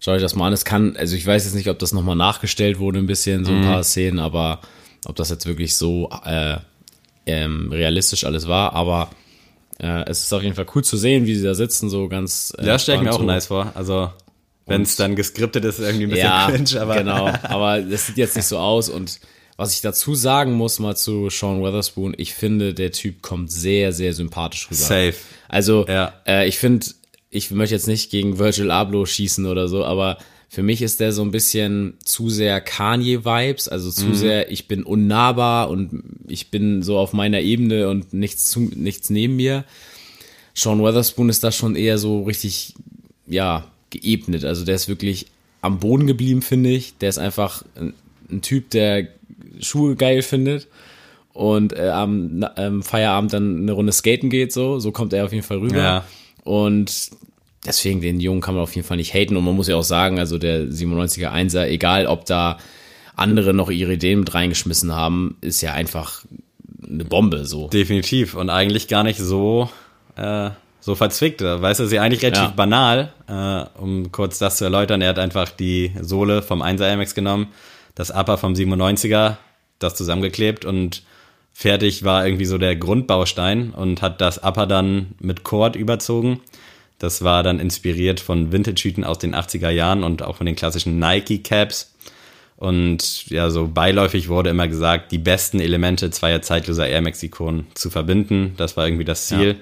schau 0.00 0.12
euch 0.12 0.20
das 0.20 0.34
mal 0.34 0.48
an. 0.48 0.52
Es 0.52 0.66
kann, 0.66 0.96
also 0.98 1.16
ich 1.16 1.26
weiß 1.26 1.46
jetzt 1.46 1.54
nicht, 1.54 1.70
ob 1.70 1.78
das 1.78 1.92
nochmal 1.92 2.14
nachgestellt 2.14 2.78
wurde, 2.78 2.98
ein 2.98 3.06
bisschen, 3.06 3.46
so 3.46 3.52
ein 3.52 3.60
mhm. 3.60 3.64
paar 3.64 3.82
Szenen, 3.82 4.18
aber 4.18 4.60
ob 5.06 5.16
das 5.16 5.30
jetzt 5.30 5.46
wirklich 5.46 5.76
so 5.76 6.10
äh, 6.26 6.58
ähm, 7.24 7.72
realistisch 7.72 8.24
alles 8.24 8.46
war. 8.46 8.74
Aber 8.74 9.08
äh, 9.78 10.04
es 10.10 10.24
ist 10.24 10.32
auf 10.34 10.42
jeden 10.42 10.56
Fall 10.56 10.66
cool 10.74 10.84
zu 10.84 10.98
sehen, 10.98 11.24
wie 11.24 11.36
sie 11.36 11.42
da 11.42 11.54
sitzen, 11.54 11.88
so 11.88 12.06
ganz. 12.08 12.52
Äh, 12.58 12.66
ja, 12.66 12.78
stelle 12.78 12.98
ich 12.98 13.04
mir 13.04 13.12
auch 13.12 13.20
so. 13.20 13.24
nice 13.24 13.46
vor. 13.46 13.72
Also 13.74 14.10
wenn 14.66 14.82
es 14.82 14.96
dann 14.96 15.16
geskriptet 15.16 15.64
ist, 15.64 15.78
irgendwie 15.78 16.04
ein 16.04 16.10
bisschen 16.10 16.26
ja, 16.26 16.50
cringe, 16.50 16.82
aber. 16.82 16.96
Genau, 16.96 17.26
aber 17.44 17.78
es 17.78 18.08
sieht 18.08 18.18
jetzt 18.18 18.36
nicht 18.36 18.44
so 18.44 18.58
aus 18.58 18.90
und 18.90 19.20
was 19.60 19.74
ich 19.74 19.82
dazu 19.82 20.14
sagen 20.14 20.54
muss 20.54 20.78
mal 20.78 20.96
zu 20.96 21.28
Sean 21.28 21.62
Weatherspoon, 21.62 22.14
ich 22.16 22.32
finde, 22.32 22.72
der 22.72 22.92
Typ 22.92 23.20
kommt 23.20 23.52
sehr, 23.52 23.92
sehr 23.92 24.14
sympathisch 24.14 24.68
rüber. 24.70 24.80
Safe. 24.80 25.14
Also, 25.48 25.84
ja. 25.86 26.14
äh, 26.26 26.48
ich 26.48 26.58
finde, 26.58 26.86
ich 27.28 27.50
möchte 27.50 27.74
jetzt 27.74 27.86
nicht 27.86 28.10
gegen 28.10 28.38
Virgil 28.38 28.70
Abloh 28.70 29.04
schießen 29.04 29.44
oder 29.44 29.68
so, 29.68 29.84
aber 29.84 30.16
für 30.48 30.62
mich 30.62 30.80
ist 30.80 30.98
der 30.98 31.12
so 31.12 31.20
ein 31.20 31.30
bisschen 31.30 31.98
zu 32.02 32.30
sehr 32.30 32.62
Kanye-Vibes, 32.62 33.68
also 33.68 33.90
zu 33.90 34.06
mhm. 34.06 34.14
sehr, 34.14 34.50
ich 34.50 34.66
bin 34.66 34.82
unnahbar 34.82 35.68
und 35.68 36.04
ich 36.26 36.50
bin 36.50 36.82
so 36.82 36.96
auf 36.96 37.12
meiner 37.12 37.40
Ebene 37.40 37.90
und 37.90 38.14
nichts, 38.14 38.46
zu, 38.46 38.60
nichts 38.60 39.10
neben 39.10 39.36
mir. 39.36 39.66
Sean 40.54 40.82
Weatherspoon 40.82 41.28
ist 41.28 41.44
da 41.44 41.52
schon 41.52 41.76
eher 41.76 41.98
so 41.98 42.22
richtig, 42.22 42.76
ja, 43.26 43.66
geebnet. 43.90 44.46
Also 44.46 44.64
der 44.64 44.76
ist 44.76 44.88
wirklich 44.88 45.26
am 45.60 45.80
Boden 45.80 46.06
geblieben, 46.06 46.40
finde 46.40 46.70
ich. 46.70 46.96
Der 46.96 47.10
ist 47.10 47.18
einfach 47.18 47.62
ein, 47.76 47.92
ein 48.30 48.40
Typ, 48.40 48.70
der 48.70 49.08
Schuhe 49.60 49.96
geil 49.96 50.22
findet 50.22 50.68
und 51.32 51.72
äh, 51.72 51.88
am 51.88 52.44
ähm, 52.56 52.82
Feierabend 52.82 53.32
dann 53.32 53.62
eine 53.62 53.72
Runde 53.72 53.92
skaten 53.92 54.30
geht, 54.30 54.52
so, 54.52 54.78
so 54.78 54.92
kommt 54.92 55.12
er 55.12 55.24
auf 55.24 55.32
jeden 55.32 55.44
Fall 55.44 55.58
rüber. 55.58 55.78
Ja. 55.78 56.04
Und 56.44 57.10
deswegen 57.66 58.00
den 58.00 58.20
Jungen 58.20 58.40
kann 58.40 58.54
man 58.54 58.62
auf 58.62 58.74
jeden 58.74 58.86
Fall 58.86 58.96
nicht 58.96 59.14
haten 59.14 59.36
und 59.36 59.44
man 59.44 59.54
muss 59.54 59.68
ja 59.68 59.76
auch 59.76 59.82
sagen, 59.82 60.18
also 60.18 60.38
der 60.38 60.64
97er 60.64 61.30
Einser, 61.30 61.68
egal 61.68 62.06
ob 62.06 62.24
da 62.24 62.58
andere 63.14 63.52
noch 63.52 63.70
ihre 63.70 63.94
Ideen 63.94 64.20
mit 64.20 64.34
reingeschmissen 64.34 64.94
haben, 64.94 65.36
ist 65.40 65.60
ja 65.60 65.72
einfach 65.72 66.24
eine 66.88 67.04
Bombe, 67.04 67.44
so. 67.44 67.68
Definitiv 67.68 68.34
und 68.34 68.50
eigentlich 68.50 68.88
gar 68.88 69.04
nicht 69.04 69.18
so, 69.18 69.68
äh, 70.16 70.50
so 70.80 70.94
verzwickt. 70.94 71.42
Weißt 71.42 71.80
du, 71.80 71.84
ist 71.84 71.92
ja 71.92 72.02
eigentlich 72.02 72.22
relativ 72.22 72.42
ja. 72.42 72.50
banal, 72.50 73.12
äh, 73.28 73.80
um 73.80 74.10
kurz 74.10 74.38
das 74.38 74.56
zu 74.56 74.64
erläutern. 74.64 75.02
Er 75.02 75.10
hat 75.10 75.18
einfach 75.18 75.50
die 75.50 75.92
Sohle 76.00 76.42
vom 76.42 76.62
1er 76.62 76.96
MX 76.96 77.14
genommen, 77.14 77.48
das 78.00 78.10
Upper 78.10 78.38
vom 78.38 78.54
97er 78.54 79.36
das 79.78 79.94
zusammengeklebt 79.94 80.64
und 80.64 81.02
fertig 81.52 82.02
war 82.02 82.24
irgendwie 82.24 82.46
so 82.46 82.56
der 82.56 82.74
Grundbaustein 82.74 83.72
und 83.72 84.00
hat 84.00 84.22
das 84.22 84.42
Upper 84.42 84.66
dann 84.66 85.14
mit 85.20 85.44
Cord 85.44 85.76
überzogen. 85.76 86.40
Das 86.98 87.24
war 87.24 87.42
dann 87.42 87.60
inspiriert 87.60 88.18
von 88.18 88.52
Vintage-Hüten 88.52 89.04
aus 89.04 89.18
den 89.18 89.34
80er 89.34 89.68
Jahren 89.68 90.02
und 90.02 90.22
auch 90.22 90.36
von 90.36 90.46
den 90.46 90.56
klassischen 90.56 90.98
Nike-Caps. 90.98 91.94
Und 92.56 93.26
ja, 93.26 93.50
so 93.50 93.68
beiläufig 93.68 94.28
wurde 94.28 94.48
immer 94.50 94.68
gesagt, 94.68 95.12
die 95.12 95.18
besten 95.18 95.60
Elemente 95.60 96.10
zweier 96.10 96.40
zeitloser 96.40 96.88
Air 96.88 97.02
Max-Ikonen 97.02 97.66
zu 97.74 97.90
verbinden. 97.90 98.54
Das 98.56 98.78
war 98.78 98.86
irgendwie 98.86 99.04
das 99.04 99.26
Ziel. 99.26 99.56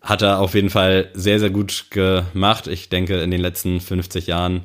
Ja. 0.00 0.08
Hat 0.08 0.20
er 0.20 0.40
auf 0.40 0.54
jeden 0.54 0.70
Fall 0.70 1.08
sehr, 1.14 1.38
sehr 1.38 1.50
gut 1.50 1.86
gemacht. 1.90 2.66
Ich 2.66 2.90
denke, 2.90 3.22
in 3.22 3.30
den 3.30 3.40
letzten 3.40 3.80
50 3.80 4.26
Jahren 4.26 4.62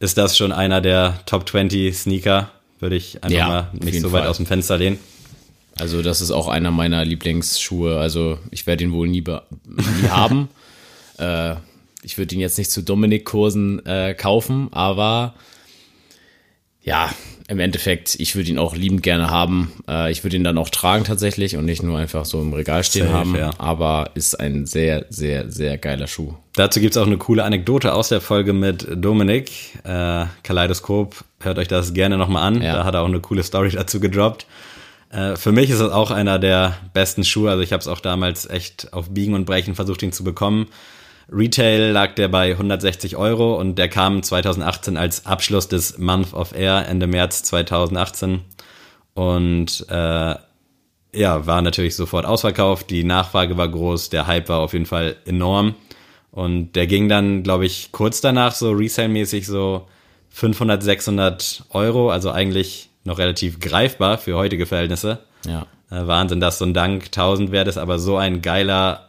ist 0.00 0.18
das 0.18 0.36
schon 0.36 0.52
einer 0.52 0.80
der 0.80 1.20
Top 1.26 1.48
20 1.48 1.96
Sneaker 1.96 2.50
würde 2.80 2.96
ich 2.96 3.22
einfach 3.24 3.36
ja, 3.36 3.48
mal 3.48 3.70
nicht 3.72 4.00
so 4.00 4.12
weit 4.12 4.22
Fall. 4.22 4.30
aus 4.30 4.36
dem 4.36 4.46
Fenster 4.46 4.78
lehnen. 4.78 4.98
Also 5.76 6.02
das 6.02 6.20
ist 6.20 6.30
auch 6.30 6.48
einer 6.48 6.70
meiner 6.70 7.04
Lieblingsschuhe. 7.04 7.98
Also 7.98 8.38
ich 8.50 8.66
werde 8.66 8.84
ihn 8.84 8.92
wohl 8.92 9.08
nie, 9.08 9.22
nie 9.22 10.08
haben. 10.08 10.48
Äh, 11.18 11.56
ich 12.02 12.18
würde 12.18 12.34
ihn 12.34 12.40
jetzt 12.40 12.58
nicht 12.58 12.70
zu 12.70 12.82
Dominik-Kursen 12.82 13.84
äh, 13.86 14.14
kaufen, 14.14 14.68
aber 14.72 15.34
ja, 16.88 17.10
im 17.48 17.60
Endeffekt, 17.60 18.14
ich 18.18 18.34
würde 18.34 18.50
ihn 18.50 18.58
auch 18.58 18.74
liebend 18.74 19.02
gerne 19.02 19.30
haben. 19.30 19.72
Äh, 19.86 20.10
ich 20.10 20.24
würde 20.24 20.36
ihn 20.36 20.44
dann 20.44 20.58
auch 20.58 20.70
tragen 20.70 21.04
tatsächlich 21.04 21.56
und 21.56 21.66
nicht 21.66 21.82
nur 21.82 21.98
einfach 21.98 22.24
so 22.24 22.40
im 22.40 22.52
Regal 22.52 22.82
stehen 22.82 23.06
Safe, 23.06 23.14
haben. 23.14 23.36
Ja. 23.36 23.50
Aber 23.58 24.10
ist 24.14 24.38
ein 24.40 24.66
sehr, 24.66 25.06
sehr, 25.10 25.50
sehr 25.50 25.78
geiler 25.78 26.06
Schuh. 26.06 26.34
Dazu 26.54 26.80
gibt's 26.80 26.96
auch 26.96 27.06
eine 27.06 27.18
coole 27.18 27.44
Anekdote 27.44 27.92
aus 27.92 28.08
der 28.08 28.20
Folge 28.20 28.52
mit 28.52 28.86
Dominik. 28.90 29.50
Äh, 29.84 30.26
Kaleidoskop, 30.42 31.24
hört 31.40 31.58
euch 31.58 31.68
das 31.68 31.94
gerne 31.94 32.16
nochmal 32.16 32.42
an. 32.42 32.62
Ja. 32.62 32.74
Da 32.74 32.84
hat 32.84 32.94
er 32.94 33.02
auch 33.02 33.08
eine 33.08 33.20
coole 33.20 33.42
Story 33.42 33.70
dazu 33.70 34.00
gedroppt. 34.00 34.46
Äh, 35.10 35.36
für 35.36 35.52
mich 35.52 35.70
ist 35.70 35.80
es 35.80 35.90
auch 35.90 36.10
einer 36.10 36.38
der 36.38 36.76
besten 36.94 37.24
Schuhe. 37.24 37.50
Also 37.50 37.62
ich 37.62 37.72
habe 37.72 37.80
es 37.80 37.88
auch 37.88 38.00
damals 38.00 38.48
echt 38.48 38.92
auf 38.94 39.10
Biegen 39.10 39.34
und 39.34 39.44
Brechen 39.44 39.74
versucht, 39.74 40.02
ihn 40.02 40.12
zu 40.12 40.24
bekommen. 40.24 40.68
Retail 41.30 41.92
lag 41.92 42.14
der 42.14 42.28
bei 42.28 42.52
160 42.52 43.16
Euro 43.16 43.56
und 43.58 43.76
der 43.76 43.88
kam 43.88 44.22
2018 44.22 44.96
als 44.96 45.26
Abschluss 45.26 45.68
des 45.68 45.98
Month 45.98 46.32
of 46.32 46.54
Air 46.54 46.86
Ende 46.88 47.06
März 47.06 47.42
2018 47.42 48.40
und 49.14 49.86
äh, 49.90 50.34
ja, 51.14 51.46
war 51.46 51.62
natürlich 51.62 51.96
sofort 51.96 52.24
ausverkauft. 52.24 52.90
Die 52.90 53.04
Nachfrage 53.04 53.56
war 53.56 53.68
groß, 53.68 54.10
der 54.10 54.26
Hype 54.26 54.48
war 54.48 54.60
auf 54.60 54.72
jeden 54.72 54.86
Fall 54.86 55.16
enorm 55.26 55.74
und 56.30 56.72
der 56.72 56.86
ging 56.86 57.08
dann, 57.08 57.42
glaube 57.42 57.66
ich, 57.66 57.92
kurz 57.92 58.20
danach 58.20 58.54
so 58.54 58.72
Resale-mäßig 58.72 59.46
so 59.46 59.86
500, 60.30 60.82
600 60.82 61.64
Euro, 61.70 62.10
also 62.10 62.30
eigentlich 62.30 62.90
noch 63.04 63.18
relativ 63.18 63.60
greifbar 63.60 64.18
für 64.18 64.36
heutige 64.36 64.66
Verhältnisse. 64.66 65.20
Ja. 65.46 65.66
Äh, 65.90 66.06
Wahnsinn, 66.06 66.40
dass 66.40 66.58
so 66.58 66.64
ein 66.64 66.74
Dank 66.74 67.06
1000 67.06 67.50
wert 67.50 67.68
ist, 67.68 67.78
aber 67.78 67.98
so 67.98 68.16
ein 68.16 68.42
geiler 68.42 69.07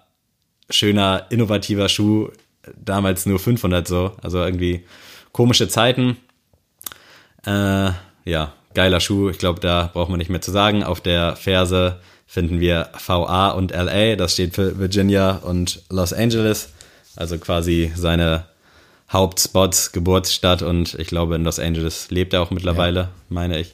schöner, 0.70 1.26
innovativer 1.30 1.90
Schuh, 1.90 2.30
damals 2.76 3.26
nur 3.26 3.40
500 3.40 3.88
so, 3.88 4.12
also 4.22 4.40
irgendwie 4.40 4.86
komische 5.32 5.68
Zeiten. 5.68 6.18
Äh, 7.46 7.92
ja, 8.26 8.54
geiler 8.74 9.00
Schuh, 9.00 9.30
ich 9.30 9.38
glaube, 9.38 9.60
da 9.60 9.90
braucht 9.94 10.10
man 10.10 10.20
nicht 10.20 10.30
mehr 10.30 10.42
zu 10.42 10.52
sagen. 10.52 10.84
Auf 10.84 11.02
der 11.02 11.36
Ferse 11.36 12.00
finden 12.28 12.60
wir 12.60 12.90
VA 13.06 13.50
und 13.50 13.72
LA, 13.72 14.16
das 14.16 14.34
steht 14.34 14.56
für 14.56 14.78
Virginia 14.78 15.38
und 15.38 15.82
Los 15.90 16.14
Angeles, 16.14 16.74
also 17.16 17.38
quasi 17.40 17.92
seine 17.96 18.46
Hauptspots, 19.12 19.92
Geburtsstadt 19.92 20.62
und 20.62 20.94
ich 20.94 21.08
glaube 21.08 21.36
in 21.36 21.44
Los 21.44 21.58
Angeles 21.58 22.12
lebt 22.12 22.34
er 22.34 22.44
auch 22.44 22.52
mittlerweile, 22.52 23.00
ja. 23.00 23.10
meine 23.30 23.60
ich. 23.60 23.74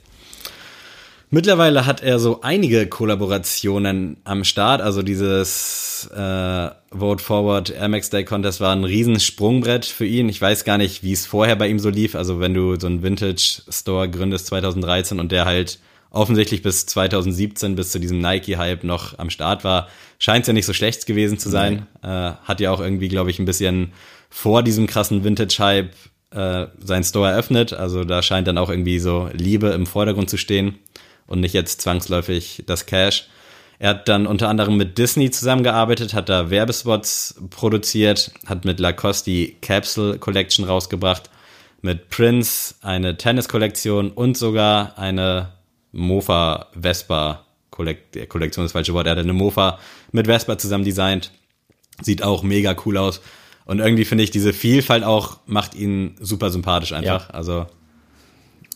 Mittlerweile 1.36 1.86
hat 1.86 2.02
er 2.02 2.17
so 2.17 2.39
einige 2.43 2.88
Kollaborationen 2.88 4.15
am 4.24 4.45
Start. 4.45 4.80
Also 4.80 5.02
dieses 5.02 6.10
äh, 6.15 6.69
Vote 6.98 7.21
Forward 7.21 7.71
Air 7.71 7.89
Max 7.89 8.10
Day 8.10 8.24
Contest 8.24 8.62
war 8.62 8.74
ein 8.74 8.86
riesen 8.86 9.19
Sprungbrett 9.19 9.84
für 9.84 10.06
ihn. 10.06 10.30
Ich 10.30 10.41
weiß 10.41 10.63
gar 10.63 10.78
nicht, 10.78 11.04
wie 11.04 11.12
es 11.12 11.26
vorher 11.26 11.58
bei 11.58 11.67
ihm 11.67 11.78
so 11.78 11.89
lief. 11.89 12.15
Also 12.15 12.39
wenn 12.39 12.54
du 12.54 12.80
so 12.80 12.88
einen 12.88 13.04
Vintage 13.04 13.63
Store 13.67 14.10
gründest 14.10 14.48
2013 14.48 15.19
und 15.19 15.34
der 15.34 15.43
halt 15.43 15.80
offensichtlich 16.10 16.62
bis 16.62 16.86
2017, 16.86 17.76
bis 17.76 17.91
zu 17.91 18.00
diesem 18.00 18.19
Nike-Hype 18.19 18.86
noch 18.86 19.19
am 19.19 19.30
Start 19.30 19.65
war, 19.65 19.89
scheint 20.19 20.43
es 20.43 20.48
ja 20.48 20.54
nicht 20.54 20.65
so 20.65 20.71
schlecht 20.71 21.06
gewesen 21.06 21.38
zu 21.38 21.50
sein. 21.50 21.86
Äh, 22.02 22.08
hat 22.45 22.62
ja 22.62 22.71
auch 22.71 22.80
irgendwie, 22.80 23.10
glaube 23.10 23.30
ich, 23.30 23.39
ein 23.39 23.45
bisschen 23.45 23.91
vor 24.30 24.63
diesem 24.63 24.88
krassen 24.88 25.26
Vintage-Hype 25.26 25.91
äh, 26.32 26.67
sein 26.82 27.04
Store 27.04 27.30
eröffnet. 27.30 27.74
Also 27.74 28.06
da 28.06 28.21
scheint 28.21 28.48
dann 28.48 28.58
auch 28.58 28.69
irgendwie 28.69 29.00
so 29.00 29.30
Liebe 29.34 29.71
im 29.71 29.86
Vordergrund 29.86 30.30
zu 30.30 30.38
stehen 30.38 30.80
und 31.28 31.40
nicht 31.40 31.54
jetzt 31.54 31.82
zwangsläufig 31.82 32.64
das 32.66 32.86
Cash. 32.86 33.28
Er 33.78 33.90
hat 33.90 34.08
dann 34.08 34.26
unter 34.26 34.48
anderem 34.48 34.78
mit 34.78 34.98
Disney 34.98 35.32
zusammengearbeitet, 35.32 36.14
hat 36.14 36.30
da 36.30 36.50
Werbespots 36.50 37.36
produziert, 37.50 38.32
hat 38.46 38.64
mit 38.64 38.80
Lacoste 38.80 39.30
die 39.30 39.58
Capsule 39.62 40.18
Collection 40.18 40.66
rausgebracht, 40.66 41.30
mit 41.82 42.10
Prince 42.10 42.76
eine 42.82 43.18
Tennis-Kollektion 43.18 44.12
und 44.12 44.38
sogar 44.38 44.98
eine 44.98 45.54
Mofa 45.92 46.68
Vespa 46.80 47.46
Kollektion, 47.70 48.66
das 48.66 48.72
falsche 48.72 48.94
Wort. 48.94 49.08
Er 49.08 49.12
hat 49.12 49.20
eine 49.20 49.34
Mofa 49.34 49.80
mit 50.12 50.28
Vespa 50.28 50.58
zusammen 50.58 50.86
designt. 50.86 51.32
Sieht 52.02 52.24
auch 52.24 52.44
mega 52.44 52.76
cool 52.86 52.98
aus. 52.98 53.22
Und 53.66 53.80
irgendwie 53.80 54.06
finde 54.06 54.24
ich 54.24 54.32
diese 54.32 54.54
Vielfalt 54.54 55.04
auch 55.04 55.40
macht 55.46 55.76
ihn 55.76 56.16
super 56.20 56.52
sympathisch 56.52 56.94
einfach. 56.94 57.30
Ja. 57.30 57.36
Also 57.36 57.66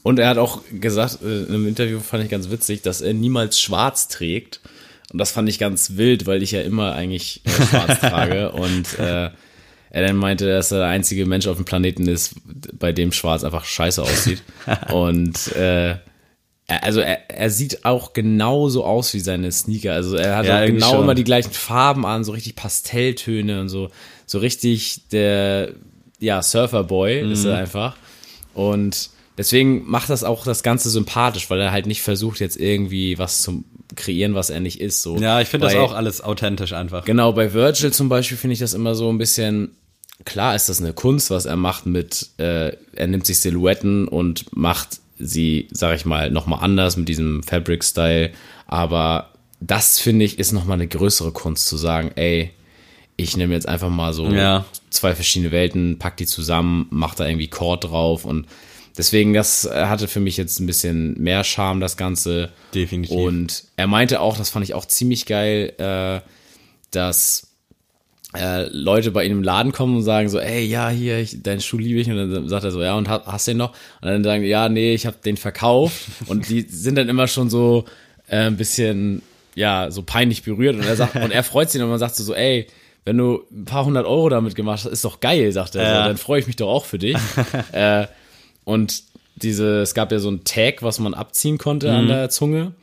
und 0.09 0.17
er 0.17 0.27
hat 0.27 0.39
auch 0.39 0.63
gesagt, 0.71 1.19
äh, 1.21 1.41
in 1.41 1.49
einem 1.49 1.67
Interview 1.67 1.99
fand 1.99 2.23
ich 2.23 2.31
ganz 2.31 2.49
witzig, 2.49 2.81
dass 2.81 3.01
er 3.01 3.13
niemals 3.13 3.61
schwarz 3.61 4.07
trägt. 4.07 4.59
Und 5.13 5.19
das 5.19 5.31
fand 5.31 5.47
ich 5.47 5.59
ganz 5.59 5.97
wild, 5.97 6.25
weil 6.25 6.41
ich 6.41 6.49
ja 6.49 6.61
immer 6.61 6.93
eigentlich 6.93 7.41
äh, 7.45 7.51
schwarz 7.51 7.99
trage. 8.01 8.51
Und 8.51 8.97
äh, 8.97 9.29
er 9.91 10.07
dann 10.07 10.15
meinte, 10.15 10.47
dass 10.47 10.71
er 10.71 10.79
der 10.79 10.87
einzige 10.87 11.27
Mensch 11.27 11.45
auf 11.45 11.57
dem 11.57 11.65
Planeten 11.65 12.07
ist, 12.07 12.33
bei 12.73 12.91
dem 12.91 13.11
schwarz 13.11 13.43
einfach 13.43 13.65
scheiße 13.65 14.01
aussieht. 14.01 14.41
Und 14.91 15.55
äh, 15.55 15.97
also 16.65 17.01
er, 17.01 17.29
er 17.29 17.51
sieht 17.51 17.85
auch 17.85 18.13
genauso 18.13 18.85
aus 18.85 19.13
wie 19.13 19.19
seine 19.19 19.51
Sneaker. 19.51 19.93
Also 19.93 20.15
er 20.15 20.37
hat 20.37 20.47
ja, 20.47 20.65
genau 20.65 20.89
schon. 20.89 21.03
immer 21.03 21.13
die 21.13 21.23
gleichen 21.23 21.53
Farben 21.53 22.07
an, 22.07 22.23
so 22.23 22.31
richtig 22.31 22.55
Pastelltöne 22.55 23.61
und 23.61 23.69
so, 23.69 23.91
so 24.25 24.39
richtig 24.39 25.07
der 25.11 25.73
ja, 26.17 26.41
Surferboy 26.41 27.21
mhm. 27.21 27.31
ist 27.31 27.45
er 27.45 27.57
einfach. 27.57 27.95
Und 28.55 29.11
Deswegen 29.39 29.89
macht 29.89 30.09
das 30.09 30.25
auch 30.25 30.43
das 30.43 30.63
Ganze 30.63 30.89
sympathisch, 30.89 31.49
weil 31.49 31.61
er 31.61 31.71
halt 31.71 31.85
nicht 31.85 32.01
versucht, 32.01 32.41
jetzt 32.41 32.59
irgendwie 32.59 33.17
was 33.17 33.41
zu 33.41 33.63
kreieren, 33.95 34.35
was 34.35 34.49
er 34.49 34.59
nicht 34.59 34.81
ist. 34.81 35.01
So. 35.01 35.15
Ja, 35.15 35.39
ich 35.39 35.47
finde 35.47 35.67
das 35.67 35.77
auch 35.77 35.93
alles 35.93 36.19
authentisch 36.19 36.73
einfach. 36.73 37.05
Genau, 37.05 37.31
bei 37.31 37.53
Virgil 37.53 37.93
zum 37.93 38.09
Beispiel 38.09 38.35
finde 38.35 38.55
ich 38.55 38.59
das 38.59 38.73
immer 38.73 38.95
so 38.95 39.09
ein 39.09 39.17
bisschen, 39.17 39.77
klar 40.25 40.55
ist 40.55 40.67
das 40.67 40.81
eine 40.81 40.91
Kunst, 40.91 41.31
was 41.31 41.45
er 41.45 41.55
macht 41.55 41.85
mit, 41.85 42.31
äh, 42.35 42.73
er 42.91 43.07
nimmt 43.07 43.25
sich 43.25 43.39
Silhouetten 43.39 44.09
und 44.09 44.53
macht 44.57 44.99
sie, 45.17 45.69
sag 45.71 45.95
ich 45.95 46.05
mal, 46.05 46.29
nochmal 46.31 46.59
anders 46.61 46.97
mit 46.97 47.07
diesem 47.07 47.41
Fabric-Style. 47.41 48.31
Aber 48.67 49.29
das 49.61 49.99
finde 49.99 50.25
ich 50.25 50.37
ist 50.37 50.51
nochmal 50.51 50.75
eine 50.75 50.87
größere 50.89 51.31
Kunst 51.31 51.69
zu 51.69 51.77
sagen, 51.77 52.11
ey, 52.17 52.51
ich 53.15 53.37
nehme 53.37 53.53
jetzt 53.53 53.69
einfach 53.69 53.89
mal 53.89 54.11
so 54.11 54.27
ja. 54.27 54.65
zwei 54.89 55.15
verschiedene 55.15 55.53
Welten, 55.53 55.97
pack 55.97 56.17
die 56.17 56.25
zusammen, 56.25 56.87
mach 56.89 57.15
da 57.15 57.25
irgendwie 57.25 57.47
Chord 57.47 57.85
drauf 57.85 58.25
und 58.25 58.45
Deswegen, 58.99 59.33
das 59.33 59.63
äh, 59.63 59.85
hatte 59.85 60.09
für 60.09 60.19
mich 60.19 60.35
jetzt 60.35 60.59
ein 60.59 60.67
bisschen 60.67 61.17
mehr 61.17 61.45
Charme, 61.45 61.79
das 61.79 61.95
Ganze. 61.95 62.49
Definitiv. 62.75 63.15
Und 63.15 63.63
er 63.77 63.87
meinte 63.87 64.19
auch, 64.19 64.37
das 64.37 64.49
fand 64.49 64.65
ich 64.65 64.73
auch 64.73 64.83
ziemlich 64.83 65.25
geil, 65.25 65.71
äh, 65.77 66.19
dass 66.91 67.47
äh, 68.35 68.63
Leute 68.63 69.11
bei 69.11 69.23
ihm 69.23 69.31
im 69.31 69.43
Laden 69.43 69.71
kommen 69.71 69.95
und 69.95 70.03
sagen 70.03 70.27
so, 70.27 70.37
ey, 70.37 70.65
ja, 70.65 70.89
hier, 70.89 71.17
ich, 71.17 71.41
deinen 71.41 71.61
Schuh 71.61 71.77
liebe 71.77 72.01
ich. 72.01 72.09
Und 72.09 72.17
dann 72.17 72.49
sagt 72.49 72.65
er 72.65 72.71
so, 72.71 72.81
ja, 72.81 72.95
und 72.95 73.07
hast 73.07 73.47
du 73.47 73.51
den 73.51 73.57
noch? 73.59 73.69
Und 74.01 74.09
dann 74.09 74.21
sagen 74.21 74.43
ja, 74.43 74.67
nee, 74.67 74.93
ich 74.93 75.05
habe 75.05 75.15
den 75.23 75.37
verkauft. 75.37 76.01
und 76.27 76.49
die 76.49 76.63
sind 76.63 76.95
dann 76.95 77.07
immer 77.07 77.27
schon 77.27 77.49
so 77.49 77.85
äh, 78.27 78.47
ein 78.47 78.57
bisschen, 78.57 79.21
ja, 79.55 79.91
so 79.91 80.03
peinlich 80.03 80.43
berührt. 80.43 80.75
Und 80.75 80.83
er 80.83 80.97
sagt, 80.97 81.15
und 81.15 81.31
er 81.31 81.43
freut 81.43 81.71
sich 81.71 81.81
und 81.81 81.87
man 81.87 81.99
sagt 81.99 82.17
so, 82.17 82.23
so, 82.25 82.35
ey, 82.35 82.67
wenn 83.05 83.17
du 83.17 83.45
ein 83.49 83.63
paar 83.63 83.85
hundert 83.85 84.05
Euro 84.05 84.27
damit 84.27 84.55
gemacht 84.55 84.83
hast, 84.83 84.91
ist 84.91 85.05
doch 85.05 85.21
geil, 85.21 85.53
sagt 85.53 85.75
er. 85.75 85.83
Ja. 85.83 86.01
So, 86.01 86.07
dann 86.09 86.17
freue 86.17 86.41
ich 86.41 86.47
mich 86.47 86.57
doch 86.57 86.67
auch 86.67 86.83
für 86.83 86.99
dich. 86.99 87.15
äh, 87.71 88.05
und 88.69 89.03
diese, 89.35 89.81
es 89.81 89.95
gab 89.95 90.11
ja 90.11 90.19
so 90.19 90.29
ein 90.29 90.43
Tag, 90.43 90.83
was 90.83 90.99
man 90.99 91.15
abziehen 91.15 91.57
konnte 91.57 91.87
mhm. 91.87 91.95
an 91.95 92.07
der 92.07 92.29
Zunge. 92.29 92.73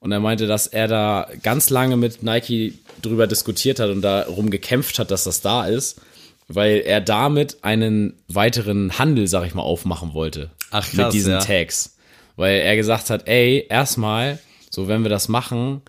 Und 0.00 0.10
er 0.10 0.20
meinte, 0.20 0.46
dass 0.46 0.66
er 0.66 0.88
da 0.88 1.28
ganz 1.42 1.68
lange 1.68 1.98
mit 1.98 2.22
Nike 2.22 2.78
drüber 3.02 3.26
diskutiert 3.26 3.78
hat 3.78 3.90
und 3.90 4.00
darum 4.00 4.48
gekämpft 4.48 4.98
hat, 4.98 5.10
dass 5.10 5.24
das 5.24 5.42
da 5.42 5.66
ist, 5.66 6.00
weil 6.48 6.80
er 6.80 7.02
damit 7.02 7.58
einen 7.62 8.14
weiteren 8.28 8.98
Handel, 8.98 9.28
sag 9.28 9.46
ich 9.46 9.54
mal, 9.54 9.62
aufmachen 9.62 10.14
wollte. 10.14 10.50
Ach, 10.70 10.82
krass, 10.82 10.94
mit 10.94 11.12
diesen 11.12 11.32
ja. 11.32 11.38
Tags. 11.40 11.96
Weil 12.36 12.60
er 12.60 12.76
gesagt 12.76 13.10
hat, 13.10 13.28
ey, 13.28 13.66
erstmal, 13.68 14.38
so 14.70 14.88
wenn 14.88 15.02
wir 15.02 15.10
das 15.10 15.28
machen, 15.28 15.82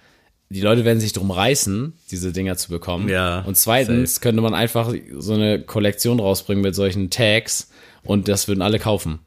die 0.50 0.62
Leute 0.62 0.84
werden 0.84 1.00
sich 1.00 1.13
drum 1.13 1.32
reißen, 1.32 1.94
diese 2.12 2.34
Dinger 2.34 2.58
zu 2.58 2.70
bekommen. 2.70 3.08
Ja. 3.08 3.39
Und 3.41 3.56
zweitens 3.56 4.15
safe. 4.15 4.22
könnte 4.22 4.41
man 4.41 4.54
einfach 4.54 4.94
so 5.18 5.34
eine 5.34 5.62
Kollektion 5.62 6.20
rausbringen 6.20 6.62
mit 6.62 6.76
solchen 6.76 7.10
Tags 7.10 7.70
und 8.04 8.28
das 8.28 8.48
würden 8.48 8.62
alle 8.62 8.80
kaufen. 8.80 9.20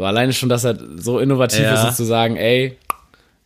So 0.00 0.06
alleine 0.06 0.32
schon, 0.32 0.48
dass 0.48 0.64
er 0.64 0.78
so 0.96 1.18
innovativ 1.18 1.60
ja. 1.60 1.90
ist, 1.90 1.98
zu 1.98 2.04
sagen, 2.04 2.38
ey, 2.38 2.78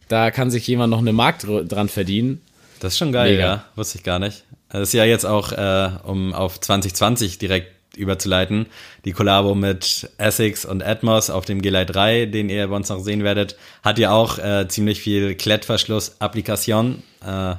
da 0.06 0.30
kann 0.30 0.52
sich 0.52 0.64
jemand 0.68 0.92
noch 0.92 1.00
eine 1.00 1.12
Markt 1.12 1.44
dran 1.48 1.88
verdienen. 1.88 2.42
Das 2.78 2.92
ist 2.92 2.98
schon 3.00 3.10
geil, 3.10 3.32
Mega. 3.32 3.44
ja. 3.44 3.64
Wusste 3.74 3.98
ich 3.98 4.04
gar 4.04 4.20
nicht. 4.20 4.44
Das 4.68 4.82
ist 4.82 4.92
ja 4.92 5.04
jetzt 5.04 5.26
auch, 5.26 5.50
äh, 5.50 5.90
um 6.04 6.32
auf 6.32 6.60
2020 6.60 7.38
direkt 7.38 7.72
überzuleiten, 7.96 8.66
die 9.04 9.10
Kollabo 9.10 9.56
mit 9.56 10.08
Essex 10.16 10.64
und 10.64 10.84
Atmos 10.84 11.28
auf 11.28 11.44
dem 11.44 11.60
G-Lite 11.60 11.92
3, 11.92 12.26
den 12.26 12.48
ihr 12.48 12.68
bei 12.68 12.76
uns 12.76 12.88
noch 12.88 13.00
sehen 13.00 13.24
werdet, 13.24 13.56
hat 13.82 13.98
ja 13.98 14.12
auch 14.12 14.38
äh, 14.38 14.68
ziemlich 14.68 15.00
viel 15.00 15.34
Klettverschluss-Applikation. 15.34 17.02
Äh, 17.26 17.56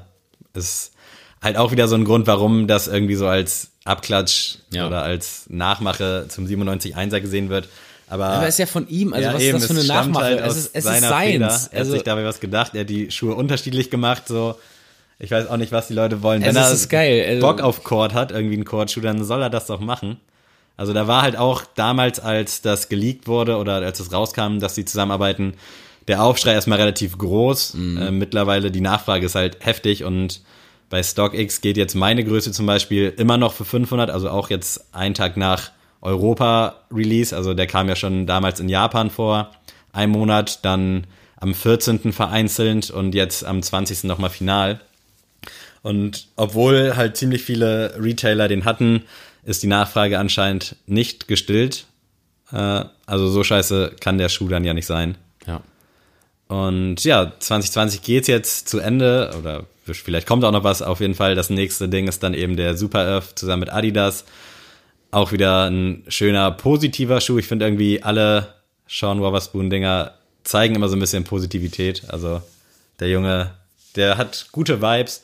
ist 0.54 0.94
halt 1.42 1.58
auch 1.58 1.74
wieder 1.74 1.90
so 1.90 1.96
ein 1.96 2.06
Grund, 2.06 2.28
warum 2.28 2.68
das 2.68 2.88
irgendwie 2.88 3.16
so 3.16 3.28
als 3.28 3.72
Abklatsch 3.84 4.60
ja. 4.72 4.88
oder 4.88 5.04
als 5.04 5.48
Nachmache 5.50 6.28
zum 6.30 6.46
97.1er 6.46 7.20
gesehen 7.20 7.50
wird. 7.50 7.68
Aber, 8.08 8.26
aber 8.26 8.48
ist 8.48 8.60
ja 8.60 8.66
von 8.66 8.88
ihm, 8.88 9.14
also 9.14 9.28
ja, 9.28 9.34
was 9.34 9.42
eben, 9.42 9.58
ist 9.58 9.70
das 9.70 9.72
für 9.72 9.80
eine 9.80 9.88
Nachmache? 9.88 10.26
Halt 10.26 10.42
es 10.42 10.58
ist, 10.58 10.76
es 10.76 10.86
ist 10.86 11.02
seins. 11.02 11.70
Er 11.72 11.80
also, 11.80 11.92
hat 11.92 11.98
sich 11.98 12.04
dabei 12.04 12.24
was 12.24 12.40
gedacht, 12.40 12.76
er 12.76 12.82
hat 12.82 12.90
die 12.90 13.10
Schuhe 13.12 13.36
unterschiedlich 13.36 13.90
gemacht, 13.90 14.28
so. 14.28 14.56
Ich 15.18 15.32
weiß 15.32 15.48
auch 15.48 15.58
nicht, 15.58 15.72
was 15.72 15.88
die 15.88 15.94
Leute 15.94 16.22
wollen. 16.24 16.44
Wenn 16.44 16.56
er 16.56 16.76
geil. 16.90 17.40
Bock 17.40 17.62
auf 17.62 17.84
Chord 17.84 18.14
hat, 18.14 18.32
irgendwie 18.32 18.56
einen 18.56 18.66
Chordschuh, 18.66 19.00
dann 19.00 19.24
soll 19.24 19.42
er 19.42 19.50
das 19.50 19.66
doch 19.68 19.80
machen. 19.80 20.18
Also 20.78 20.92
da 20.92 21.08
war 21.08 21.22
halt 21.22 21.38
auch 21.38 21.64
damals, 21.76 22.20
als 22.20 22.62
das 22.62 22.90
geleakt 22.90 23.28
wurde 23.28 23.58
oder 23.58 23.76
als 23.76 24.00
es 24.02 24.12
rauskam, 24.12 24.60
dass 24.60 24.76
sie 24.76 24.84
zusammenarbeiten, 24.84 25.54
der 26.08 26.22
Aufschrei 26.22 26.52
erstmal 26.52 26.80
relativ 26.80 27.18
groß. 27.18 27.76
Mhm. 27.76 27.98
Äh, 27.98 28.12
mittlerweile 28.12 28.72
die 28.72 28.82
Nachfrage 28.82 29.26
ist 29.26 29.36
halt 29.36 29.66
heftig 29.66 30.04
und 30.04 30.42
bei 30.90 31.02
StockX 31.02 31.62
geht 31.62 31.78
jetzt 31.78 31.96
meine 31.96 32.24
Größe 32.24 32.52
zum 32.52 32.66
Beispiel 32.66 33.14
immer 33.18 33.38
noch 33.38 33.54
für 33.54 33.66
500, 33.66 34.10
also 34.10 34.30
auch 34.30 34.50
jetzt 34.50 34.94
einen 34.94 35.16
Tag 35.16 35.38
nach 35.38 35.72
Europa-Release, 36.06 37.36
also 37.36 37.54
der 37.54 37.68
kam 37.68 37.90
ja 37.90 37.96
schon 37.96 38.28
damals 38.28 38.60
in 38.60 38.70
Japan 38.70 39.10
vor, 39.10 39.52
ein 39.92 40.10
Monat, 40.10 40.64
dann 40.64 41.08
am 41.38 41.54
14. 41.54 42.14
vereinzelt 42.14 42.92
und 42.92 43.14
jetzt 43.16 43.44
am 43.44 43.62
20. 43.62 44.06
nochmal 44.06 44.30
final. 44.30 44.80
Und 45.82 46.28
obwohl 46.36 46.96
halt 46.96 47.18
ziemlich 47.18 47.44
viele 47.44 47.96
Retailer 48.00 48.48
den 48.48 48.66
hatten, 48.66 49.04
ist 49.44 49.62
die 49.62 49.68
Nachfrage 49.68 50.18
anscheinend 50.18 50.76
nicht 50.88 51.28
gestillt. 51.28 51.86
Äh, 52.52 52.86
also 53.06 53.30
so 53.30 53.44
scheiße 53.44 53.96
kann 54.00 54.18
der 54.18 54.30
Schuh 54.30 54.48
dann 54.48 54.64
ja 54.64 54.74
nicht 54.74 54.88
sein. 54.88 55.18
Ja. 55.46 55.62
Und 56.48 57.04
ja, 57.04 57.34
2020 57.40 58.02
geht's 58.02 58.28
jetzt 58.28 58.70
zu 58.70 58.80
Ende 58.80 59.36
oder 59.40 59.66
vielleicht 59.86 60.28
kommt 60.28 60.44
auch 60.44 60.52
noch 60.52 60.64
was. 60.64 60.82
Auf 60.82 61.00
jeden 61.00 61.16
Fall 61.16 61.36
das 61.36 61.50
nächste 61.50 61.90
Ding 61.90 62.08
ist 62.08 62.24
dann 62.24 62.34
eben 62.34 62.56
der 62.56 62.76
Super 62.76 63.08
Earth 63.08 63.38
zusammen 63.38 63.62
mit 63.62 63.74
Adidas. 63.74 64.26
Auch 65.16 65.32
wieder 65.32 65.70
ein 65.70 66.04
schöner 66.10 66.52
positiver 66.52 67.22
Schuh. 67.22 67.38
Ich 67.38 67.48
finde 67.48 67.64
irgendwie 67.64 68.04
alle 68.04 68.54
Sean 68.86 69.22
Wotherspoon 69.22 69.70
Dinger 69.70 70.12
zeigen 70.44 70.76
immer 70.76 70.90
so 70.90 70.98
ein 70.98 71.00
bisschen 71.00 71.24
Positivität. 71.24 72.04
Also 72.10 72.42
der 73.00 73.08
Junge, 73.08 73.52
der 73.96 74.18
hat 74.18 74.48
gute 74.52 74.82
Vibes. 74.82 75.24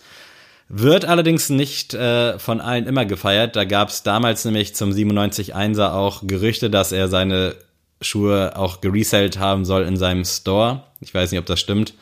Wird 0.70 1.04
allerdings 1.04 1.50
nicht 1.50 1.94
äh, 1.94 2.40
von 2.40 2.62
allen 2.62 2.88
immer 2.88 3.06
gefeiert. 3.06 3.58
Da 3.58 3.66
gab 3.66 3.90
es 3.90 4.02
damals 4.02 4.46
nämlich 4.46 4.76
zum 4.76 4.92
97-1er 4.92 5.92
auch 5.92 6.22
Gerüchte, 6.26 6.70
dass 6.70 6.94
er 6.94 7.10
seine 7.10 7.58
Schuhe 8.00 8.56
auch 8.56 8.80
geresellt 8.80 9.40
haben 9.40 9.66
soll 9.66 9.84
in 9.84 9.98
seinem 9.98 10.24
Store. 10.24 10.84
Ich 11.02 11.14
weiß 11.14 11.32
nicht, 11.32 11.40
ob 11.40 11.48
das 11.48 11.60
stimmt. 11.60 11.96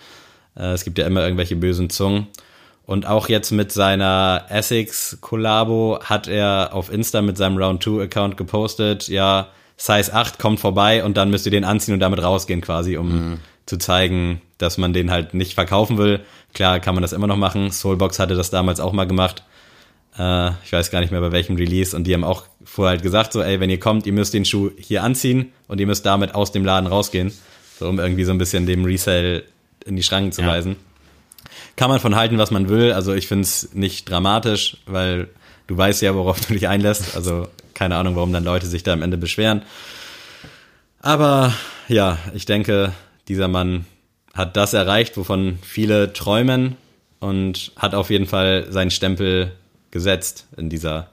Äh, 0.56 0.74
es 0.74 0.84
gibt 0.84 1.00
ja 1.00 1.08
immer 1.08 1.24
irgendwelche 1.24 1.56
bösen 1.56 1.90
Zungen. 1.90 2.28
Und 2.90 3.06
auch 3.06 3.30
jetzt 3.30 3.52
mit 3.52 3.72
seiner 3.72 4.46
Essex-Kollabo 4.50 6.00
hat 6.04 6.28
er 6.28 6.72
auf 6.74 6.92
Insta 6.92 7.22
mit 7.22 7.38
seinem 7.38 7.60
Round 7.60 7.86
2-Account 7.86 8.36
gepostet, 8.36 9.10
ja, 9.10 9.50
Size 9.78 10.12
8 10.12 10.40
kommt 10.40 10.60
vorbei 10.60 11.04
und 11.04 11.16
dann 11.16 11.30
müsst 11.30 11.46
ihr 11.46 11.52
den 11.52 11.66
anziehen 11.66 11.94
und 11.94 12.00
damit 12.00 12.24
rausgehen 12.24 12.62
quasi, 12.62 12.98
um 12.98 13.12
mhm. 13.12 13.40
zu 13.68 13.78
zeigen, 13.78 14.42
dass 14.58 14.80
man 14.80 14.92
den 14.92 15.12
halt 15.12 15.36
nicht 15.36 15.54
verkaufen 15.54 16.00
will. 16.00 16.22
Klar 16.56 16.80
kann 16.80 16.96
man 16.96 17.04
das 17.04 17.14
immer 17.14 17.28
noch 17.28 17.38
machen. 17.38 17.72
Soulbox 17.72 18.18
hatte 18.18 18.34
das 18.34 18.50
damals 18.50 18.80
auch 18.80 18.92
mal 18.92 19.06
gemacht. 19.06 19.44
Äh, 20.18 20.50
ich 20.66 20.74
weiß 20.74 20.90
gar 20.90 21.02
nicht 21.02 21.12
mehr 21.12 21.22
bei 21.22 21.32
welchem 21.32 21.58
Release. 21.58 21.96
Und 21.96 22.06
die 22.06 22.16
haben 22.16 22.24
auch 22.24 22.46
vorher 22.66 22.94
halt 22.94 23.04
gesagt, 23.04 23.34
so, 23.34 23.44
ey, 23.44 23.60
wenn 23.60 23.70
ihr 23.70 23.80
kommt, 23.80 24.08
ihr 24.08 24.14
müsst 24.14 24.34
den 24.34 24.46
Schuh 24.46 24.72
hier 24.80 25.04
anziehen 25.04 25.52
und 25.68 25.80
ihr 25.80 25.86
müsst 25.86 26.08
damit 26.08 26.34
aus 26.34 26.52
dem 26.52 26.66
Laden 26.66 26.88
rausgehen. 26.88 27.32
So, 27.78 27.88
um 27.88 28.00
irgendwie 28.00 28.24
so 28.24 28.32
ein 28.32 28.40
bisschen 28.40 28.66
dem 28.66 28.84
Resale 28.84 29.44
in 29.86 29.96
die 29.96 30.02
Schranken 30.02 30.32
zu 30.32 30.42
ja. 30.42 30.48
weisen. 30.48 30.89
Kann 31.80 31.90
man 31.90 32.02
von 32.02 32.18
halten, 32.18 32.38
was 32.38 32.52
man 32.52 32.68
will. 32.68 32.92
Also 32.92 33.14
ich 33.14 33.30
finde 33.30 33.44
es 33.44 33.74
nicht 33.74 34.10
dramatisch, 34.10 34.76
weil 34.86 35.30
du 35.68 35.78
weißt 35.78 36.02
ja, 36.02 36.14
worauf 36.14 36.42
du 36.46 36.54
dich 36.54 36.68
einlässt. 36.68 37.16
Also 37.16 37.48
keine 37.74 37.96
Ahnung, 37.96 38.18
warum 38.18 38.34
dann 38.34 38.44
Leute 38.44 38.68
sich 38.68 38.84
da 38.84 38.92
am 38.92 39.02
Ende 39.02 39.16
beschweren. 39.18 39.62
Aber 41.00 41.54
ja, 41.88 42.18
ich 42.34 42.46
denke, 42.46 42.92
dieser 43.30 43.48
Mann 43.48 43.86
hat 44.34 44.58
das 44.58 44.74
erreicht, 44.74 45.16
wovon 45.16 45.58
viele 45.62 46.12
träumen 46.12 46.76
und 47.22 47.72
hat 47.78 47.96
auf 47.96 48.10
jeden 48.10 48.26
Fall 48.26 48.68
seinen 48.70 48.92
Stempel 48.92 49.54
gesetzt 49.90 50.48
in 50.58 50.70
dieser 50.70 51.08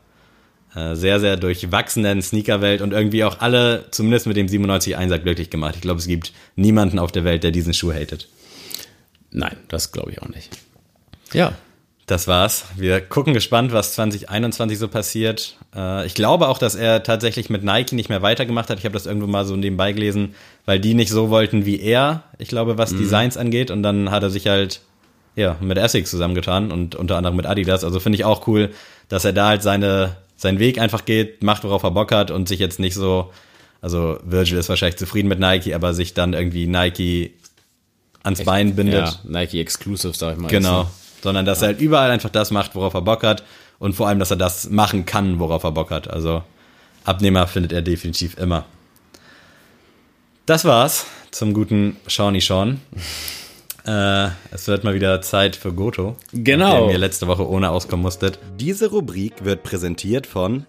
äh, 0.75 0.97
sehr, 0.97 1.21
sehr 1.21 1.37
durchwachsenen 1.37 2.21
Sneakerwelt 2.23 2.83
und 2.83 2.93
irgendwie 2.93 3.23
auch 3.23 3.39
alle, 3.39 3.85
zumindest 3.93 4.27
mit 4.27 4.37
dem 4.37 4.49
97-1er, 4.49 5.19
glücklich 5.21 5.49
gemacht. 5.49 5.77
Ich 5.77 5.83
glaube, 5.83 6.01
es 6.01 6.09
gibt 6.09 6.33
niemanden 6.57 6.99
auf 6.99 7.13
der 7.13 7.23
Welt, 7.23 7.45
der 7.45 7.53
diesen 7.53 7.73
Schuh 7.73 7.93
hatet. 7.93 8.27
Nein, 9.37 9.57
das 9.69 9.93
glaube 9.93 10.11
ich 10.11 10.23
auch 10.23 10.29
nicht. 10.29 10.51
Ja. 11.33 11.53
Das 12.07 12.29
war's. 12.29 12.67
Wir 12.77 13.01
gucken 13.01 13.35
gespannt, 13.35 13.73
was 13.73 13.95
2021 13.95 14.79
so 14.79 14.87
passiert. 14.87 15.57
Äh, 15.75 16.07
ich 16.07 16.15
glaube 16.15 16.49
auch, 16.49 16.59
dass 16.59 16.77
er 16.77 17.03
tatsächlich 17.03 17.51
mit 17.51 17.65
Nike 17.65 17.97
nicht 17.97 18.09
mehr 18.09 18.23
weitergemacht 18.23 18.71
hat. 18.71 18.79
Ich 18.79 18.85
habe 18.85 18.93
das 18.93 19.07
irgendwo 19.07 19.27
mal 19.27 19.45
so 19.45 19.57
nebenbei 19.57 19.93
gelesen, 19.93 20.37
weil 20.67 20.79
die 20.79 20.95
nicht 20.95 21.11
so 21.11 21.31
wollten 21.31 21.67
wie 21.67 21.81
er, 21.81 22.23
ich 22.39 22.49
glaube, 22.49 22.79
was 22.79 22.93
mhm. 22.93 22.99
Designs 22.99 23.37
angeht. 23.37 23.73
Und 23.73 23.83
dann 23.83 24.13
hat 24.13 24.23
er 24.23 24.31
sich 24.31 24.47
halt 24.47 24.81
ja, 25.35 25.57
mit 25.61 25.77
Essex 25.79 26.11
zusammengetan 26.11 26.71
und 26.71 26.95
unter 26.95 27.17
anderem 27.17 27.37
mit 27.37 27.47
Adidas. 27.47 27.83
Also 27.83 27.99
finde 28.01 28.17
ich 28.17 28.25
auch 28.25 28.47
cool, 28.47 28.71
dass 29.09 29.25
er 29.25 29.33
da 29.33 29.49
halt 29.49 29.63
seine, 29.63 30.17
seinen 30.37 30.61
Weg 30.61 30.79
einfach 30.79 31.05
geht, 31.05 31.43
macht, 31.43 31.65
worauf 31.65 31.83
er 31.83 31.91
Bock 31.91 32.13
hat 32.13 32.31
und 32.31 32.49
sich 32.49 32.61
jetzt 32.61 32.79
nicht 32.79 32.95
so, 32.95 33.33
also 33.83 34.19
Virgil 34.25 34.59
ist 34.59 34.69
wahrscheinlich 34.69 34.97
zufrieden 34.97 35.29
mit 35.29 35.41
Nike, 35.41 35.75
aber 35.75 35.93
sich 35.93 36.15
dann 36.15 36.35
irgendwie 36.35 36.69
Nike 36.69 37.33
ans 38.27 38.41
Echt? 38.41 38.47
Bein 38.47 38.77
bindet. 38.77 39.07
Ja, 39.07 39.41
Nike 39.41 39.61
Exclusive, 39.61 40.13
sag 40.15 40.35
ich 40.35 40.39
mal. 40.39 40.49
Genau 40.49 40.87
sondern 41.27 41.45
dass 41.45 41.61
ja. 41.61 41.67
er 41.67 41.73
halt 41.73 41.81
überall 41.81 42.11
einfach 42.13 42.31
das 42.31 42.53
macht, 42.53 42.77
worauf 42.77 42.95
er 42.95 43.03
Bock 43.03 43.25
hat 43.25 43.43
und 43.81 43.95
vor 43.95 44.07
allem, 44.07 44.21
dass 44.21 44.31
er 44.31 44.37
das 44.37 44.71
machen 44.71 45.07
kann, 45.07 45.41
worauf 45.41 45.65
er 45.65 45.73
Bock 45.73 45.91
hat. 45.91 46.09
Also 46.09 46.45
Abnehmer 47.05 47.49
findet 47.49 47.73
er 47.73 47.83
definitiv 47.83 48.39
immer. 48.39 48.65
Das 50.47 50.65
war's 50.65 51.07
zum 51.33 51.53
guten 51.53 51.97
Shawnee 52.07 52.41
Sean. 52.41 52.81
Äh, 53.87 54.31
es 54.51 54.67
wird 54.67 54.83
mal 54.83 54.95
wieder 54.95 55.21
Zeit 55.23 55.55
für 55.55 55.73
Goto. 55.73 56.17
Genau. 56.33 56.87
Den 56.87 56.91
ihr 56.91 56.99
letzte 56.99 57.29
Woche 57.29 57.49
ohne 57.49 57.71
auskommen 57.71 58.03
musstet. 58.03 58.41
Diese 58.59 58.91
Rubrik 58.91 59.45
wird 59.45 59.63
präsentiert 59.63 60.27
von. 60.27 60.67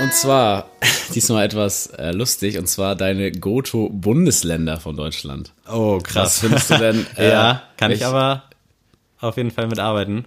Und 0.00 0.12
zwar, 0.14 0.70
diesmal 1.14 1.44
etwas 1.44 1.88
äh, 1.88 2.12
lustig, 2.12 2.58
und 2.58 2.66
zwar 2.66 2.96
deine 2.96 3.30
Goto-Bundesländer 3.30 4.80
von 4.80 4.96
Deutschland. 4.96 5.52
Oh, 5.70 5.98
krass. 6.02 6.24
Was 6.36 6.38
findest 6.40 6.70
du 6.70 6.78
denn? 6.78 7.06
Äh, 7.16 7.30
ja, 7.30 7.62
kann 7.76 7.90
ich 7.90 8.04
aber 8.06 8.44
auf 9.20 9.36
jeden 9.36 9.50
Fall 9.50 9.66
mitarbeiten. 9.66 10.24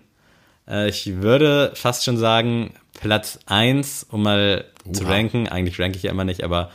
Äh, 0.68 0.90
ich 0.90 1.22
würde 1.22 1.72
fast 1.74 2.06
schon 2.06 2.18
sagen, 2.18 2.74
Platz 3.00 3.40
1, 3.48 4.08
um 4.12 4.24
mal 4.24 4.66
Uha. 4.86 4.94
zu 4.94 5.04
ranken. 5.06 5.48
Eigentlich 5.48 5.80
ranke 5.80 5.98
ich 5.98 6.04
ja 6.04 6.12
immer 6.12 6.24
nicht, 6.24 6.44
aber 6.44 6.70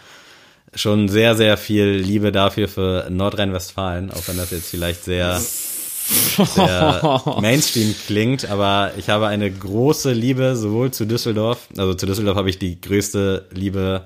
schon 0.74 1.08
sehr, 1.08 1.34
sehr 1.34 1.56
viel 1.56 1.86
Liebe 1.86 2.32
dafür 2.32 2.68
für 2.68 3.08
Nordrhein-Westfalen, 3.10 4.10
auch 4.10 4.26
wenn 4.26 4.36
das 4.36 4.50
jetzt 4.50 4.70
vielleicht 4.70 5.04
sehr, 5.04 5.40
sehr 5.40 7.22
Mainstream 7.40 7.94
klingt, 8.06 8.50
aber 8.50 8.92
ich 8.96 9.08
habe 9.08 9.26
eine 9.26 9.50
große 9.50 10.12
Liebe 10.12 10.56
sowohl 10.56 10.90
zu 10.90 11.04
Düsseldorf, 11.04 11.68
also 11.76 11.94
zu 11.94 12.06
Düsseldorf 12.06 12.36
habe 12.36 12.50
ich 12.50 12.58
die 12.58 12.80
größte 12.80 13.46
Liebe 13.52 14.04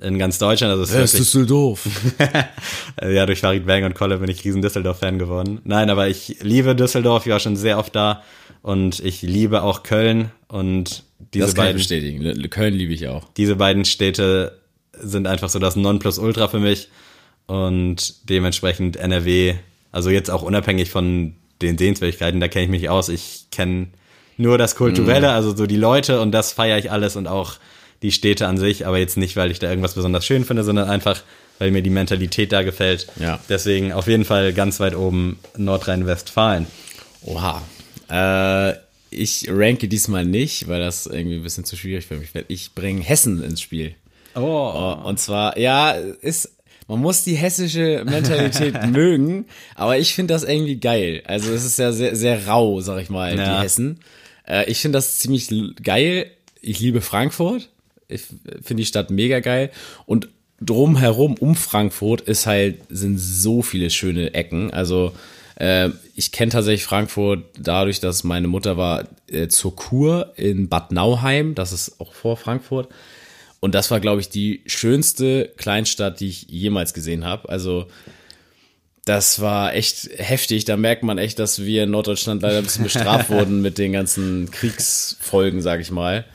in 0.00 0.18
ganz 0.18 0.38
Deutschland. 0.38 0.72
Also 0.72 0.92
Wer 0.92 1.04
ist 1.04 1.18
Düsseldorf? 1.18 1.88
ja, 3.02 3.26
durch 3.26 3.40
Farid 3.40 3.66
Bang 3.66 3.84
und 3.84 3.94
Kolle 3.94 4.18
bin 4.18 4.28
ich 4.28 4.44
riesen 4.44 4.62
Düsseldorf-Fan 4.62 5.18
geworden. 5.18 5.60
Nein, 5.64 5.90
aber 5.90 6.08
ich 6.08 6.38
liebe 6.42 6.74
Düsseldorf, 6.74 7.26
ich 7.26 7.32
war 7.32 7.40
schon 7.40 7.56
sehr 7.56 7.78
oft 7.78 7.94
da 7.94 8.22
und 8.62 9.00
ich 9.00 9.22
liebe 9.22 9.62
auch 9.62 9.82
Köln 9.82 10.30
und 10.48 11.04
diese 11.32 11.46
das 11.46 11.54
kann 11.54 11.64
beiden. 11.66 11.76
Ich 11.76 11.88
bestätigen. 11.88 12.50
Köln 12.50 12.74
liebe 12.74 12.92
ich 12.92 13.08
auch. 13.08 13.28
Diese 13.36 13.56
beiden 13.56 13.84
Städte 13.84 14.58
sind 15.00 15.26
einfach 15.26 15.48
so 15.48 15.58
das 15.58 15.76
Nonplusultra 15.76 16.48
für 16.48 16.60
mich 16.60 16.88
und 17.46 18.28
dementsprechend 18.28 18.96
NRW, 18.96 19.54
also 19.92 20.10
jetzt 20.10 20.30
auch 20.30 20.42
unabhängig 20.42 20.90
von 20.90 21.34
den 21.62 21.78
Sehenswürdigkeiten, 21.78 22.40
da 22.40 22.48
kenne 22.48 22.64
ich 22.64 22.70
mich 22.70 22.88
aus. 22.88 23.08
Ich 23.08 23.46
kenne 23.50 23.88
nur 24.36 24.58
das 24.58 24.76
Kulturelle, 24.76 25.28
mm. 25.28 25.30
also 25.30 25.54
so 25.54 25.66
die 25.66 25.76
Leute 25.76 26.20
und 26.20 26.32
das 26.32 26.52
feiere 26.52 26.78
ich 26.78 26.90
alles 26.90 27.16
und 27.16 27.26
auch 27.26 27.54
die 28.02 28.12
Städte 28.12 28.46
an 28.46 28.58
sich, 28.58 28.86
aber 28.86 28.98
jetzt 28.98 29.16
nicht, 29.16 29.36
weil 29.36 29.50
ich 29.50 29.58
da 29.58 29.68
irgendwas 29.70 29.94
besonders 29.94 30.26
schön 30.26 30.44
finde, 30.44 30.64
sondern 30.64 30.88
einfach, 30.88 31.22
weil 31.58 31.70
mir 31.70 31.82
die 31.82 31.90
Mentalität 31.90 32.52
da 32.52 32.62
gefällt. 32.62 33.06
Ja. 33.18 33.38
Deswegen 33.48 33.92
auf 33.92 34.08
jeden 34.08 34.24
Fall 34.24 34.52
ganz 34.52 34.80
weit 34.80 34.94
oben 34.94 35.38
Nordrhein-Westfalen. 35.56 36.66
Oha. 37.22 37.62
Äh, 38.10 38.74
ich 39.10 39.46
ranke 39.48 39.88
diesmal 39.88 40.24
nicht, 40.24 40.68
weil 40.68 40.80
das 40.80 41.06
irgendwie 41.06 41.36
ein 41.36 41.42
bisschen 41.42 41.64
zu 41.64 41.76
schwierig 41.76 42.06
für 42.06 42.16
mich 42.16 42.34
wird. 42.34 42.46
Ich 42.48 42.74
bringe 42.74 43.02
Hessen 43.02 43.42
ins 43.42 43.60
Spiel. 43.60 43.94
Oh. 44.34 44.96
Und 45.04 45.18
zwar, 45.18 45.58
ja, 45.58 45.92
ist, 45.92 46.56
man 46.88 47.00
muss 47.00 47.22
die 47.22 47.34
hessische 47.34 48.04
Mentalität 48.04 48.86
mögen, 48.90 49.46
aber 49.74 49.98
ich 49.98 50.14
finde 50.14 50.34
das 50.34 50.44
irgendwie 50.44 50.76
geil. 50.76 51.22
Also 51.26 51.52
es 51.52 51.64
ist 51.64 51.78
ja 51.78 51.92
sehr, 51.92 52.16
sehr 52.16 52.46
rau, 52.46 52.80
sag 52.80 53.00
ich 53.00 53.10
mal, 53.10 53.36
ja. 53.36 53.44
die 53.44 53.62
Hessen. 53.62 54.00
Äh, 54.46 54.70
ich 54.70 54.80
finde 54.80 54.98
das 54.98 55.18
ziemlich 55.18 55.48
geil. 55.82 56.30
Ich 56.60 56.80
liebe 56.80 57.00
Frankfurt. 57.00 57.70
Ich 58.08 58.22
finde 58.22 58.82
die 58.82 58.86
Stadt 58.86 59.10
mega 59.10 59.40
geil. 59.40 59.70
Und 60.06 60.28
drumherum 60.60 61.34
um 61.34 61.54
Frankfurt 61.54 62.22
ist 62.22 62.46
halt, 62.46 62.80
sind 62.88 63.18
so 63.18 63.62
viele 63.62 63.90
schöne 63.90 64.34
Ecken. 64.34 64.70
Also 64.70 65.12
äh, 65.56 65.90
ich 66.14 66.32
kenne 66.32 66.52
tatsächlich 66.52 66.84
Frankfurt 66.84 67.44
dadurch, 67.58 68.00
dass 68.00 68.24
meine 68.24 68.48
Mutter 68.48 68.76
war 68.76 69.04
äh, 69.28 69.48
zur 69.48 69.74
Kur 69.74 70.32
in 70.36 70.68
Bad 70.68 70.92
Nauheim. 70.92 71.54
Das 71.54 71.72
ist 71.72 72.00
auch 72.00 72.12
vor 72.12 72.36
Frankfurt. 72.36 72.88
Und 73.64 73.74
das 73.74 73.90
war, 73.90 73.98
glaube 73.98 74.20
ich, 74.20 74.28
die 74.28 74.60
schönste 74.66 75.50
Kleinstadt, 75.56 76.20
die 76.20 76.28
ich 76.28 76.42
jemals 76.50 76.92
gesehen 76.92 77.24
habe. 77.24 77.48
Also 77.48 77.86
das 79.06 79.40
war 79.40 79.72
echt 79.72 80.10
heftig. 80.18 80.66
Da 80.66 80.76
merkt 80.76 81.02
man 81.02 81.16
echt, 81.16 81.38
dass 81.38 81.64
wir 81.64 81.84
in 81.84 81.90
Norddeutschland 81.90 82.42
leider 82.42 82.58
ein 82.58 82.64
bisschen 82.64 82.84
bestraft 82.84 83.30
wurden 83.30 83.62
mit 83.62 83.78
den 83.78 83.92
ganzen 83.94 84.50
Kriegsfolgen, 84.50 85.62
sage 85.62 85.80
ich 85.80 85.90
mal. 85.90 86.26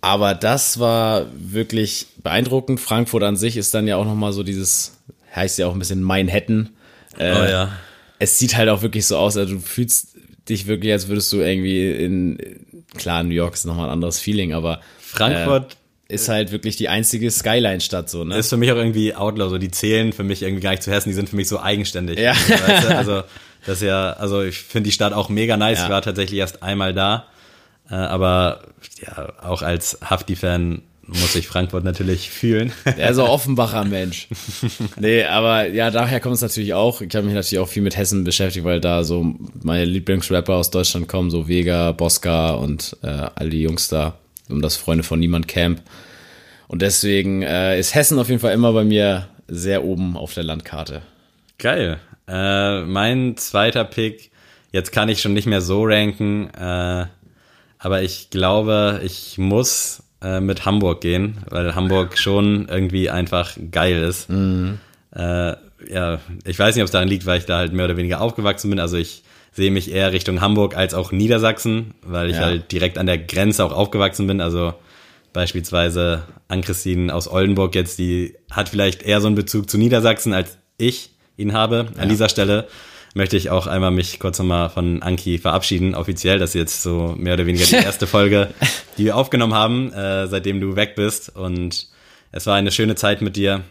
Aber 0.00 0.34
das 0.34 0.80
war 0.80 1.26
wirklich 1.36 2.08
beeindruckend. 2.24 2.80
Frankfurt 2.80 3.22
an 3.22 3.36
sich 3.36 3.56
ist 3.56 3.72
dann 3.72 3.86
ja 3.86 3.94
auch 3.96 4.04
nochmal 4.04 4.32
so 4.32 4.42
dieses, 4.42 4.98
heißt 5.36 5.60
ja 5.60 5.68
auch 5.68 5.72
ein 5.72 5.78
bisschen 5.78 6.02
Manhattan. 6.02 6.70
Äh, 7.16 7.30
oh 7.30 7.44
ja. 7.48 7.78
Es 8.18 8.40
sieht 8.40 8.56
halt 8.56 8.70
auch 8.70 8.82
wirklich 8.82 9.06
so 9.06 9.18
aus, 9.18 9.36
also 9.36 9.54
du 9.54 9.60
fühlst 9.60 10.16
dich 10.48 10.66
wirklich, 10.66 10.90
als 10.90 11.06
würdest 11.06 11.32
du 11.32 11.36
irgendwie 11.36 11.92
in, 11.92 12.38
klar, 12.96 13.22
New 13.22 13.36
York 13.36 13.54
ist 13.54 13.66
nochmal 13.66 13.86
ein 13.86 13.92
anderes 13.92 14.18
Feeling, 14.18 14.52
aber. 14.52 14.80
Frankfurt 14.98 15.76
ist 16.08 16.28
halt 16.28 16.52
wirklich 16.52 16.76
die 16.76 16.88
einzige 16.88 17.30
Skyline-Stadt 17.30 18.08
so, 18.08 18.24
ne? 18.24 18.36
Ist 18.38 18.50
für 18.50 18.56
mich 18.56 18.70
auch 18.70 18.76
irgendwie 18.76 19.14
Outlaw, 19.14 19.48
so 19.50 19.58
die 19.58 19.70
zählen 19.70 20.12
für 20.12 20.24
mich 20.24 20.42
irgendwie 20.42 20.62
gar 20.62 20.70
nicht 20.70 20.82
zu 20.82 20.90
Hessen, 20.92 21.08
die 21.08 21.14
sind 21.14 21.28
für 21.28 21.36
mich 21.36 21.48
so 21.48 21.60
eigenständig. 21.60 22.18
Ja. 22.18 22.32
Weißt 22.32 22.84
du? 22.84 22.96
Also 22.96 23.22
das 23.66 23.78
ist 23.78 23.82
ja, 23.82 24.12
also 24.12 24.42
ich 24.42 24.58
finde 24.58 24.88
die 24.88 24.92
Stadt 24.92 25.12
auch 25.12 25.28
mega 25.28 25.56
nice. 25.56 25.78
Ja. 25.78 25.84
Ich 25.84 25.90
war 25.90 26.02
tatsächlich 26.02 26.38
erst 26.38 26.62
einmal 26.62 26.94
da, 26.94 27.26
äh, 27.90 27.94
aber 27.94 28.62
ja, 29.04 29.32
auch 29.42 29.62
als 29.62 29.98
Hafti-Fan 30.02 30.82
muss 31.08 31.36
ich 31.36 31.46
Frankfurt 31.46 31.84
natürlich 31.84 32.30
fühlen. 32.30 32.72
Auch 32.98 33.28
Offenbacher 33.28 33.84
Mensch. 33.84 34.28
Nee, 34.98 35.22
aber 35.24 35.68
ja, 35.68 35.92
daher 35.92 36.18
kommt 36.18 36.34
es 36.34 36.40
natürlich 36.40 36.74
auch. 36.74 37.00
Ich 37.00 37.14
habe 37.14 37.26
mich 37.26 37.34
natürlich 37.34 37.60
auch 37.60 37.68
viel 37.68 37.82
mit 37.82 37.96
Hessen 37.96 38.24
beschäftigt, 38.24 38.64
weil 38.64 38.80
da 38.80 39.04
so 39.04 39.34
meine 39.62 39.84
Lieblingsrapper 39.84 40.54
aus 40.54 40.70
Deutschland 40.70 41.06
kommen, 41.06 41.30
so 41.30 41.46
Vega, 41.46 41.92
Bosca 41.92 42.54
und 42.54 42.96
äh, 43.02 43.28
all 43.34 43.50
die 43.50 43.62
Jungs 43.62 43.86
da, 43.86 44.18
um 44.48 44.62
das 44.62 44.76
Freunde 44.76 45.04
von 45.04 45.18
Niemand 45.18 45.48
Camp. 45.48 45.80
Und 46.68 46.82
deswegen 46.82 47.42
äh, 47.42 47.78
ist 47.78 47.94
Hessen 47.94 48.18
auf 48.18 48.28
jeden 48.28 48.40
Fall 48.40 48.52
immer 48.52 48.72
bei 48.72 48.84
mir 48.84 49.28
sehr 49.48 49.84
oben 49.84 50.16
auf 50.16 50.34
der 50.34 50.44
Landkarte. 50.44 51.02
Geil. 51.58 51.98
Äh, 52.28 52.82
mein 52.82 53.36
zweiter 53.36 53.84
Pick, 53.84 54.30
jetzt 54.72 54.90
kann 54.92 55.08
ich 55.08 55.20
schon 55.20 55.32
nicht 55.32 55.46
mehr 55.46 55.60
so 55.60 55.84
ranken, 55.84 56.50
äh, 56.54 57.06
aber 57.78 58.02
ich 58.02 58.30
glaube, 58.30 59.00
ich 59.04 59.38
muss 59.38 60.02
äh, 60.22 60.40
mit 60.40 60.64
Hamburg 60.64 61.00
gehen, 61.00 61.38
weil 61.48 61.74
Hamburg 61.74 62.18
schon 62.18 62.66
irgendwie 62.68 63.10
einfach 63.10 63.56
geil 63.70 64.02
ist. 64.02 64.28
Äh, 64.30 65.54
ja, 65.88 66.18
ich 66.44 66.58
weiß 66.58 66.74
nicht, 66.74 66.82
ob 66.82 66.86
es 66.86 66.92
daran 66.92 67.08
liegt, 67.08 67.26
weil 67.26 67.38
ich 67.38 67.46
da 67.46 67.58
halt 67.58 67.72
mehr 67.72 67.84
oder 67.84 67.96
weniger 67.96 68.20
aufgewachsen 68.20 68.70
bin. 68.70 68.80
Also 68.80 68.96
ich 68.96 69.22
sehe 69.56 69.70
mich 69.70 69.90
eher 69.90 70.12
Richtung 70.12 70.40
Hamburg 70.40 70.76
als 70.76 70.94
auch 70.94 71.12
Niedersachsen, 71.12 71.94
weil 72.02 72.30
ich 72.30 72.36
Ja. 72.36 72.42
halt 72.42 72.70
direkt 72.72 72.98
an 72.98 73.06
der 73.06 73.18
Grenze 73.18 73.64
auch 73.64 73.72
aufgewachsen 73.72 74.26
bin. 74.26 74.40
Also 74.40 74.74
beispielsweise 75.32 76.22
Ann-Christine 76.48 77.14
aus 77.14 77.28
Oldenburg 77.28 77.74
jetzt, 77.74 77.98
die 77.98 78.34
hat 78.50 78.68
vielleicht 78.68 79.02
eher 79.02 79.20
so 79.20 79.26
einen 79.26 79.36
Bezug 79.36 79.68
zu 79.68 79.78
Niedersachsen, 79.78 80.32
als 80.32 80.58
ich 80.78 81.10
ihn 81.36 81.52
habe. 81.52 81.88
An 81.98 82.08
dieser 82.08 82.28
Stelle 82.28 82.66
möchte 83.14 83.36
ich 83.36 83.50
auch 83.50 83.66
einmal 83.66 83.90
mich 83.90 84.18
kurz 84.18 84.38
nochmal 84.38 84.70
von 84.70 85.02
Anki 85.02 85.38
verabschieden, 85.38 85.94
offiziell. 85.94 86.38
Das 86.38 86.50
ist 86.50 86.54
jetzt 86.54 86.82
so 86.82 87.14
mehr 87.18 87.34
oder 87.34 87.46
weniger 87.46 87.66
die 87.66 87.74
erste 87.84 88.06
Folge, 88.06 88.48
die 88.98 89.04
wir 89.04 89.16
aufgenommen 89.16 89.54
haben, 89.54 89.92
äh, 89.92 90.26
seitdem 90.26 90.60
du 90.60 90.76
weg 90.76 90.94
bist. 90.96 91.34
Und 91.34 91.88
es 92.32 92.46
war 92.46 92.54
eine 92.56 92.72
schöne 92.72 92.94
Zeit 92.94 93.22
mit 93.22 93.36
dir. 93.36 93.62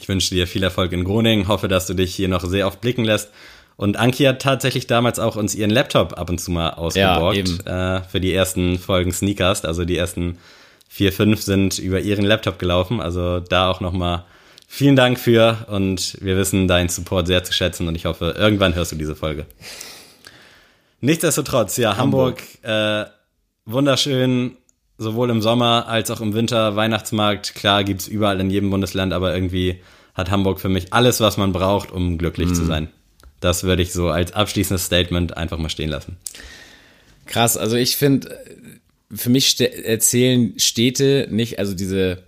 Ich 0.00 0.08
wünsche 0.08 0.34
dir 0.34 0.46
viel 0.46 0.62
Erfolg 0.62 0.92
in 0.92 1.04
Groningen, 1.04 1.48
hoffe, 1.48 1.68
dass 1.68 1.86
du 1.86 1.94
dich 1.94 2.14
hier 2.14 2.28
noch 2.28 2.44
sehr 2.44 2.66
oft 2.66 2.80
blicken 2.80 3.04
lässt. 3.04 3.30
Und 3.76 3.96
Anki 3.96 4.24
hat 4.24 4.42
tatsächlich 4.42 4.86
damals 4.86 5.18
auch 5.18 5.36
uns 5.36 5.54
ihren 5.54 5.70
Laptop 5.70 6.18
ab 6.18 6.30
und 6.30 6.38
zu 6.38 6.50
mal 6.50 6.70
ausgeborgt 6.70 7.36
eben. 7.36 7.60
äh, 7.66 8.02
für 8.02 8.20
die 8.20 8.32
ersten 8.32 8.78
Folgen 8.78 9.12
Sneakers. 9.12 9.64
Also 9.64 9.84
die 9.84 9.96
ersten 9.96 10.38
vier, 10.88 11.12
fünf 11.12 11.42
sind 11.42 11.78
über 11.78 12.00
ihren 12.00 12.24
Laptop 12.24 12.58
gelaufen. 12.58 13.00
Also 13.00 13.40
da 13.40 13.70
auch 13.70 13.80
nochmal 13.80 14.24
vielen 14.68 14.96
Dank 14.96 15.18
für 15.18 15.66
und 15.68 16.16
wir 16.20 16.36
wissen 16.36 16.68
deinen 16.68 16.88
Support 16.88 17.26
sehr 17.26 17.44
zu 17.44 17.52
schätzen 17.52 17.88
und 17.88 17.94
ich 17.94 18.06
hoffe, 18.06 18.34
irgendwann 18.38 18.74
hörst 18.74 18.92
du 18.92 18.96
diese 18.96 19.14
Folge. 19.14 19.46
Nichtsdestotrotz, 21.00 21.76
ja, 21.76 21.96
Hamburg, 21.96 22.42
äh, 22.62 23.04
wunderschön, 23.66 24.56
sowohl 24.96 25.30
im 25.30 25.42
Sommer 25.42 25.88
als 25.88 26.10
auch 26.10 26.20
im 26.20 26.32
Winter, 26.32 26.76
Weihnachtsmarkt, 26.76 27.54
klar 27.54 27.84
gibt's 27.84 28.06
überall 28.06 28.40
in 28.40 28.50
jedem 28.50 28.70
Bundesland, 28.70 29.12
aber 29.12 29.34
irgendwie 29.34 29.82
hat 30.14 30.30
Hamburg 30.30 30.60
für 30.60 30.68
mich 30.68 30.92
alles, 30.92 31.20
was 31.20 31.36
man 31.36 31.52
braucht, 31.52 31.90
um 31.90 32.16
glücklich 32.16 32.54
zu 32.54 32.64
sein. 32.64 32.88
Das 33.42 33.64
würde 33.64 33.82
ich 33.82 33.92
so 33.92 34.08
als 34.08 34.32
abschließendes 34.32 34.84
Statement 34.86 35.36
einfach 35.36 35.58
mal 35.58 35.68
stehen 35.68 35.90
lassen. 35.90 36.16
Krass, 37.26 37.56
also 37.56 37.76
ich 37.76 37.96
finde, 37.96 38.38
für 39.12 39.28
mich 39.30 39.48
ste- 39.48 39.84
erzählen 39.84 40.54
Städte 40.58 41.28
nicht, 41.30 41.58
also 41.58 41.74
diese, 41.74 42.22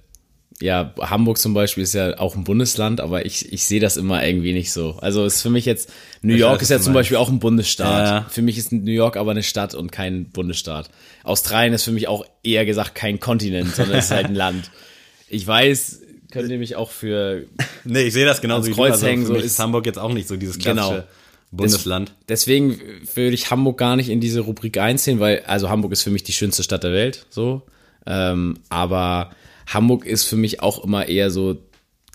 ja, 0.60 0.92
Hamburg 1.00 1.38
zum 1.38 1.54
Beispiel 1.54 1.82
ist 1.82 1.94
ja 1.94 2.18
auch 2.18 2.36
ein 2.36 2.44
Bundesland, 2.44 3.00
aber 3.00 3.26
ich, 3.26 3.52
ich 3.52 3.64
sehe 3.64 3.80
das 3.80 3.96
immer 3.96 4.24
irgendwie 4.24 4.52
nicht 4.52 4.72
so. 4.72 4.96
Also 5.00 5.24
ist 5.24 5.42
für 5.42 5.50
mich 5.50 5.64
jetzt, 5.66 5.90
New 6.22 6.34
Ich 6.34 6.40
York 6.40 6.56
weiß, 6.56 6.62
ist 6.62 6.70
ja 6.70 6.80
zum. 6.80 6.92
Beispiel 6.94 7.16
auch 7.16 7.28
ein 7.28 7.38
Bundesstaat. 7.40 8.06
Ja. 8.06 8.26
Für 8.30 8.42
mich 8.42 8.58
ist 8.58 8.70
New 8.72 8.92
York 8.92 9.16
aber 9.16 9.32
eine 9.32 9.42
Stadt 9.42 9.74
und 9.74 9.90
kein 9.92 10.26
Bundesstaat. 10.30 10.90
Australien 11.24 11.74
ist 11.74 11.84
für 11.84 11.92
mich 11.92 12.06
auch 12.08 12.24
eher 12.42 12.64
gesagt 12.66 12.94
kein 12.94 13.18
Kontinent, 13.18 13.74
sondern 13.74 13.98
es 13.98 14.06
ist 14.06 14.10
halt 14.10 14.26
ein 14.26 14.34
Land. 14.34 14.70
Ich 15.26 15.44
weiß, 15.46 16.02
könnt 16.34 16.50
ihr 16.50 16.58
mich 16.58 16.76
auch 16.76 16.90
für 16.90 17.44
Nee, 17.84 18.02
ich 18.02 18.12
sehe 18.12 18.26
das 18.26 18.42
genauso 18.42 18.66
wie 18.66 18.70
du. 18.70 18.76
Kreuz 18.76 18.92
Also 18.92 19.06
hängen, 19.06 19.22
für 19.26 19.32
so 19.32 19.36
ist- 19.36 19.58
Hamburg 19.58 19.86
jetzt 19.86 19.98
auch 19.98 20.12
nicht 20.12 20.28
so 20.28 20.36
dieses 20.36 20.58
klassische 20.58 20.90
Genau. 20.90 21.04
Bundesland. 21.50 22.12
Deswegen 22.28 22.80
würde 23.14 23.34
ich 23.34 23.50
Hamburg 23.50 23.78
gar 23.78 23.94
nicht 23.96 24.08
in 24.10 24.20
diese 24.20 24.40
Rubrik 24.40 24.76
einziehen, 24.76 25.20
weil, 25.20 25.42
also 25.46 25.70
Hamburg 25.70 25.92
ist 25.92 26.02
für 26.02 26.10
mich 26.10 26.24
die 26.24 26.32
schönste 26.32 26.62
Stadt 26.64 26.82
der 26.82 26.92
Welt, 26.92 27.26
so. 27.30 27.62
Ähm, 28.06 28.58
aber 28.68 29.30
Hamburg 29.68 30.04
ist 30.04 30.24
für 30.24 30.36
mich 30.36 30.60
auch 30.60 30.82
immer 30.84 31.06
eher 31.08 31.30
so 31.30 31.56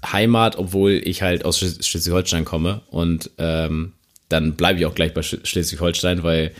Heimat, 0.06 0.58
obwohl 0.58 1.02
ich 1.04 1.22
halt 1.22 1.46
aus 1.46 1.58
Schleswig- 1.60 1.86
Schleswig-Holstein 1.86 2.44
komme. 2.46 2.82
Und 2.90 3.32
ähm, 3.38 3.94
dann 4.28 4.56
bleibe 4.56 4.78
ich 4.80 4.86
auch 4.86 4.94
gleich 4.96 5.14
bei 5.14 5.22
Sch- 5.22 5.46
Schleswig-Holstein, 5.46 6.22
weil, 6.24 6.52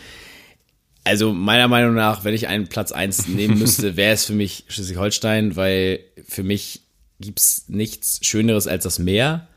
also 1.04 1.34
meiner 1.34 1.68
Meinung 1.68 1.96
nach, 1.96 2.24
wenn 2.24 2.34
ich 2.34 2.48
einen 2.48 2.68
Platz 2.68 2.92
eins 2.92 3.28
nehmen 3.28 3.60
müsste, 3.60 3.96
wäre 3.98 4.14
es 4.14 4.26
für 4.26 4.34
mich 4.34 4.64
Schleswig-Holstein, 4.70 5.56
weil 5.56 6.00
für 6.28 6.44
mich 6.44 6.82
gibt's 7.20 7.66
nichts 7.68 8.20
Schöneres 8.22 8.68
als 8.68 8.84
das 8.84 9.00
Meer. 9.00 9.48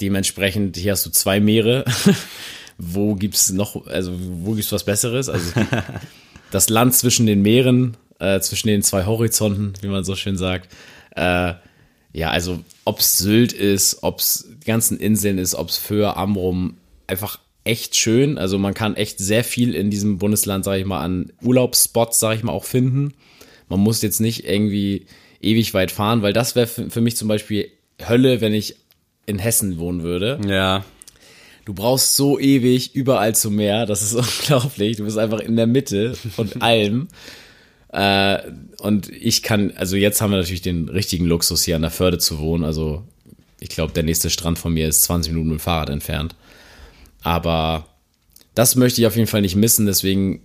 Dementsprechend, 0.00 0.76
hier 0.76 0.92
hast 0.92 1.06
du 1.06 1.10
zwei 1.10 1.40
Meere. 1.40 1.84
wo 2.78 3.14
gibt's 3.14 3.50
noch, 3.52 3.86
also 3.86 4.12
wo 4.18 4.52
gibt's 4.52 4.72
was 4.72 4.84
Besseres? 4.84 5.28
Also 5.28 5.48
es 5.48 5.54
gibt 5.68 5.82
das 6.50 6.68
Land 6.68 6.94
zwischen 6.94 7.26
den 7.26 7.42
Meeren, 7.42 7.96
äh, 8.18 8.40
zwischen 8.40 8.68
den 8.68 8.82
zwei 8.82 9.04
Horizonten, 9.06 9.74
wie 9.82 9.88
man 9.88 10.04
so 10.04 10.16
schön 10.16 10.36
sagt. 10.36 10.72
Äh, 11.14 11.54
ja, 12.12 12.30
also 12.30 12.64
ob's 12.84 13.18
Sylt 13.18 13.52
ist, 13.52 14.02
ob's 14.02 14.48
die 14.48 14.66
ganzen 14.66 14.98
Inseln 14.98 15.38
ist, 15.38 15.54
ob's 15.54 15.78
Föhr, 15.78 16.16
Amrum, 16.16 16.76
einfach 17.06 17.38
echt 17.64 17.96
schön. 17.96 18.38
Also 18.38 18.58
man 18.58 18.74
kann 18.74 18.96
echt 18.96 19.18
sehr 19.18 19.44
viel 19.44 19.74
in 19.74 19.90
diesem 19.90 20.18
Bundesland, 20.18 20.64
sage 20.64 20.80
ich 20.80 20.86
mal, 20.86 21.02
an 21.02 21.32
Urlaubsspots, 21.42 22.18
sage 22.18 22.36
ich 22.36 22.42
mal, 22.42 22.52
auch 22.52 22.64
finden. 22.64 23.14
Man 23.68 23.80
muss 23.80 24.02
jetzt 24.02 24.20
nicht 24.20 24.44
irgendwie 24.44 25.06
ewig 25.40 25.74
weit 25.74 25.90
fahren, 25.90 26.22
weil 26.22 26.32
das 26.32 26.54
wäre 26.54 26.66
für, 26.66 27.00
mich 27.00 27.16
zum 27.16 27.28
Beispiel 27.28 27.70
Hölle, 28.06 28.40
wenn 28.40 28.54
ich 28.54 28.76
in 29.26 29.38
Hessen 29.38 29.78
wohnen 29.78 30.02
würde. 30.02 30.40
Ja. 30.46 30.84
Du 31.64 31.74
brauchst 31.74 32.16
so 32.16 32.38
ewig 32.38 32.94
überall 32.94 33.34
zum 33.34 33.56
Meer, 33.56 33.86
das 33.86 34.02
ist 34.02 34.14
unglaublich. 34.14 34.96
Du 34.96 35.04
bist 35.04 35.18
einfach 35.18 35.40
in 35.40 35.56
der 35.56 35.66
Mitte 35.66 36.14
von 36.14 36.50
allem. 36.60 37.08
Äh, 37.92 38.38
und 38.78 39.08
ich 39.10 39.42
kann, 39.42 39.72
also 39.76 39.96
jetzt 39.96 40.20
haben 40.20 40.30
wir 40.30 40.38
natürlich 40.38 40.62
den 40.62 40.88
richtigen 40.88 41.26
Luxus 41.26 41.64
hier 41.64 41.76
an 41.76 41.82
der 41.82 41.90
Förde 41.90 42.18
zu 42.18 42.38
wohnen. 42.38 42.64
Also 42.64 43.04
ich 43.58 43.68
glaube, 43.68 43.92
der 43.92 44.02
nächste 44.02 44.30
Strand 44.30 44.58
von 44.58 44.72
mir 44.72 44.88
ist 44.88 45.02
20 45.02 45.32
Minuten 45.32 45.50
mit 45.50 45.58
dem 45.58 45.62
Fahrrad 45.62 45.90
entfernt. 45.90 46.34
Aber 47.22 47.86
das 48.54 48.76
möchte 48.76 49.00
ich 49.00 49.06
auf 49.06 49.16
jeden 49.16 49.28
Fall 49.28 49.42
nicht 49.42 49.56
missen. 49.56 49.86
Deswegen 49.86 50.42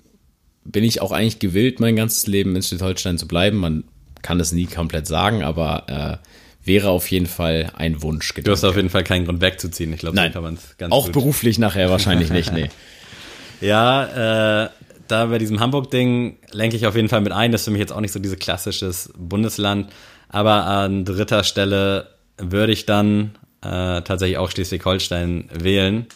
bin 0.65 0.83
ich 0.83 1.01
auch 1.01 1.11
eigentlich 1.11 1.39
gewillt, 1.39 1.79
mein 1.79 1.95
ganzes 1.95 2.27
Leben 2.27 2.55
in 2.55 2.61
Schleswig-Holstein 2.61 3.17
zu 3.17 3.27
bleiben. 3.27 3.57
Man 3.57 3.83
kann 4.25 4.39
es 4.39 4.51
nie 4.51 4.65
komplett 4.65 5.05
sagen, 5.05 5.43
aber 5.43 6.19
äh, 6.23 6.67
wäre 6.67 6.89
auf 6.89 7.11
jeden 7.11 7.27
Fall 7.27 7.71
ein 7.77 8.01
Wunsch. 8.01 8.33
Du 8.33 8.51
hast 8.51 8.63
auf 8.63 8.75
jeden 8.75 8.89
Fall 8.89 9.03
keinen 9.03 9.25
Grund 9.25 9.39
wegzuziehen. 9.39 9.93
Ich 9.93 9.99
glaube, 9.99 10.17
kann 10.17 10.41
man 10.41 10.55
es 10.55 10.75
ganz 10.79 10.91
auch 10.91 11.05
gut. 11.05 11.13
beruflich 11.13 11.59
nachher 11.59 11.91
wahrscheinlich 11.91 12.31
nicht, 12.31 12.51
nee. 12.51 12.69
Ja, 13.61 14.63
äh, 14.65 14.69
da 15.07 15.27
bei 15.27 15.37
diesem 15.37 15.59
Hamburg-Ding 15.59 16.37
lenke 16.51 16.75
ich 16.75 16.87
auf 16.87 16.95
jeden 16.95 17.07
Fall 17.07 17.21
mit 17.21 17.31
ein. 17.31 17.51
Das 17.51 17.61
ist 17.61 17.65
für 17.65 17.71
mich 17.71 17.79
jetzt 17.79 17.93
auch 17.93 18.01
nicht 18.01 18.11
so 18.11 18.19
dieses 18.19 18.37
klassisches 18.39 19.13
Bundesland. 19.15 19.93
Aber 20.27 20.65
an 20.65 21.05
dritter 21.05 21.43
Stelle 21.43 22.07
würde 22.37 22.73
ich 22.73 22.85
dann 22.85 23.35
äh, 23.61 24.01
tatsächlich 24.01 24.37
auch 24.37 24.51
Schleswig-Holstein 24.51 25.49
wählen. 25.53 26.07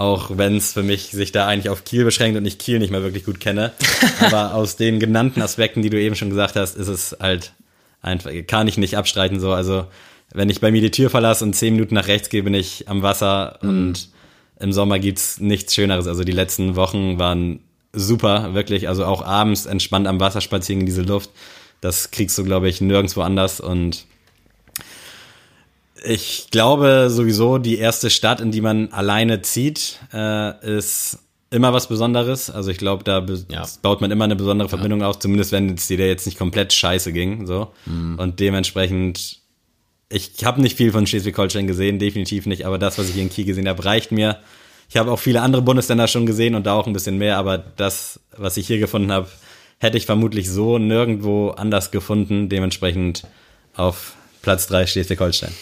Auch 0.00 0.30
wenn 0.38 0.56
es 0.56 0.72
für 0.72 0.82
mich 0.82 1.10
sich 1.10 1.30
da 1.30 1.46
eigentlich 1.46 1.68
auf 1.68 1.84
Kiel 1.84 2.06
beschränkt 2.06 2.38
und 2.38 2.46
ich 2.46 2.56
Kiel 2.56 2.78
nicht 2.78 2.90
mehr 2.90 3.02
wirklich 3.02 3.26
gut 3.26 3.38
kenne. 3.38 3.72
Aber 4.20 4.54
aus 4.54 4.76
den 4.76 4.98
genannten 4.98 5.42
Aspekten, 5.42 5.82
die 5.82 5.90
du 5.90 6.00
eben 6.00 6.16
schon 6.16 6.30
gesagt 6.30 6.56
hast, 6.56 6.74
ist 6.74 6.88
es 6.88 7.18
halt 7.20 7.52
einfach, 8.00 8.30
kann 8.46 8.66
ich 8.66 8.78
nicht 8.78 8.96
abstreiten 8.96 9.40
so. 9.40 9.52
Also 9.52 9.84
wenn 10.32 10.48
ich 10.48 10.62
bei 10.62 10.70
mir 10.70 10.80
die 10.80 10.90
Tür 10.90 11.10
verlasse 11.10 11.44
und 11.44 11.52
zehn 11.54 11.74
Minuten 11.74 11.94
nach 11.94 12.06
rechts 12.08 12.30
gehe, 12.30 12.42
bin 12.42 12.54
ich 12.54 12.88
am 12.88 13.02
Wasser 13.02 13.58
und 13.60 14.08
im 14.58 14.72
Sommer 14.72 14.98
gibt's 14.98 15.38
nichts 15.38 15.74
Schöneres. 15.74 16.06
Also 16.06 16.24
die 16.24 16.32
letzten 16.32 16.76
Wochen 16.76 17.18
waren 17.18 17.60
super, 17.92 18.54
wirklich. 18.54 18.88
Also 18.88 19.04
auch 19.04 19.20
abends 19.20 19.66
entspannt 19.66 20.06
am 20.06 20.18
Wasser 20.18 20.40
spazieren 20.40 20.80
in 20.80 20.86
diese 20.86 21.02
Luft. 21.02 21.28
Das 21.82 22.10
kriegst 22.10 22.38
du, 22.38 22.44
glaube 22.44 22.70
ich, 22.70 22.80
nirgendwo 22.80 23.20
anders. 23.20 23.60
Und 23.60 24.06
ich 26.04 26.48
glaube 26.50 27.08
sowieso, 27.10 27.58
die 27.58 27.78
erste 27.78 28.10
Stadt, 28.10 28.40
in 28.40 28.50
die 28.50 28.60
man 28.60 28.92
alleine 28.92 29.42
zieht, 29.42 29.98
äh, 30.12 30.76
ist 30.76 31.18
immer 31.50 31.72
was 31.72 31.88
Besonderes. 31.88 32.48
Also 32.48 32.70
ich 32.70 32.78
glaube, 32.78 33.04
da 33.04 33.24
Ja. 33.48 33.66
baut 33.82 34.00
man 34.00 34.10
immer 34.10 34.24
eine 34.24 34.36
besondere 34.36 34.68
Verbindung 34.68 35.02
auf, 35.02 35.18
zumindest 35.18 35.52
wenn 35.52 35.74
es 35.74 35.88
dir 35.88 35.98
jetzt 35.98 36.26
nicht 36.26 36.38
komplett 36.38 36.72
scheiße 36.72 37.12
ging. 37.12 37.46
So. 37.46 37.72
Und 37.86 38.38
dementsprechend, 38.40 39.38
ich 40.08 40.44
habe 40.44 40.60
nicht 40.62 40.76
viel 40.76 40.92
von 40.92 41.06
Schleswig-Holstein 41.06 41.66
gesehen, 41.66 41.98
definitiv 41.98 42.46
nicht, 42.46 42.64
aber 42.66 42.78
das, 42.78 42.98
was 42.98 43.08
ich 43.08 43.14
hier 43.14 43.22
in 43.24 43.30
Kiel 43.30 43.44
gesehen 43.46 43.68
habe, 43.68 43.84
reicht 43.84 44.12
mir. 44.12 44.38
Ich 44.88 44.96
habe 44.96 45.10
auch 45.10 45.18
viele 45.18 45.42
andere 45.42 45.62
Bundesländer 45.62 46.06
schon 46.08 46.24
gesehen 46.26 46.54
und 46.54 46.66
da 46.66 46.74
auch 46.74 46.86
ein 46.86 46.92
bisschen 46.92 47.18
mehr, 47.18 47.36
aber 47.36 47.58
das, 47.58 48.20
was 48.36 48.56
ich 48.56 48.66
hier 48.66 48.78
gefunden 48.78 49.10
habe, 49.12 49.28
hätte 49.78 49.96
ich 49.96 50.06
vermutlich 50.06 50.48
so 50.50 50.78
nirgendwo 50.78 51.50
anders 51.50 51.90
gefunden. 51.90 52.48
Dementsprechend 52.48 53.24
auf 53.74 54.14
Platz 54.42 54.66
drei 54.66 54.86
Schleswig-Holstein. 54.86 55.52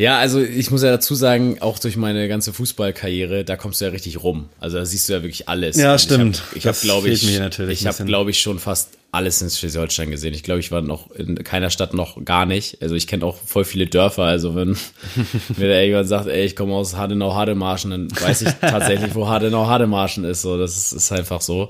Ja, 0.00 0.18
also 0.18 0.40
ich 0.40 0.70
muss 0.70 0.82
ja 0.82 0.90
dazu 0.90 1.14
sagen, 1.14 1.58
auch 1.60 1.78
durch 1.78 1.98
meine 1.98 2.26
ganze 2.26 2.54
Fußballkarriere, 2.54 3.44
da 3.44 3.56
kommst 3.56 3.82
du 3.82 3.84
ja 3.84 3.90
richtig 3.90 4.22
rum. 4.22 4.48
Also 4.58 4.78
da 4.78 4.86
siehst 4.86 5.10
du 5.10 5.12
ja 5.12 5.22
wirklich 5.22 5.46
alles. 5.46 5.76
Ja, 5.76 5.92
Und 5.92 6.00
stimmt. 6.00 6.42
Ich 6.54 6.66
habe, 6.66 6.74
hab, 6.74 6.82
glaube 6.82 7.10
ich, 7.10 7.20
fehlt 7.20 7.32
mir 7.32 7.40
natürlich 7.40 7.82
ich 7.82 7.86
habe, 7.86 8.06
glaube 8.06 8.30
ich, 8.30 8.40
schon 8.40 8.58
fast 8.58 8.96
alles 9.12 9.42
in 9.42 9.50
Schleswig-Holstein 9.50 10.10
gesehen. 10.10 10.32
Ich 10.32 10.42
glaube, 10.42 10.60
ich 10.60 10.72
war 10.72 10.80
noch 10.80 11.10
in 11.10 11.34
keiner 11.44 11.68
Stadt 11.68 11.92
noch 11.92 12.24
gar 12.24 12.46
nicht. 12.46 12.80
Also 12.80 12.94
ich 12.94 13.08
kenne 13.08 13.26
auch 13.26 13.36
voll 13.36 13.64
viele 13.64 13.88
Dörfer. 13.88 14.22
Also 14.22 14.54
wenn 14.54 14.68
mir 15.58 15.68
da 15.68 15.74
irgendjemand 15.74 16.08
sagt, 16.08 16.28
ey, 16.28 16.46
ich 16.46 16.56
komme 16.56 16.72
aus 16.72 16.96
Hadenau-Hademarschen, 16.96 17.90
dann 17.90 18.08
weiß 18.10 18.40
ich 18.40 18.52
tatsächlich, 18.58 19.14
wo 19.14 19.28
Hadenau-Hademarschen 19.28 20.24
ist. 20.24 20.40
So, 20.40 20.56
das 20.56 20.78
ist, 20.78 20.92
ist 20.92 21.12
einfach 21.12 21.42
so. 21.42 21.68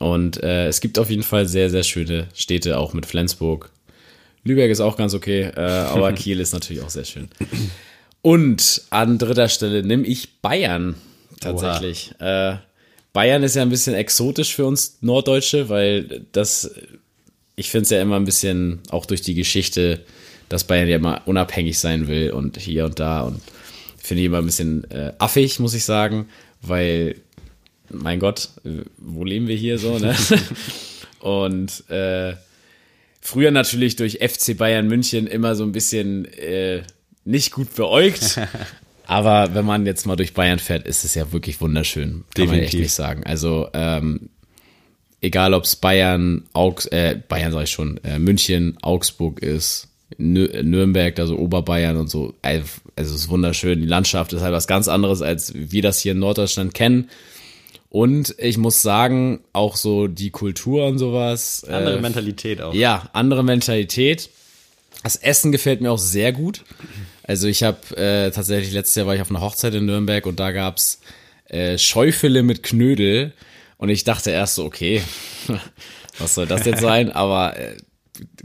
Und 0.00 0.42
äh, 0.42 0.66
es 0.66 0.80
gibt 0.80 0.98
auf 0.98 1.08
jeden 1.08 1.22
Fall 1.22 1.46
sehr, 1.46 1.70
sehr 1.70 1.84
schöne 1.84 2.26
Städte, 2.34 2.78
auch 2.78 2.94
mit 2.94 3.06
Flensburg. 3.06 3.70
Lübeck 4.44 4.70
ist 4.70 4.80
auch 4.80 4.96
ganz 4.96 5.14
okay, 5.14 5.50
äh, 5.54 5.60
aber 5.60 6.12
Kiel 6.14 6.40
ist 6.40 6.52
natürlich 6.52 6.82
auch 6.82 6.90
sehr 6.90 7.04
schön. 7.04 7.28
Und 8.22 8.82
an 8.90 9.18
dritter 9.18 9.48
Stelle 9.48 9.82
nehme 9.82 10.06
ich 10.06 10.40
Bayern 10.40 10.94
tatsächlich. 11.40 12.12
Äh, 12.18 12.56
Bayern 13.12 13.42
ist 13.42 13.56
ja 13.56 13.62
ein 13.62 13.70
bisschen 13.70 13.94
exotisch 13.94 14.54
für 14.54 14.66
uns 14.66 14.98
Norddeutsche, 15.00 15.68
weil 15.68 16.26
das, 16.32 16.70
ich 17.56 17.70
finde 17.70 17.84
es 17.84 17.90
ja 17.90 18.00
immer 18.00 18.16
ein 18.16 18.24
bisschen, 18.24 18.80
auch 18.90 19.06
durch 19.06 19.22
die 19.22 19.34
Geschichte, 19.34 20.04
dass 20.48 20.64
Bayern 20.64 20.88
ja 20.88 20.96
immer 20.96 21.22
unabhängig 21.26 21.78
sein 21.78 22.08
will 22.08 22.30
und 22.30 22.56
hier 22.56 22.84
und 22.84 23.00
da 23.00 23.22
und 23.22 23.40
finde 23.96 24.22
ich 24.22 24.26
immer 24.26 24.38
ein 24.38 24.46
bisschen 24.46 24.88
äh, 24.90 25.12
affig, 25.18 25.58
muss 25.60 25.74
ich 25.74 25.84
sagen, 25.84 26.28
weil, 26.62 27.16
mein 27.90 28.20
Gott, 28.20 28.50
äh, 28.64 28.82
wo 28.98 29.24
leben 29.24 29.48
wir 29.48 29.56
hier 29.56 29.78
so, 29.78 29.98
ne? 29.98 30.14
und 31.20 31.88
äh, 31.90 32.34
früher 33.20 33.50
natürlich 33.50 33.96
durch 33.96 34.18
FC 34.20 34.56
Bayern 34.56 34.88
München 34.88 35.26
immer 35.26 35.54
so 35.54 35.64
ein 35.64 35.72
bisschen 35.72 36.26
äh, 36.34 36.82
nicht 37.24 37.52
gut 37.52 37.74
beäugt. 37.74 38.40
Aber 39.06 39.54
wenn 39.54 39.64
man 39.64 39.86
jetzt 39.86 40.06
mal 40.06 40.14
durch 40.14 40.34
Bayern 40.34 40.60
fährt, 40.60 40.86
ist 40.86 41.04
es 41.04 41.16
ja 41.16 41.32
wirklich 41.32 41.60
wunderschön. 41.60 42.24
Kann 42.34 42.46
man 42.46 42.60
echt 42.60 42.74
nicht 42.74 42.92
sagen. 42.92 43.24
Also, 43.24 43.68
ähm, 43.74 44.30
egal 45.20 45.52
ob 45.52 45.64
es 45.64 45.74
Bayern, 45.74 46.44
Augs, 46.52 46.86
äh, 46.86 47.18
Bayern 47.28 47.52
sag 47.52 47.64
ich 47.64 47.70
schon, 47.70 47.98
äh, 48.04 48.20
München, 48.20 48.78
Augsburg 48.82 49.40
ist, 49.42 49.88
Nü 50.16 50.48
Nürnberg, 50.62 51.18
also 51.18 51.36
Oberbayern 51.36 51.96
und 51.96 52.08
so. 52.08 52.34
Also 52.42 52.64
es 52.96 53.10
ist 53.10 53.28
wunderschön. 53.28 53.80
Die 53.80 53.86
Landschaft 53.86 54.32
ist 54.32 54.42
halt 54.42 54.52
was 54.52 54.66
ganz 54.66 54.88
anderes, 54.88 55.22
als 55.22 55.52
wir 55.54 55.82
das 55.82 56.00
hier 56.00 56.12
in 56.12 56.18
Norddeutschland 56.18 56.74
kennen. 56.74 57.10
Und 57.90 58.34
ich 58.38 58.56
muss 58.56 58.82
sagen, 58.82 59.40
auch 59.52 59.76
so 59.76 60.06
die 60.06 60.30
Kultur 60.30 60.86
und 60.86 60.98
sowas. 60.98 61.64
Andere 61.68 61.98
äh, 61.98 62.00
Mentalität 62.00 62.62
auch. 62.62 62.72
ja, 62.72 63.08
andere 63.12 63.42
Mentalität. 63.42 64.30
Das 65.02 65.16
Essen 65.16 65.50
gefällt 65.50 65.80
mir 65.80 65.90
auch 65.90 65.98
sehr 65.98 66.32
gut. 66.32 66.62
Also 67.24 67.48
ich 67.48 67.62
habe 67.64 67.96
äh, 67.96 68.30
tatsächlich, 68.30 68.72
letztes 68.72 68.94
Jahr 68.94 69.06
war 69.06 69.14
ich 69.16 69.20
auf 69.20 69.30
einer 69.30 69.40
Hochzeit 69.40 69.74
in 69.74 69.86
Nürnberg 69.86 70.24
und 70.26 70.38
da 70.38 70.52
gab's 70.52 71.00
äh, 71.46 71.78
Schäufele 71.78 72.42
mit 72.44 72.62
Knödel. 72.62 73.32
Und 73.76 73.88
ich 73.88 74.04
dachte 74.04 74.30
erst 74.30 74.54
so, 74.56 74.64
okay, 74.64 75.02
was 76.18 76.34
soll 76.34 76.46
das 76.46 76.64
jetzt 76.66 76.82
sein? 76.82 77.10
Aber 77.10 77.56
äh, 77.58 77.76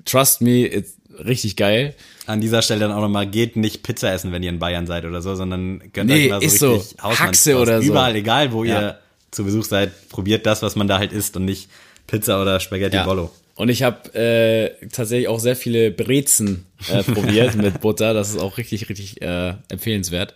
trust 0.06 0.42
me, 0.42 0.66
it's 0.66 0.96
richtig 1.24 1.56
geil. 1.56 1.94
An 2.26 2.42
dieser 2.42 2.62
Stelle 2.64 2.80
dann 2.80 2.92
auch 2.94 3.02
nochmal, 3.02 3.28
geht 3.28 3.58
nicht 3.58 3.84
Pizza 3.84 4.12
essen, 4.12 4.32
wenn 4.32 4.42
ihr 4.42 4.50
in 4.50 4.60
Bayern 4.60 4.88
seid 4.88 5.06
oder 5.06 5.22
so, 5.22 5.36
sondern 5.36 5.82
gönnt 5.94 6.10
Nee, 6.10 6.26
euch 6.26 6.30
mal 6.32 6.40
so 6.42 6.46
ist 6.48 6.60
so. 6.60 6.74
richtig 6.74 6.94
Hausmannskost. 7.04 7.20
Haxe 7.22 7.58
oder 7.60 7.82
so. 7.82 7.88
Überall, 7.90 8.16
egal 8.16 8.52
wo 8.52 8.64
Ja. 8.64 8.82
ihr 8.82 9.00
zu 9.36 9.44
Besuch 9.44 9.66
seid, 9.66 10.10
probiert 10.10 10.46
das, 10.46 10.62
was 10.62 10.76
man 10.76 10.88
da 10.88 10.98
halt 10.98 11.12
isst 11.12 11.36
und 11.36 11.46
nicht 11.46 11.70
Pizza 12.08 12.42
oder 12.42 12.60
Spaghetti 12.60 12.98
Bollo. 13.04 13.32
Und 13.56 13.70
ich 13.70 13.84
habe 13.84 14.14
äh, 14.14 14.88
tatsächlich 14.90 15.28
auch 15.28 15.40
sehr 15.40 15.56
viele 15.56 15.92
Brezen 15.92 16.66
äh, 16.90 17.04
probiert 17.14 17.56
mit 17.56 17.82
Butter. 17.82 18.14
Das 18.14 18.30
ist 18.30 18.38
auch 18.38 18.58
richtig, 18.58 18.90
richtig 18.90 19.22
äh, 19.22 19.54
empfehlenswert. 19.70 20.36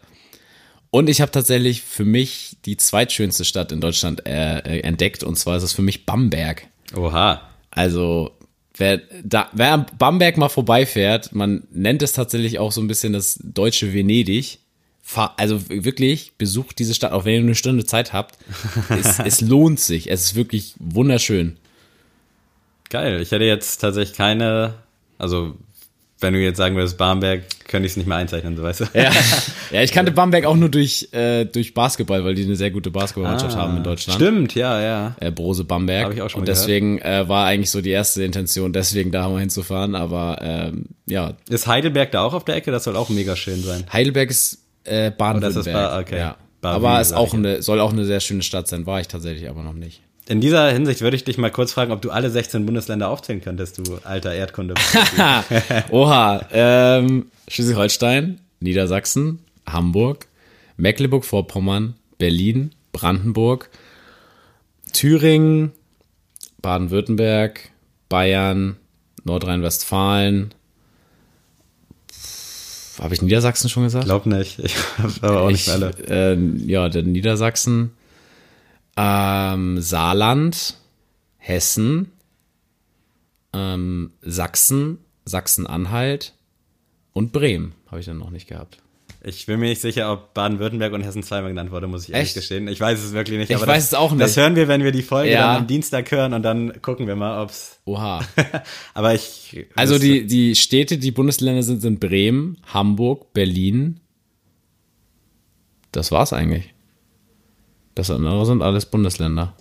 Und 0.91 1.09
ich 1.09 1.21
habe 1.21 1.31
tatsächlich 1.31 1.81
für 1.81 2.05
mich 2.05 2.57
die 2.65 2.77
zweitschönste 2.77 3.45
Stadt 3.45 3.71
in 3.71 3.81
Deutschland 3.81 4.25
äh, 4.25 4.59
äh, 4.59 4.79
entdeckt. 4.81 5.23
Und 5.23 5.37
zwar 5.37 5.57
ist 5.57 5.63
es 5.63 5.73
für 5.73 5.81
mich 5.81 6.05
Bamberg. 6.05 6.65
Oha. 6.95 7.41
Also 7.71 8.31
wer, 8.75 9.01
da, 9.23 9.49
wer 9.53 9.73
am 9.73 9.85
Bamberg 9.99 10.37
mal 10.37 10.49
vorbeifährt, 10.49 11.33
man 11.33 11.67
nennt 11.71 12.01
es 12.01 12.13
tatsächlich 12.13 12.57
auch 12.57 12.71
so 12.71 12.81
ein 12.81 12.87
bisschen 12.87 13.13
das 13.13 13.39
deutsche 13.43 13.93
Venedig. 13.93 14.59
Fahr, 15.09 15.33
also 15.37 15.67
wirklich, 15.69 16.33
besucht 16.37 16.77
diese 16.77 16.93
Stadt, 16.93 17.13
auch 17.13 17.25
wenn 17.25 17.33
ihr 17.33 17.39
eine 17.39 17.55
Stunde 17.55 17.83
Zeit 17.83 18.13
habt. 18.13 18.37
es, 18.89 19.17
es 19.25 19.41
lohnt 19.41 19.79
sich. 19.79 20.11
Es 20.11 20.21
ist 20.21 20.35
wirklich 20.35 20.75
wunderschön. 20.77 21.57
Geil. 22.91 23.19
Ich 23.19 23.31
hätte 23.31 23.45
jetzt 23.45 23.77
tatsächlich 23.77 24.15
keine, 24.15 24.75
also 25.17 25.55
wenn 26.19 26.35
du 26.35 26.39
jetzt 26.39 26.57
sagen 26.57 26.75
würdest 26.75 26.99
Barmbek, 26.99 27.41
könnte 27.67 27.87
ich 27.87 27.93
es 27.93 27.97
nicht 27.97 28.05
mehr 28.05 28.17
einzeichnen, 28.17 28.55
so 28.55 28.61
weißt 28.61 28.81
du. 28.81 28.85
Ja, 28.93 29.09
ja 29.71 29.81
ich 29.81 29.91
kannte 29.91 30.11
Bamberg 30.11 30.45
auch 30.45 30.55
nur 30.55 30.69
durch, 30.69 31.09
äh, 31.11 31.45
durch 31.45 31.73
Basketball, 31.73 32.23
weil 32.23 32.35
die 32.35 32.43
eine 32.43 32.55
sehr 32.55 32.69
gute 32.69 32.91
Basketballmannschaft 32.91 33.55
haben 33.55 33.77
in 33.77 33.83
Deutschland. 33.83 34.21
Ah, 34.21 34.23
Stimmt, 34.23 34.53
ja, 34.53 34.79
ja. 34.79 35.15
Äh, 35.19 35.31
Brose 35.31 35.63
Bamberg. 35.63 36.05
Hab 36.05 36.13
ich 36.13 36.21
auch 36.21 36.29
schon 36.29 36.41
Und 36.41 36.47
deswegen 36.47 36.99
äh, 36.99 37.27
war 37.27 37.47
eigentlich 37.47 37.71
so 37.71 37.81
die 37.81 37.89
erste 37.89 38.23
Intention, 38.23 38.73
deswegen 38.73 39.11
da 39.11 39.27
mal 39.27 39.39
hinzufahren. 39.39 39.95
Aber 39.95 40.37
ähm, 40.43 40.85
ja, 41.07 41.33
Ist 41.49 41.65
Heidelberg 41.65 42.11
da 42.11 42.21
auch 42.21 42.35
auf 42.35 42.45
der 42.45 42.57
Ecke? 42.57 42.69
Das 42.69 42.83
soll 42.83 42.95
auch 42.95 43.09
mega 43.09 43.35
schön 43.35 43.63
sein. 43.63 43.85
Heidelberg 43.91 44.29
ist 44.29 44.59
äh, 44.89 45.11
Baden-Württemberg. 45.15 46.01
Okay. 46.01 46.17
Ja. 46.17 46.37
Aber 46.61 46.99
ist 46.99 47.09
sag 47.09 47.17
auch 47.17 47.33
eine, 47.33 47.61
soll 47.61 47.79
auch 47.79 47.93
eine 47.93 48.05
sehr 48.05 48.19
schöne 48.19 48.43
Stadt 48.43 48.67
sein. 48.67 48.85
War 48.85 48.99
ich 48.99 49.07
tatsächlich 49.07 49.49
aber 49.49 49.63
noch 49.63 49.73
nicht. 49.73 50.01
In 50.27 50.41
dieser 50.41 50.71
Hinsicht 50.71 51.01
würde 51.01 51.15
ich 51.15 51.23
dich 51.23 51.37
mal 51.37 51.49
kurz 51.49 51.73
fragen, 51.73 51.91
ob 51.91 52.01
du 52.01 52.11
alle 52.11 52.29
16 52.29 52.65
Bundesländer 52.65 53.09
aufzählen 53.09 53.41
könntest, 53.41 53.79
du 53.79 53.97
alter 54.03 54.33
Erdkunde. 54.33 54.75
Oha, 55.89 56.45
ähm, 56.51 57.31
Schleswig-Holstein, 57.47 58.39
Niedersachsen, 58.59 59.39
Hamburg, 59.65 60.27
Mecklenburg-Vorpommern, 60.77 61.95
Berlin, 62.19 62.75
Brandenburg, 62.91 63.71
Thüringen, 64.93 65.71
Baden-Württemberg, 66.61 67.71
Bayern, 68.07 68.77
Nordrhein-Westfalen. 69.23 70.53
Habe 72.99 73.13
ich 73.13 73.21
Niedersachsen 73.21 73.69
schon 73.69 73.83
gesagt? 73.83 74.05
Glaub 74.05 74.25
nicht. 74.25 74.59
Ich 74.59 74.75
hab 74.97 75.23
aber 75.23 75.41
auch 75.41 75.49
nicht 75.51 75.67
Ich, 75.67 75.73
alle. 75.73 75.91
äh, 76.07 76.37
ja, 76.65 76.89
der 76.89 77.03
Niedersachsen, 77.03 77.91
ähm, 78.97 79.79
Saarland, 79.81 80.77
Hessen, 81.37 82.11
ähm, 83.53 84.11
Sachsen, 84.21 84.99
Sachsen-Anhalt 85.25 86.33
und 87.13 87.31
Bremen 87.31 87.73
habe 87.87 87.99
ich 87.99 88.05
dann 88.05 88.17
noch 88.17 88.29
nicht 88.29 88.47
gehabt. 88.47 88.79
Ich 89.21 89.45
bin 89.47 89.59
mir 89.59 89.67
nicht 89.67 89.81
sicher, 89.81 90.13
ob 90.13 90.33
Baden-Württemberg 90.33 90.93
und 90.93 91.01
Hessen 91.01 91.23
zweimal 91.23 91.49
genannt 91.49 91.71
wurde, 91.71 91.87
muss 91.87 92.03
ich 92.07 92.13
ehrlich 92.13 92.29
Echt? 92.29 92.35
gestehen. 92.35 92.69
Ich 92.69 92.79
weiß 92.79 93.03
es 93.03 93.11
wirklich 93.11 93.37
nicht. 93.37 93.49
Ich 93.49 93.55
aber 93.57 93.67
weiß 93.67 93.83
das, 93.83 93.91
es 93.91 93.93
auch 93.93 94.11
nicht. 94.11 94.21
Das 94.21 94.37
hören 94.37 94.55
wir, 94.55 94.69
wenn 94.69 94.81
wir 94.83 94.93
die 94.93 95.01
Folge 95.01 95.31
Ja. 95.31 95.47
dann 95.53 95.61
am 95.63 95.67
Dienstag 95.67 96.09
hören 96.11 96.33
und 96.33 96.41
dann 96.43 96.81
gucken 96.81 97.05
wir 97.05 97.17
mal, 97.17 97.43
ob's. 97.43 97.81
Oha. 97.83 98.21
aber 98.93 99.13
ich. 99.13 99.67
Also 99.75 99.99
die, 99.99 100.25
die 100.25 100.55
Städte, 100.55 100.97
die 100.97 101.11
Bundesländer 101.11 101.63
sind, 101.63 101.81
sind 101.81 101.99
Bremen, 101.99 102.57
Hamburg, 102.65 103.33
Berlin. 103.33 103.99
Das 105.91 106.11
war's 106.13 106.31
eigentlich. 106.31 106.73
Das 107.95 108.09
andere 108.09 108.45
sind 108.45 108.61
alles 108.61 108.85
Bundesländer. 108.85 109.53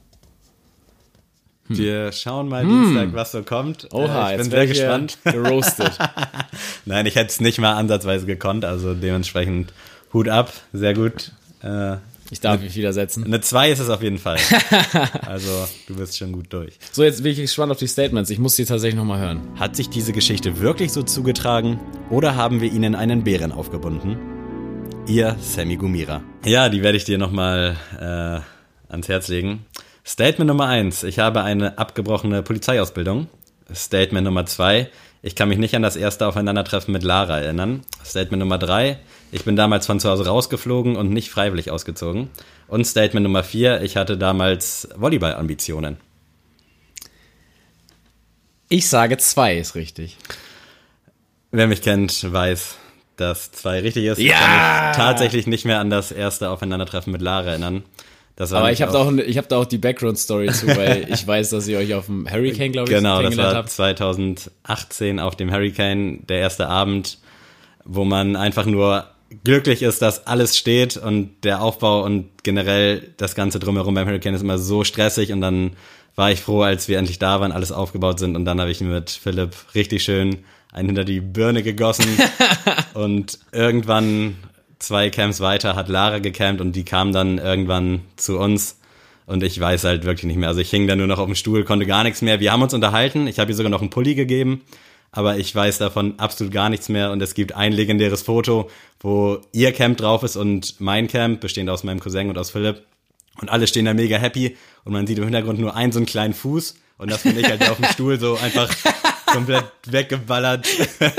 Wir 1.68 2.12
schauen 2.12 2.48
mal 2.48 2.64
Dienstag, 2.64 3.12
was 3.12 3.32
so 3.32 3.42
kommt. 3.42 3.82
Hm. 3.82 3.88
Oha, 3.92 4.30
äh, 4.30 4.36
ich 4.36 4.42
bin 4.42 4.50
sehr 4.50 4.66
gespannt. 4.66 5.18
Geroastet. 5.24 5.98
Nein, 6.86 7.06
ich 7.06 7.14
hätte 7.16 7.28
es 7.28 7.40
nicht 7.40 7.58
mal 7.58 7.74
ansatzweise 7.74 8.26
gekonnt, 8.26 8.64
also 8.64 8.94
dementsprechend 8.94 9.72
Hut 10.12 10.28
ab, 10.28 10.52
sehr 10.72 10.94
gut. 10.94 11.32
Äh, 11.62 11.96
Ich 12.30 12.40
darf 12.40 12.60
mich 12.60 12.74
widersetzen. 12.76 13.24
eine 13.24 13.40
2 13.40 13.70
ist 13.70 13.78
es 13.80 13.90
auf 13.90 14.02
jeden 14.02 14.18
Fall. 14.18 14.38
Also, 15.26 15.68
du 15.86 15.96
bist 15.96 16.16
schon 16.16 16.32
gut 16.32 16.46
durch. 16.52 16.78
So, 16.92 17.04
jetzt 17.04 17.22
bin 17.22 17.32
ich 17.32 17.38
gespannt 17.38 17.70
auf 17.70 17.78
die 17.78 17.86
Statements. 17.86 18.30
Ich 18.30 18.38
muss 18.38 18.56
die 18.56 18.64
tatsächlich 18.64 18.96
nochmal 18.98 19.20
hören. 19.20 19.40
Hat 19.56 19.76
sich 19.76 19.90
diese 19.90 20.12
Geschichte 20.12 20.60
wirklich 20.60 20.90
so 20.92 21.02
zugetragen 21.02 21.78
oder 22.10 22.34
haben 22.36 22.60
wir 22.62 22.72
ihnen 22.72 22.94
einen 22.94 23.24
Bären 23.24 23.52
aufgebunden? 23.52 24.16
Ihr 25.06 25.36
Sammy 25.40 25.76
Gumira. 25.76 26.22
Ja, 26.44 26.68
die 26.70 26.82
werde 26.82 26.96
ich 26.96 27.04
dir 27.04 27.18
nochmal 27.18 27.76
äh, 27.98 28.40
ans 28.92 29.08
Herz 29.08 29.28
legen. 29.28 29.64
Statement 30.08 30.48
Nummer 30.48 30.68
eins: 30.68 31.02
Ich 31.02 31.18
habe 31.18 31.42
eine 31.42 31.76
abgebrochene 31.76 32.42
Polizeiausbildung. 32.42 33.28
Statement 33.74 34.24
Nummer 34.24 34.46
zwei: 34.46 34.88
Ich 35.20 35.34
kann 35.34 35.50
mich 35.50 35.58
nicht 35.58 35.74
an 35.76 35.82
das 35.82 35.96
erste 35.96 36.26
Aufeinandertreffen 36.26 36.92
mit 36.92 37.02
Lara 37.02 37.40
erinnern. 37.40 37.82
Statement 38.02 38.40
Nummer 38.40 38.56
drei: 38.56 38.98
Ich 39.32 39.44
bin 39.44 39.54
damals 39.54 39.84
von 39.84 40.00
zu 40.00 40.08
Hause 40.08 40.26
rausgeflogen 40.26 40.96
und 40.96 41.10
nicht 41.10 41.28
freiwillig 41.28 41.70
ausgezogen. 41.70 42.30
Und 42.68 42.86
Statement 42.86 43.24
Nummer 43.24 43.44
vier: 43.44 43.82
Ich 43.82 43.98
hatte 43.98 44.16
damals 44.16 44.88
Volleyball-Ambitionen. 44.96 45.98
Ich 48.70 48.88
sage 48.88 49.18
zwei 49.18 49.58
ist 49.58 49.74
richtig. 49.74 50.16
Wer 51.50 51.66
mich 51.66 51.82
kennt, 51.82 52.32
weiß, 52.32 52.76
dass 53.16 53.52
zwei 53.52 53.80
richtig 53.80 54.06
ist. 54.06 54.18
Ich 54.18 54.28
Ja! 54.28 54.38
kann 54.38 54.88
mich 54.88 54.96
tatsächlich 54.96 55.46
nicht 55.46 55.66
mehr 55.66 55.80
an 55.80 55.90
das 55.90 56.12
erste 56.12 56.48
Aufeinandertreffen 56.48 57.12
mit 57.12 57.20
Lara 57.20 57.50
erinnern. 57.50 57.84
Das 58.38 58.52
war 58.52 58.60
Aber 58.60 58.70
ich 58.70 58.82
habe 58.82 58.92
da, 58.92 59.00
auch, 59.00 59.10
ich 59.10 59.36
hab 59.36 59.48
da 59.48 59.56
auch 59.56 59.64
die 59.64 59.78
Background-Story 59.78 60.52
zu, 60.52 60.68
weil 60.68 61.08
ich 61.12 61.26
weiß, 61.26 61.50
dass 61.50 61.66
ihr 61.66 61.76
euch 61.76 61.92
auf 61.94 62.06
dem 62.06 62.30
Hurricane, 62.30 62.70
glaube 62.70 62.88
ich, 62.88 62.96
Genau, 62.96 63.16
das 63.20 63.30
kennengelernt 63.30 63.52
war 63.52 63.58
habt. 63.62 63.70
2018 63.70 65.18
auf 65.18 65.34
dem 65.34 65.50
Hurricane, 65.50 66.24
der 66.28 66.38
erste 66.38 66.68
Abend, 66.68 67.18
wo 67.84 68.04
man 68.04 68.36
einfach 68.36 68.64
nur 68.64 69.06
glücklich 69.42 69.82
ist, 69.82 70.02
dass 70.02 70.28
alles 70.28 70.56
steht 70.56 70.96
und 70.96 71.32
der 71.42 71.60
Aufbau 71.60 72.04
und 72.04 72.28
generell 72.44 73.12
das 73.16 73.34
Ganze 73.34 73.58
drumherum 73.58 73.94
beim 73.94 74.06
Hurricane 74.06 74.34
ist 74.34 74.42
immer 74.42 74.58
so 74.58 74.84
stressig 74.84 75.32
und 75.32 75.40
dann 75.40 75.72
war 76.14 76.30
ich 76.30 76.40
froh, 76.40 76.62
als 76.62 76.86
wir 76.86 76.98
endlich 76.98 77.18
da 77.18 77.40
waren, 77.40 77.50
alles 77.50 77.72
aufgebaut 77.72 78.20
sind 78.20 78.36
und 78.36 78.44
dann 78.44 78.60
habe 78.60 78.70
ich 78.70 78.80
mit 78.80 79.10
Philipp 79.10 79.50
richtig 79.74 80.04
schön 80.04 80.44
einen 80.72 80.90
hinter 80.90 81.04
die 81.04 81.20
Birne 81.20 81.64
gegossen 81.64 82.06
und 82.94 83.40
irgendwann 83.50 84.36
zwei 84.78 85.10
Camps 85.10 85.40
weiter 85.40 85.74
hat 85.76 85.88
Lara 85.88 86.18
gecampt 86.18 86.60
und 86.60 86.72
die 86.72 86.84
kam 86.84 87.12
dann 87.12 87.38
irgendwann 87.38 88.00
zu 88.16 88.38
uns 88.38 88.78
und 89.26 89.42
ich 89.42 89.58
weiß 89.58 89.84
halt 89.84 90.04
wirklich 90.04 90.24
nicht 90.24 90.38
mehr. 90.38 90.48
Also 90.48 90.60
ich 90.60 90.70
hing 90.70 90.86
da 90.86 90.96
nur 90.96 91.06
noch 91.06 91.18
auf 91.18 91.26
dem 91.26 91.34
Stuhl, 91.34 91.64
konnte 91.64 91.86
gar 91.86 92.04
nichts 92.04 92.22
mehr. 92.22 92.40
Wir 92.40 92.52
haben 92.52 92.62
uns 92.62 92.74
unterhalten, 92.74 93.26
ich 93.26 93.38
habe 93.38 93.50
ihr 93.50 93.56
sogar 93.56 93.70
noch 93.70 93.80
einen 93.80 93.90
Pulli 93.90 94.14
gegeben, 94.14 94.62
aber 95.10 95.36
ich 95.36 95.54
weiß 95.54 95.78
davon 95.78 96.18
absolut 96.18 96.52
gar 96.52 96.70
nichts 96.70 96.88
mehr 96.88 97.10
und 97.10 97.20
es 97.22 97.34
gibt 97.34 97.54
ein 97.54 97.72
legendäres 97.72 98.22
Foto, 98.22 98.70
wo 99.00 99.38
ihr 99.52 99.72
Camp 99.72 99.98
drauf 99.98 100.22
ist 100.22 100.36
und 100.36 100.80
mein 100.80 101.08
Camp, 101.08 101.40
bestehend 101.40 101.70
aus 101.70 101.84
meinem 101.84 102.00
Cousin 102.00 102.28
und 102.28 102.38
aus 102.38 102.50
Philipp. 102.50 102.82
Und 103.40 103.50
alle 103.50 103.66
stehen 103.68 103.84
da 103.84 103.94
mega 103.94 104.16
happy 104.16 104.56
und 104.84 104.92
man 104.92 105.06
sieht 105.06 105.18
im 105.18 105.24
Hintergrund 105.24 105.60
nur 105.60 105.76
einen 105.76 105.92
so 105.92 105.98
einen 105.98 106.06
kleinen 106.06 106.34
Fuß 106.34 106.74
und 106.98 107.10
das 107.10 107.22
finde 107.22 107.40
ich 107.40 107.48
halt 107.48 107.68
auf 107.68 107.76
dem 107.76 107.84
Stuhl 107.92 108.18
so 108.18 108.36
einfach 108.36 108.68
komplett 109.32 109.64
weggeballert 109.86 110.66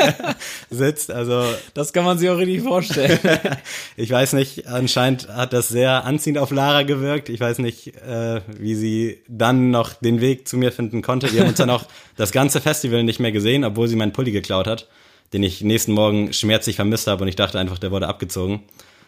sitzt. 0.70 1.12
Also 1.12 1.44
Das 1.74 1.94
kann 1.94 2.06
man 2.06 2.18
sich 2.18 2.30
auch 2.30 2.38
richtig 2.38 2.62
vorstellen. 2.62 3.20
ich 3.98 4.12
weiß 4.12 4.34
nicht, 4.34 4.68
anscheinend 4.68 5.28
hat 5.30 5.54
das 5.54 5.70
sehr 5.70 6.06
anziehend 6.06 6.38
auf 6.38 6.52
Lara 6.52 6.84
gewirkt. 6.84 7.30
Ich 7.30 7.40
weiß 7.40 7.60
nicht, 7.60 7.96
äh, 7.98 8.42
wie 8.58 8.76
sie 8.76 9.22
dann 9.28 9.72
noch 9.72 9.94
den 9.94 10.22
Weg 10.22 10.48
zu 10.48 10.58
mir 10.58 10.72
finden 10.72 11.02
konnte. 11.02 11.32
Wir 11.32 11.42
haben 11.42 11.50
uns 11.50 11.58
dann 11.58 11.70
auch 11.70 11.86
das 12.18 12.32
ganze 12.32 12.62
Festival 12.62 13.04
nicht 13.04 13.20
mehr 13.20 13.32
gesehen, 13.32 13.64
obwohl 13.64 13.88
sie 13.88 13.96
meinen 13.96 14.14
Pulli 14.14 14.32
geklaut 14.32 14.68
hat, 14.68 14.88
den 15.34 15.44
ich 15.44 15.62
nächsten 15.62 15.94
Morgen 15.94 16.34
schmerzlich 16.34 16.76
vermisst 16.76 17.08
habe 17.08 17.24
und 17.24 17.28
ich 17.28 17.36
dachte 17.36 17.60
einfach, 17.60 17.80
der 17.80 17.92
wurde 17.92 18.08
abgezogen. 18.08 18.64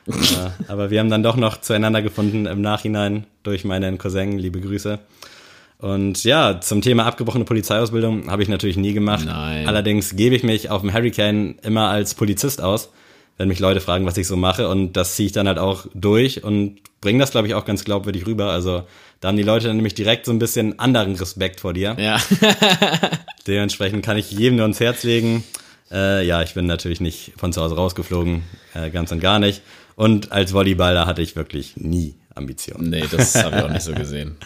äh, 0.07 0.11
aber 0.67 0.89
wir 0.89 0.99
haben 0.99 1.09
dann 1.09 1.23
doch 1.23 1.35
noch 1.35 1.61
zueinander 1.61 2.01
gefunden 2.01 2.45
im 2.45 2.61
Nachhinein 2.61 3.25
durch 3.43 3.63
meinen 3.63 3.97
Cousin. 3.97 4.37
Liebe 4.37 4.59
Grüße. 4.61 4.99
Und 5.81 6.23
ja, 6.23 6.61
zum 6.61 6.83
Thema 6.83 7.05
abgebrochene 7.07 7.43
Polizeiausbildung 7.43 8.29
habe 8.29 8.43
ich 8.43 8.49
natürlich 8.49 8.77
nie 8.77 8.93
gemacht. 8.93 9.25
Nein. 9.25 9.67
Allerdings 9.67 10.15
gebe 10.15 10.35
ich 10.35 10.43
mich 10.43 10.69
auf 10.69 10.81
dem 10.81 10.93
Hurricane 10.93 11.55
immer 11.63 11.89
als 11.89 12.13
Polizist 12.13 12.61
aus, 12.61 12.91
wenn 13.37 13.47
mich 13.47 13.57
Leute 13.57 13.81
fragen, 13.81 14.05
was 14.05 14.15
ich 14.15 14.27
so 14.27 14.35
mache. 14.35 14.69
Und 14.69 14.93
das 14.93 15.15
ziehe 15.15 15.25
ich 15.25 15.31
dann 15.31 15.47
halt 15.47 15.57
auch 15.57 15.87
durch 15.95 16.43
und 16.43 16.77
bringe 17.01 17.17
das, 17.17 17.31
glaube 17.31 17.47
ich, 17.47 17.55
auch 17.55 17.65
ganz 17.65 17.83
glaubwürdig 17.83 18.27
rüber. 18.27 18.51
Also 18.51 18.83
da 19.21 19.29
haben 19.29 19.37
die 19.37 19.43
Leute 19.43 19.67
dann 19.67 19.75
nämlich 19.75 19.95
direkt 19.95 20.27
so 20.27 20.31
ein 20.31 20.37
bisschen 20.37 20.77
anderen 20.77 21.15
Respekt 21.15 21.61
vor 21.61 21.73
dir. 21.73 21.95
ja. 21.99 22.21
Dementsprechend 23.47 24.05
kann 24.05 24.17
ich 24.17 24.29
jedem 24.29 24.57
nur 24.57 24.65
ans 24.65 24.79
Herz 24.79 25.01
legen. 25.01 25.43
Äh, 25.91 26.27
ja, 26.27 26.43
ich 26.43 26.53
bin 26.53 26.67
natürlich 26.67 27.01
nicht 27.01 27.33
von 27.37 27.53
zu 27.53 27.59
Hause 27.59 27.75
rausgeflogen, 27.75 28.43
äh, 28.75 28.91
ganz 28.91 29.11
und 29.11 29.19
gar 29.19 29.39
nicht. 29.39 29.63
Und 29.95 30.31
als 30.31 30.53
Volleyballer 30.53 31.07
hatte 31.07 31.23
ich 31.23 31.35
wirklich 31.35 31.75
nie 31.75 32.13
Ambitionen. 32.35 32.91
Nee, 32.91 33.03
das 33.11 33.33
habe 33.43 33.57
ich 33.57 33.63
auch 33.63 33.69
nicht 33.69 33.81
so 33.81 33.93
gesehen. 33.93 34.37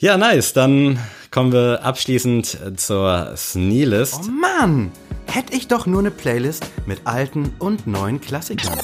Ja, 0.00 0.16
nice. 0.16 0.52
Dann 0.52 0.98
kommen 1.30 1.52
wir 1.52 1.84
abschließend 1.84 2.58
äh, 2.64 2.74
zur 2.76 3.32
Sneelist. 3.36 4.20
Oh 4.24 4.30
Mann, 4.30 4.92
hätte 5.26 5.54
ich 5.56 5.66
doch 5.68 5.86
nur 5.86 5.98
eine 6.00 6.10
Playlist 6.12 6.64
mit 6.86 7.00
alten 7.04 7.52
und 7.58 7.86
neuen 7.86 8.20
Klassikern. 8.20 8.78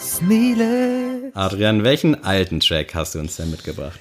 Sneele. 0.00 1.32
Adrian, 1.34 1.82
welchen 1.82 2.22
alten 2.24 2.60
Track 2.60 2.94
hast 2.94 3.14
du 3.16 3.18
uns 3.18 3.36
denn 3.36 3.50
mitgebracht? 3.50 3.98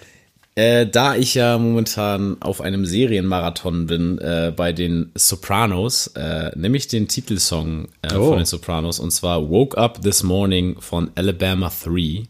Äh, 0.55 0.85
da 0.85 1.15
ich 1.15 1.33
ja 1.33 1.57
momentan 1.57 2.37
auf 2.39 2.61
einem 2.61 2.85
Serienmarathon 2.85 3.87
bin 3.87 4.19
äh, 4.19 4.53
bei 4.55 4.71
den 4.71 5.11
Sopranos, 5.15 6.07
äh, 6.15 6.51
nehme 6.55 6.77
ich 6.77 6.87
den 6.87 7.07
Titelsong 7.07 7.87
äh, 8.03 8.13
Oh. 8.15 8.27
von 8.29 8.37
den 8.37 8.45
Sopranos 8.45 8.99
und 8.99 9.09
zwar 9.09 9.49
Woke 9.49 9.75
Up 9.79 10.03
This 10.03 10.21
Morning 10.21 10.79
von 10.79 11.09
Alabama 11.15 11.71
3. 11.83 12.25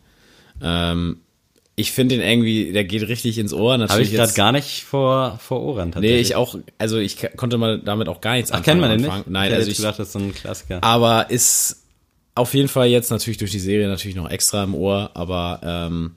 Ähm, 0.64 1.18
ich 1.76 1.92
finde 1.92 2.18
den 2.18 2.28
irgendwie, 2.28 2.72
der 2.72 2.84
geht 2.84 3.08
richtig 3.08 3.38
ins 3.40 3.52
Ohr. 3.52 3.78
Habe 3.80 4.02
ich 4.02 4.12
gerade 4.12 4.34
gar 4.34 4.52
nicht 4.52 4.84
vor, 4.84 5.40
vor 5.42 5.62
Ohren 5.62 5.90
Nee, 5.90 5.94
tatsächlich. 5.94 6.22
ich 6.22 6.36
auch, 6.36 6.56
also 6.78 6.98
ich 7.00 7.18
konnte 7.36 7.58
mal 7.58 7.80
damit 7.80 8.08
auch 8.08 8.22
gar 8.22 8.36
nichts 8.36 8.52
Ach, 8.52 8.62
kennt 8.62 8.80
man 8.80 8.92
den 8.92 9.02
nicht? 9.02 9.28
Nein, 9.28 9.52
ich 9.52 9.58
also 9.58 9.72
ich, 9.72 9.78
gedacht, 9.78 9.98
das 9.98 10.08
ist 10.08 10.14
so 10.14 10.20
ein 10.20 10.34
Klassiker. 10.36 10.84
aber 10.84 11.32
ist 11.32 11.84
auf 12.36 12.54
jeden 12.54 12.68
Fall 12.68 12.88
jetzt 12.88 13.10
natürlich 13.10 13.38
durch 13.38 13.52
die 13.52 13.60
Serie 13.60 13.88
natürlich 13.88 14.16
noch 14.16 14.30
extra 14.30 14.64
im 14.64 14.76
Ohr, 14.76 15.12
aber 15.16 15.62
ähm, 15.64 16.16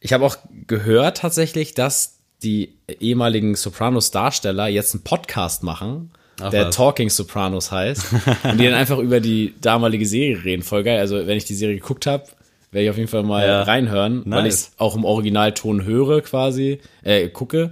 ich 0.00 0.12
habe 0.12 0.24
auch 0.24 0.36
gehört 0.66 1.18
tatsächlich, 1.18 1.74
dass 1.74 2.18
die 2.42 2.74
ehemaligen 3.00 3.56
Sopranos-Darsteller 3.56 4.68
jetzt 4.68 4.94
einen 4.94 5.02
Podcast 5.02 5.64
machen, 5.64 6.12
Ach 6.40 6.50
der 6.50 6.68
was. 6.68 6.76
Talking 6.76 7.10
Sopranos 7.10 7.72
heißt, 7.72 8.12
und 8.44 8.58
die 8.60 8.64
dann 8.64 8.74
einfach 8.74 8.98
über 8.98 9.18
die 9.18 9.54
damalige 9.60 10.06
Serie 10.06 10.44
reden. 10.44 10.62
Voll 10.62 10.84
geil. 10.84 11.00
Also 11.00 11.26
wenn 11.26 11.36
ich 11.36 11.46
die 11.46 11.54
Serie 11.54 11.76
geguckt 11.76 12.06
habe, 12.06 12.24
werde 12.70 12.84
ich 12.84 12.90
auf 12.90 12.96
jeden 12.96 13.08
Fall 13.08 13.22
mal 13.22 13.46
Ja. 13.46 13.62
reinhören, 13.62 14.22
weil 14.26 14.40
ich 14.46 14.52
Nice. 14.54 14.54
es 14.54 14.72
auch 14.78 14.94
im 14.96 15.04
Originalton 15.04 15.84
höre 15.84 16.20
quasi, 16.22 16.80
äh, 17.02 17.28
gucke. 17.28 17.70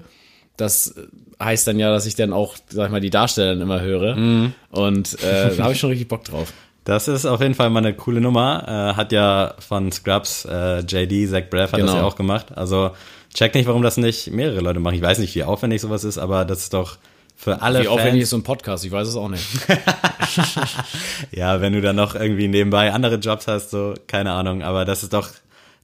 Das 0.57 0.95
heißt 1.43 1.67
dann 1.67 1.79
ja, 1.79 1.91
dass 1.91 2.07
ich 2.07 2.15
dann 2.15 2.33
auch, 2.33 2.57
sag 2.69 2.87
ich 2.87 2.93
mal, 2.93 3.01
die 3.01 3.11
Darsteller 3.11 3.51
dann 3.53 3.61
immer 3.61 3.81
höre. 3.81 4.17
Mhm. 4.17 4.53
Und 4.71 5.23
äh, 5.23 5.55
da 5.57 5.65
habe 5.65 5.73
ich 5.75 5.79
schon 5.81 5.91
richtig 5.91 6.09
Bock 6.09 6.25
drauf. 6.25 6.53
Das 6.85 7.09
ist 7.09 7.27
auf 7.27 7.41
jeden 7.41 7.55
Fall 7.55 7.69
mal 7.69 7.81
eine 7.81 7.95
coole 7.95 8.21
Nummer. 8.21 8.63
Äh, 8.93 8.97
hat 8.97 9.11
ja 9.11 9.55
von 9.59 9.91
Scrubs 9.91 10.45
äh, 10.45 10.83
JD, 10.83 11.29
Zach 11.29 11.51
Braff 11.51 11.73
hat 11.73 11.81
das 11.81 11.87
Genau. 11.91 11.97
ja 11.97 12.05
auch 12.05 12.15
gemacht. 12.15 12.57
Also 12.57 12.93
check 13.35 13.57
nicht, 13.57 13.67
warum 13.67 13.83
das 13.83 13.97
nicht 13.97 14.31
mehrere 14.31 14.61
Leute 14.61 14.79
machen. 14.79 14.95
Ich 14.95 15.03
weiß 15.03 15.19
nicht, 15.19 15.35
wie 15.35 15.43
aufwendig 15.43 15.81
sowas 15.81 16.05
ist, 16.05 16.17
aber 16.17 16.45
das 16.45 16.61
ist 16.61 16.75
doch 16.75 16.99
für 17.37 17.61
alle 17.63 17.83
Wie 17.83 17.89
aufwendig 17.89 18.23
ist 18.23 18.31
so 18.31 18.37
ein 18.37 18.43
Podcast? 18.43 18.85
Ich 18.85 18.91
weiß 18.93 19.07
es 19.09 19.17
auch 19.17 19.29
nicht. 19.29 19.45
Ja, 21.31 21.61
wenn 21.61 21.73
du 21.73 21.81
dann 21.81 21.97
noch 21.97 22.15
irgendwie 22.15 22.49
nebenbei 22.49 22.93
andere 22.93 23.17
Jobs 23.17 23.47
hast, 23.47 23.71
so 23.71 23.95
keine 24.07 24.33
Ahnung. 24.33 24.63
Aber 24.63 24.85
das 24.85 25.03
ist 25.03 25.13
doch 25.13 25.29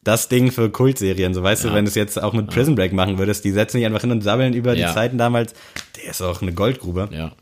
das 0.04 0.28
Ding 0.28 0.50
für 0.50 0.70
Kultserien. 0.70 1.32
So 1.34 1.42
weißt 1.42 1.64
du, 1.64 1.72
wenn 1.72 1.84
du 1.84 1.88
es 1.88 1.94
jetzt 1.94 2.20
auch 2.22 2.32
mit 2.32 2.48
Prison 2.48 2.74
Break 2.74 2.92
machen 2.92 3.18
würdest, 3.18 3.44
die 3.44 3.50
setzen 3.52 3.78
sich 3.78 3.86
einfach 3.86 4.00
hin 4.00 4.10
und 4.10 4.22
sabbeln 4.22 4.52
über 4.52 4.74
Ja. 4.74 4.88
die 4.88 4.94
Zeiten 4.94 5.18
damals. 5.18 5.54
Der 5.96 6.10
ist 6.10 6.20
auch 6.22 6.42
eine 6.42 6.52
Goldgrube. 6.52 7.08
Ja. 7.12 7.32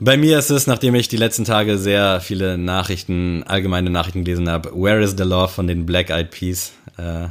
Bei 0.00 0.16
mir 0.16 0.38
ist 0.38 0.50
es, 0.50 0.66
nachdem 0.66 0.94
ich 0.94 1.08
die 1.08 1.16
letzten 1.16 1.44
Tage 1.44 1.78
sehr 1.78 2.20
viele 2.20 2.58
Nachrichten, 2.58 3.44
allgemeine 3.44 3.90
Nachrichten 3.90 4.24
gelesen 4.24 4.48
habe, 4.48 4.70
Where 4.74 5.00
is 5.02 5.14
the 5.16 5.22
Love 5.24 5.48
von 5.48 5.66
den 5.66 5.86
Black 5.86 6.10
Eyed 6.10 6.30
Peas. 6.30 6.72
Äh, 6.96 7.26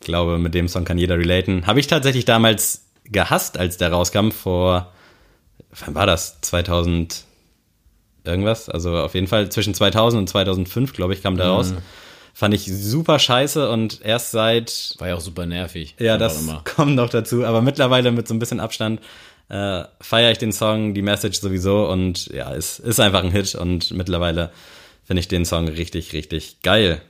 glaube, 0.00 0.38
mit 0.38 0.54
dem 0.54 0.68
Song 0.68 0.84
kann 0.84 0.98
jeder 0.98 1.16
relaten. 1.16 1.66
Habe 1.66 1.80
ich 1.80 1.86
tatsächlich 1.86 2.24
damals 2.26 2.82
gehasst, 3.04 3.56
als 3.58 3.76
der 3.78 3.92
rauskam, 3.92 4.30
vor, 4.30 4.92
wann 5.78 5.94
war 5.94 6.06
das? 6.06 6.40
2000 6.40 7.24
irgendwas? 8.24 8.68
Also 8.68 8.96
auf 8.98 9.14
jeden 9.14 9.26
Fall 9.26 9.48
zwischen 9.50 9.74
2000 9.74 10.20
und 10.20 10.28
2005, 10.28 10.92
glaube 10.92 11.14
ich, 11.14 11.22
kam 11.22 11.36
der 11.36 11.46
raus. 11.46 11.74
Fand 12.32 12.54
ich 12.54 12.64
super 12.66 13.18
scheiße 13.18 13.68
und 13.70 14.00
erst 14.02 14.30
seit 14.30 14.94
War 14.98 15.08
ja 15.08 15.14
auch 15.16 15.20
super 15.20 15.46
nervig. 15.46 15.96
ja, 15.98 16.16
das 16.16 16.46
kommt 16.64 16.94
noch 16.94 17.10
dazu. 17.10 17.44
Aber 17.44 17.60
mittlerweile 17.60 18.12
mit 18.12 18.28
so 18.28 18.34
ein 18.34 18.38
bisschen 18.38 18.60
Abstand 18.60 19.00
äh, 19.48 19.84
feiere 20.00 20.30
ich 20.30 20.38
den 20.38 20.52
Song, 20.52 20.94
die 20.94 21.02
Message 21.02 21.40
sowieso 21.40 21.90
und 21.90 22.26
ja, 22.28 22.54
es 22.54 22.78
ist 22.78 23.00
einfach 23.00 23.24
ein 23.24 23.32
Hit 23.32 23.56
und 23.56 23.90
mittlerweile 23.90 24.50
finde 25.04 25.20
ich 25.20 25.28
den 25.28 25.44
Song 25.44 25.66
richtig, 25.68 26.12
richtig 26.12 26.62
geil. 26.62 27.02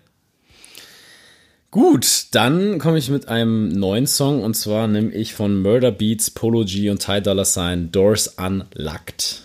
Gut, 1.71 2.25
dann 2.33 2.79
komme 2.79 2.99
ich 2.99 3.11
mit 3.11 3.29
einem 3.29 3.69
neuen 3.69 4.07
Song 4.09 4.43
und 4.43 4.55
zwar 4.55 4.89
nehme 4.89 5.13
ich 5.13 5.35
von 5.35 5.63
Murder 5.63 5.93
Beats, 5.93 6.31
Polo 6.31 6.65
G 6.65 6.91
und 6.91 7.01
Ty 7.05 7.23
Dolla 7.23 7.45
Sign 7.45 7.93
Doors 7.93 8.35
Unlocked. 8.39 9.43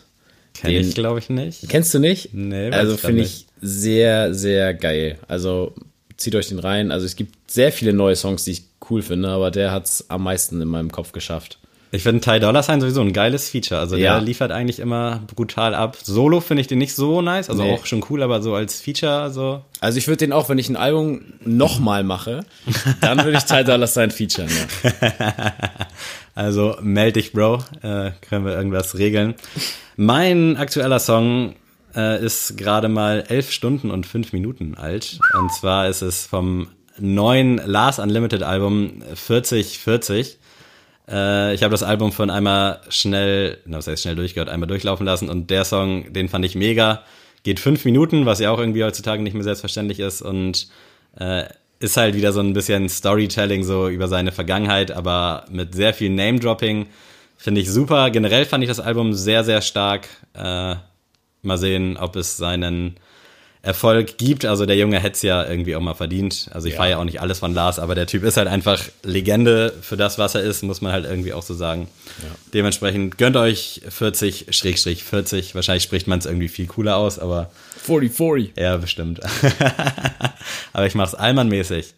Kenn 0.56 0.72
Den- 0.72 0.88
ich, 0.88 0.96
glaube 0.96 1.20
ich, 1.20 1.30
nicht. 1.30 1.70
Kennst 1.70 1.94
du 1.94 2.00
nicht? 2.00 2.34
Nee, 2.34 2.72
Also 2.72 2.98
finde 2.98 3.24
ich 3.24 3.46
sehr, 3.62 4.34
sehr 4.34 4.74
geil. 4.74 5.20
Also 5.28 5.74
zieht 6.18 6.34
euch 6.34 6.48
den 6.48 6.60
rein. 6.60 6.92
Also 6.92 7.06
es 7.06 7.16
gibt 7.16 7.52
sehr 7.52 7.72
viele 7.72 7.94
neue 7.94 8.16
Songs, 8.16 8.44
die 8.46 8.52
ich 8.52 8.64
cool 8.90 9.04
finde, 9.04 9.30
aber 9.30 9.52
der 9.52 9.72
hat 9.72 9.86
es 9.86 10.10
am 10.10 10.24
meisten 10.24 10.62
in 10.62 10.68
meinem 10.68 10.92
Kopf 10.92 11.12
geschafft. 11.12 11.60
Ich 11.92 12.04
finde 12.04 12.20
Ty 12.20 12.40
Dolla 12.42 12.62
Sign 12.62 12.82
sowieso 12.82 13.00
ein 13.02 13.14
geiles 13.14 13.50
Feature. 13.50 13.80
Also 13.80 13.96
Ja. 13.96 14.16
der 14.16 14.22
liefert 14.22 14.52
eigentlich 14.52 14.80
immer 14.80 15.22
brutal 15.34 15.74
ab. 15.74 15.98
Solo 16.04 16.42
finde 16.42 16.62
ich 16.62 16.68
den 16.68 16.78
nicht 16.78 16.94
so 16.96 17.22
nice, 17.22 17.50
also 17.50 17.64
Nee. 17.64 17.74
auch 17.74 17.86
schon 17.86 18.04
cool, 18.10 18.22
aber 18.22 18.42
so 18.42 18.54
als 18.54 18.82
Feature 18.82 19.32
so. 19.32 19.62
Also 19.80 19.98
ich 19.98 20.08
würde 20.08 20.18
den 20.18 20.34
auch, 20.34 20.50
wenn 20.50 20.58
ich 20.58 20.68
ein 20.70 20.76
Album 20.76 21.22
nochmal 21.46 22.04
mache, 22.04 22.42
dann 23.02 23.24
würde 23.24 23.38
ich 23.38 23.44
Ty 23.46 23.64
Dolla 23.64 23.88
Sign 23.88 24.12
featuren. 24.12 24.50
Ja. 24.50 25.44
Also 26.36 26.76
meld 26.82 27.16
dich, 27.16 27.32
Bro. 27.32 27.64
Äh, 27.82 28.12
können 28.28 28.46
wir 28.46 28.54
irgendwas 28.58 28.98
regeln. 28.98 29.36
Mein 29.96 30.58
aktueller 30.58 31.00
Song 31.00 31.56
äh, 31.96 32.22
ist 32.24 32.58
gerade 32.58 32.90
mal 32.90 33.24
elf 33.30 33.52
Stunden 33.52 33.90
und 33.90 34.06
fünf 34.06 34.34
Minuten 34.34 34.76
alt. 34.76 35.18
Und 35.40 35.54
zwar 35.54 35.88
ist 35.88 36.02
es 36.02 36.26
vom 36.26 36.68
neuen 37.00 37.62
Lars 37.66 38.00
Unlimited 38.00 38.44
Album 38.44 39.02
4040. 39.14 40.38
Äh, 41.08 41.54
ich 41.54 41.64
habe 41.64 41.72
das 41.72 41.84
Album 41.84 42.12
von 42.12 42.30
einmal 42.30 42.82
schnell, 42.90 43.60
na, 43.66 43.78
was 43.78 43.88
heißt 43.88 44.04
schnell 44.04 44.16
durchgehört, 44.16 44.50
einmal 44.50 44.68
durchlaufen 44.68 45.06
lassen 45.06 45.30
und 45.30 45.50
der 45.50 45.66
Song, 45.66 46.12
den 46.14 46.30
fand 46.30 46.46
ich 46.46 46.56
mega. 46.56 47.04
Geht 47.44 47.60
fünf 47.60 47.86
Minuten, 47.86 48.26
was 48.26 48.40
ja 48.40 48.52
auch 48.52 48.60
irgendwie 48.60 48.84
heutzutage 48.84 49.22
nicht 49.22 49.34
mehr 49.34 49.44
selbstverständlich 49.44 50.00
ist 50.00 50.22
und 50.22 50.68
äh, 51.20 51.44
ist 51.80 51.98
halt 51.98 52.16
wieder 52.16 52.32
so 52.32 52.40
ein 52.40 52.54
bisschen 52.54 52.90
Storytelling 52.90 53.64
so 53.64 53.90
über 53.90 54.08
seine 54.08 54.32
Vergangenheit, 54.32 54.92
aber 54.92 55.46
mit 55.52 55.76
sehr 55.76 55.94
viel 55.94 56.10
Name-Dropping. 56.10 56.88
Finde 57.38 57.62
ich 57.62 57.70
super. 57.70 58.10
Generell 58.10 58.46
fand 58.46 58.64
ich 58.64 58.70
das 58.70 58.80
Album 58.80 59.14
sehr, 59.14 59.44
sehr 59.44 59.62
stark. 59.62 60.08
Äh, 60.34 60.76
mal 61.42 61.58
sehen, 61.58 61.98
ob 61.98 62.16
es 62.16 62.38
seinen 62.38 62.96
Erfolg 63.66 64.20
gibt. 64.20 64.46
Also 64.46 64.66
der 64.66 64.78
Junge 64.78 65.00
hätte 65.00 65.16
es 65.16 65.22
ja 65.24 65.44
irgendwie 65.44 65.76
auch 65.76 65.82
mal 65.82 65.96
verdient. 65.96 66.50
Also 66.54 66.68
ich 66.68 66.76
ja. 66.76 66.80
feiere 66.80 66.92
ja 66.92 66.98
auch 67.00 67.04
nicht 67.04 67.20
alles 67.20 67.40
von 67.40 67.54
Lars, 67.54 67.80
aber 67.80 67.96
der 67.96 68.06
Typ 68.06 68.24
ist 68.24 68.38
halt 68.38 68.48
einfach 68.48 68.82
Legende 69.04 69.74
für 69.82 69.98
das, 69.98 70.20
was 70.20 70.36
er 70.36 70.42
ist, 70.42 70.62
muss 70.62 70.82
man 70.82 70.92
halt 70.92 71.06
irgendwie 71.06 71.34
auch 71.34 71.42
so 71.42 71.56
sagen. 71.56 71.88
Ja. 72.22 72.30
Dementsprechend 72.54 73.18
gönnt 73.18 73.36
euch 73.36 73.82
40, 73.90 74.48
Schrägstrich 74.52 75.04
40. 75.04 75.56
Wahrscheinlich 75.56 75.84
spricht 75.84 76.08
man 76.08 76.20
es 76.20 76.28
irgendwie 76.28 76.48
viel 76.48 76.68
cooler 76.68 76.98
aus, 76.98 77.18
aber 77.18 77.50
40, 77.84 78.16
40. 78.16 78.58
Ja, 78.58 78.78
bestimmt. 78.78 79.20
aber 80.74 80.86
ich 80.86 80.94
mach's 80.94 81.16
Allmann-mäßig. 81.16 81.96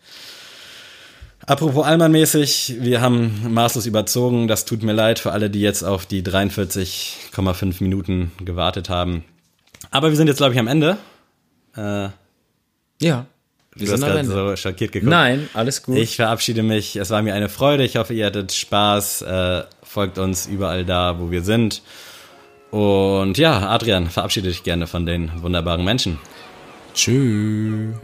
Apropos 1.45 1.85
Allmann-mäßig, 1.85 2.77
wir 2.79 3.01
haben 3.01 3.53
maßlos 3.53 3.85
überzogen. 3.85 4.47
Das 4.47 4.63
tut 4.63 4.83
mir 4.83 4.93
leid 4.93 5.19
für 5.19 5.33
alle, 5.33 5.49
die 5.49 5.61
jetzt 5.61 5.83
auf 5.83 6.05
die 6.05 6.23
43,5 6.23 7.83
Minuten 7.83 8.31
gewartet 8.43 8.89
haben. 8.89 9.25
Aber 9.91 10.09
wir 10.09 10.15
sind 10.15 10.27
jetzt, 10.27 10.37
glaube 10.37 10.53
ich, 10.53 10.59
am 10.59 10.67
Ende. 10.67 10.97
Äh, 11.77 12.09
ja. 13.01 13.25
Wir 13.75 13.85
du 13.85 13.85
sind 13.85 14.03
hast 14.03 14.11
gerade 14.11 14.25
so 14.25 14.55
schockiert 14.55 14.91
geguckt. 14.91 15.09
Nein, 15.09 15.49
alles 15.53 15.83
gut. 15.83 15.97
Ich 15.97 16.15
verabschiede 16.15 16.63
mich. 16.63 16.95
Es 16.95 17.11
war 17.11 17.21
mir 17.21 17.35
eine 17.35 17.47
Freude. 17.47 17.83
Ich 17.83 17.95
hoffe, 17.95 18.13
ihr 18.13 18.25
hattet 18.25 18.51
Spaß. 18.51 19.21
Äh, 19.21 19.63
folgt 19.83 20.17
uns 20.17 20.47
überall 20.47 20.83
da, 20.83 21.19
wo 21.19 21.29
wir 21.29 21.43
sind. 21.43 21.83
Und 22.71 23.37
ja, 23.37 23.69
Adrian, 23.69 24.09
verabschiede 24.09 24.49
dich 24.49 24.63
gerne 24.63 24.87
von 24.87 25.05
den 25.05 25.31
wunderbaren 25.41 25.85
Menschen. 25.85 26.17
Tschüss. 26.93 27.95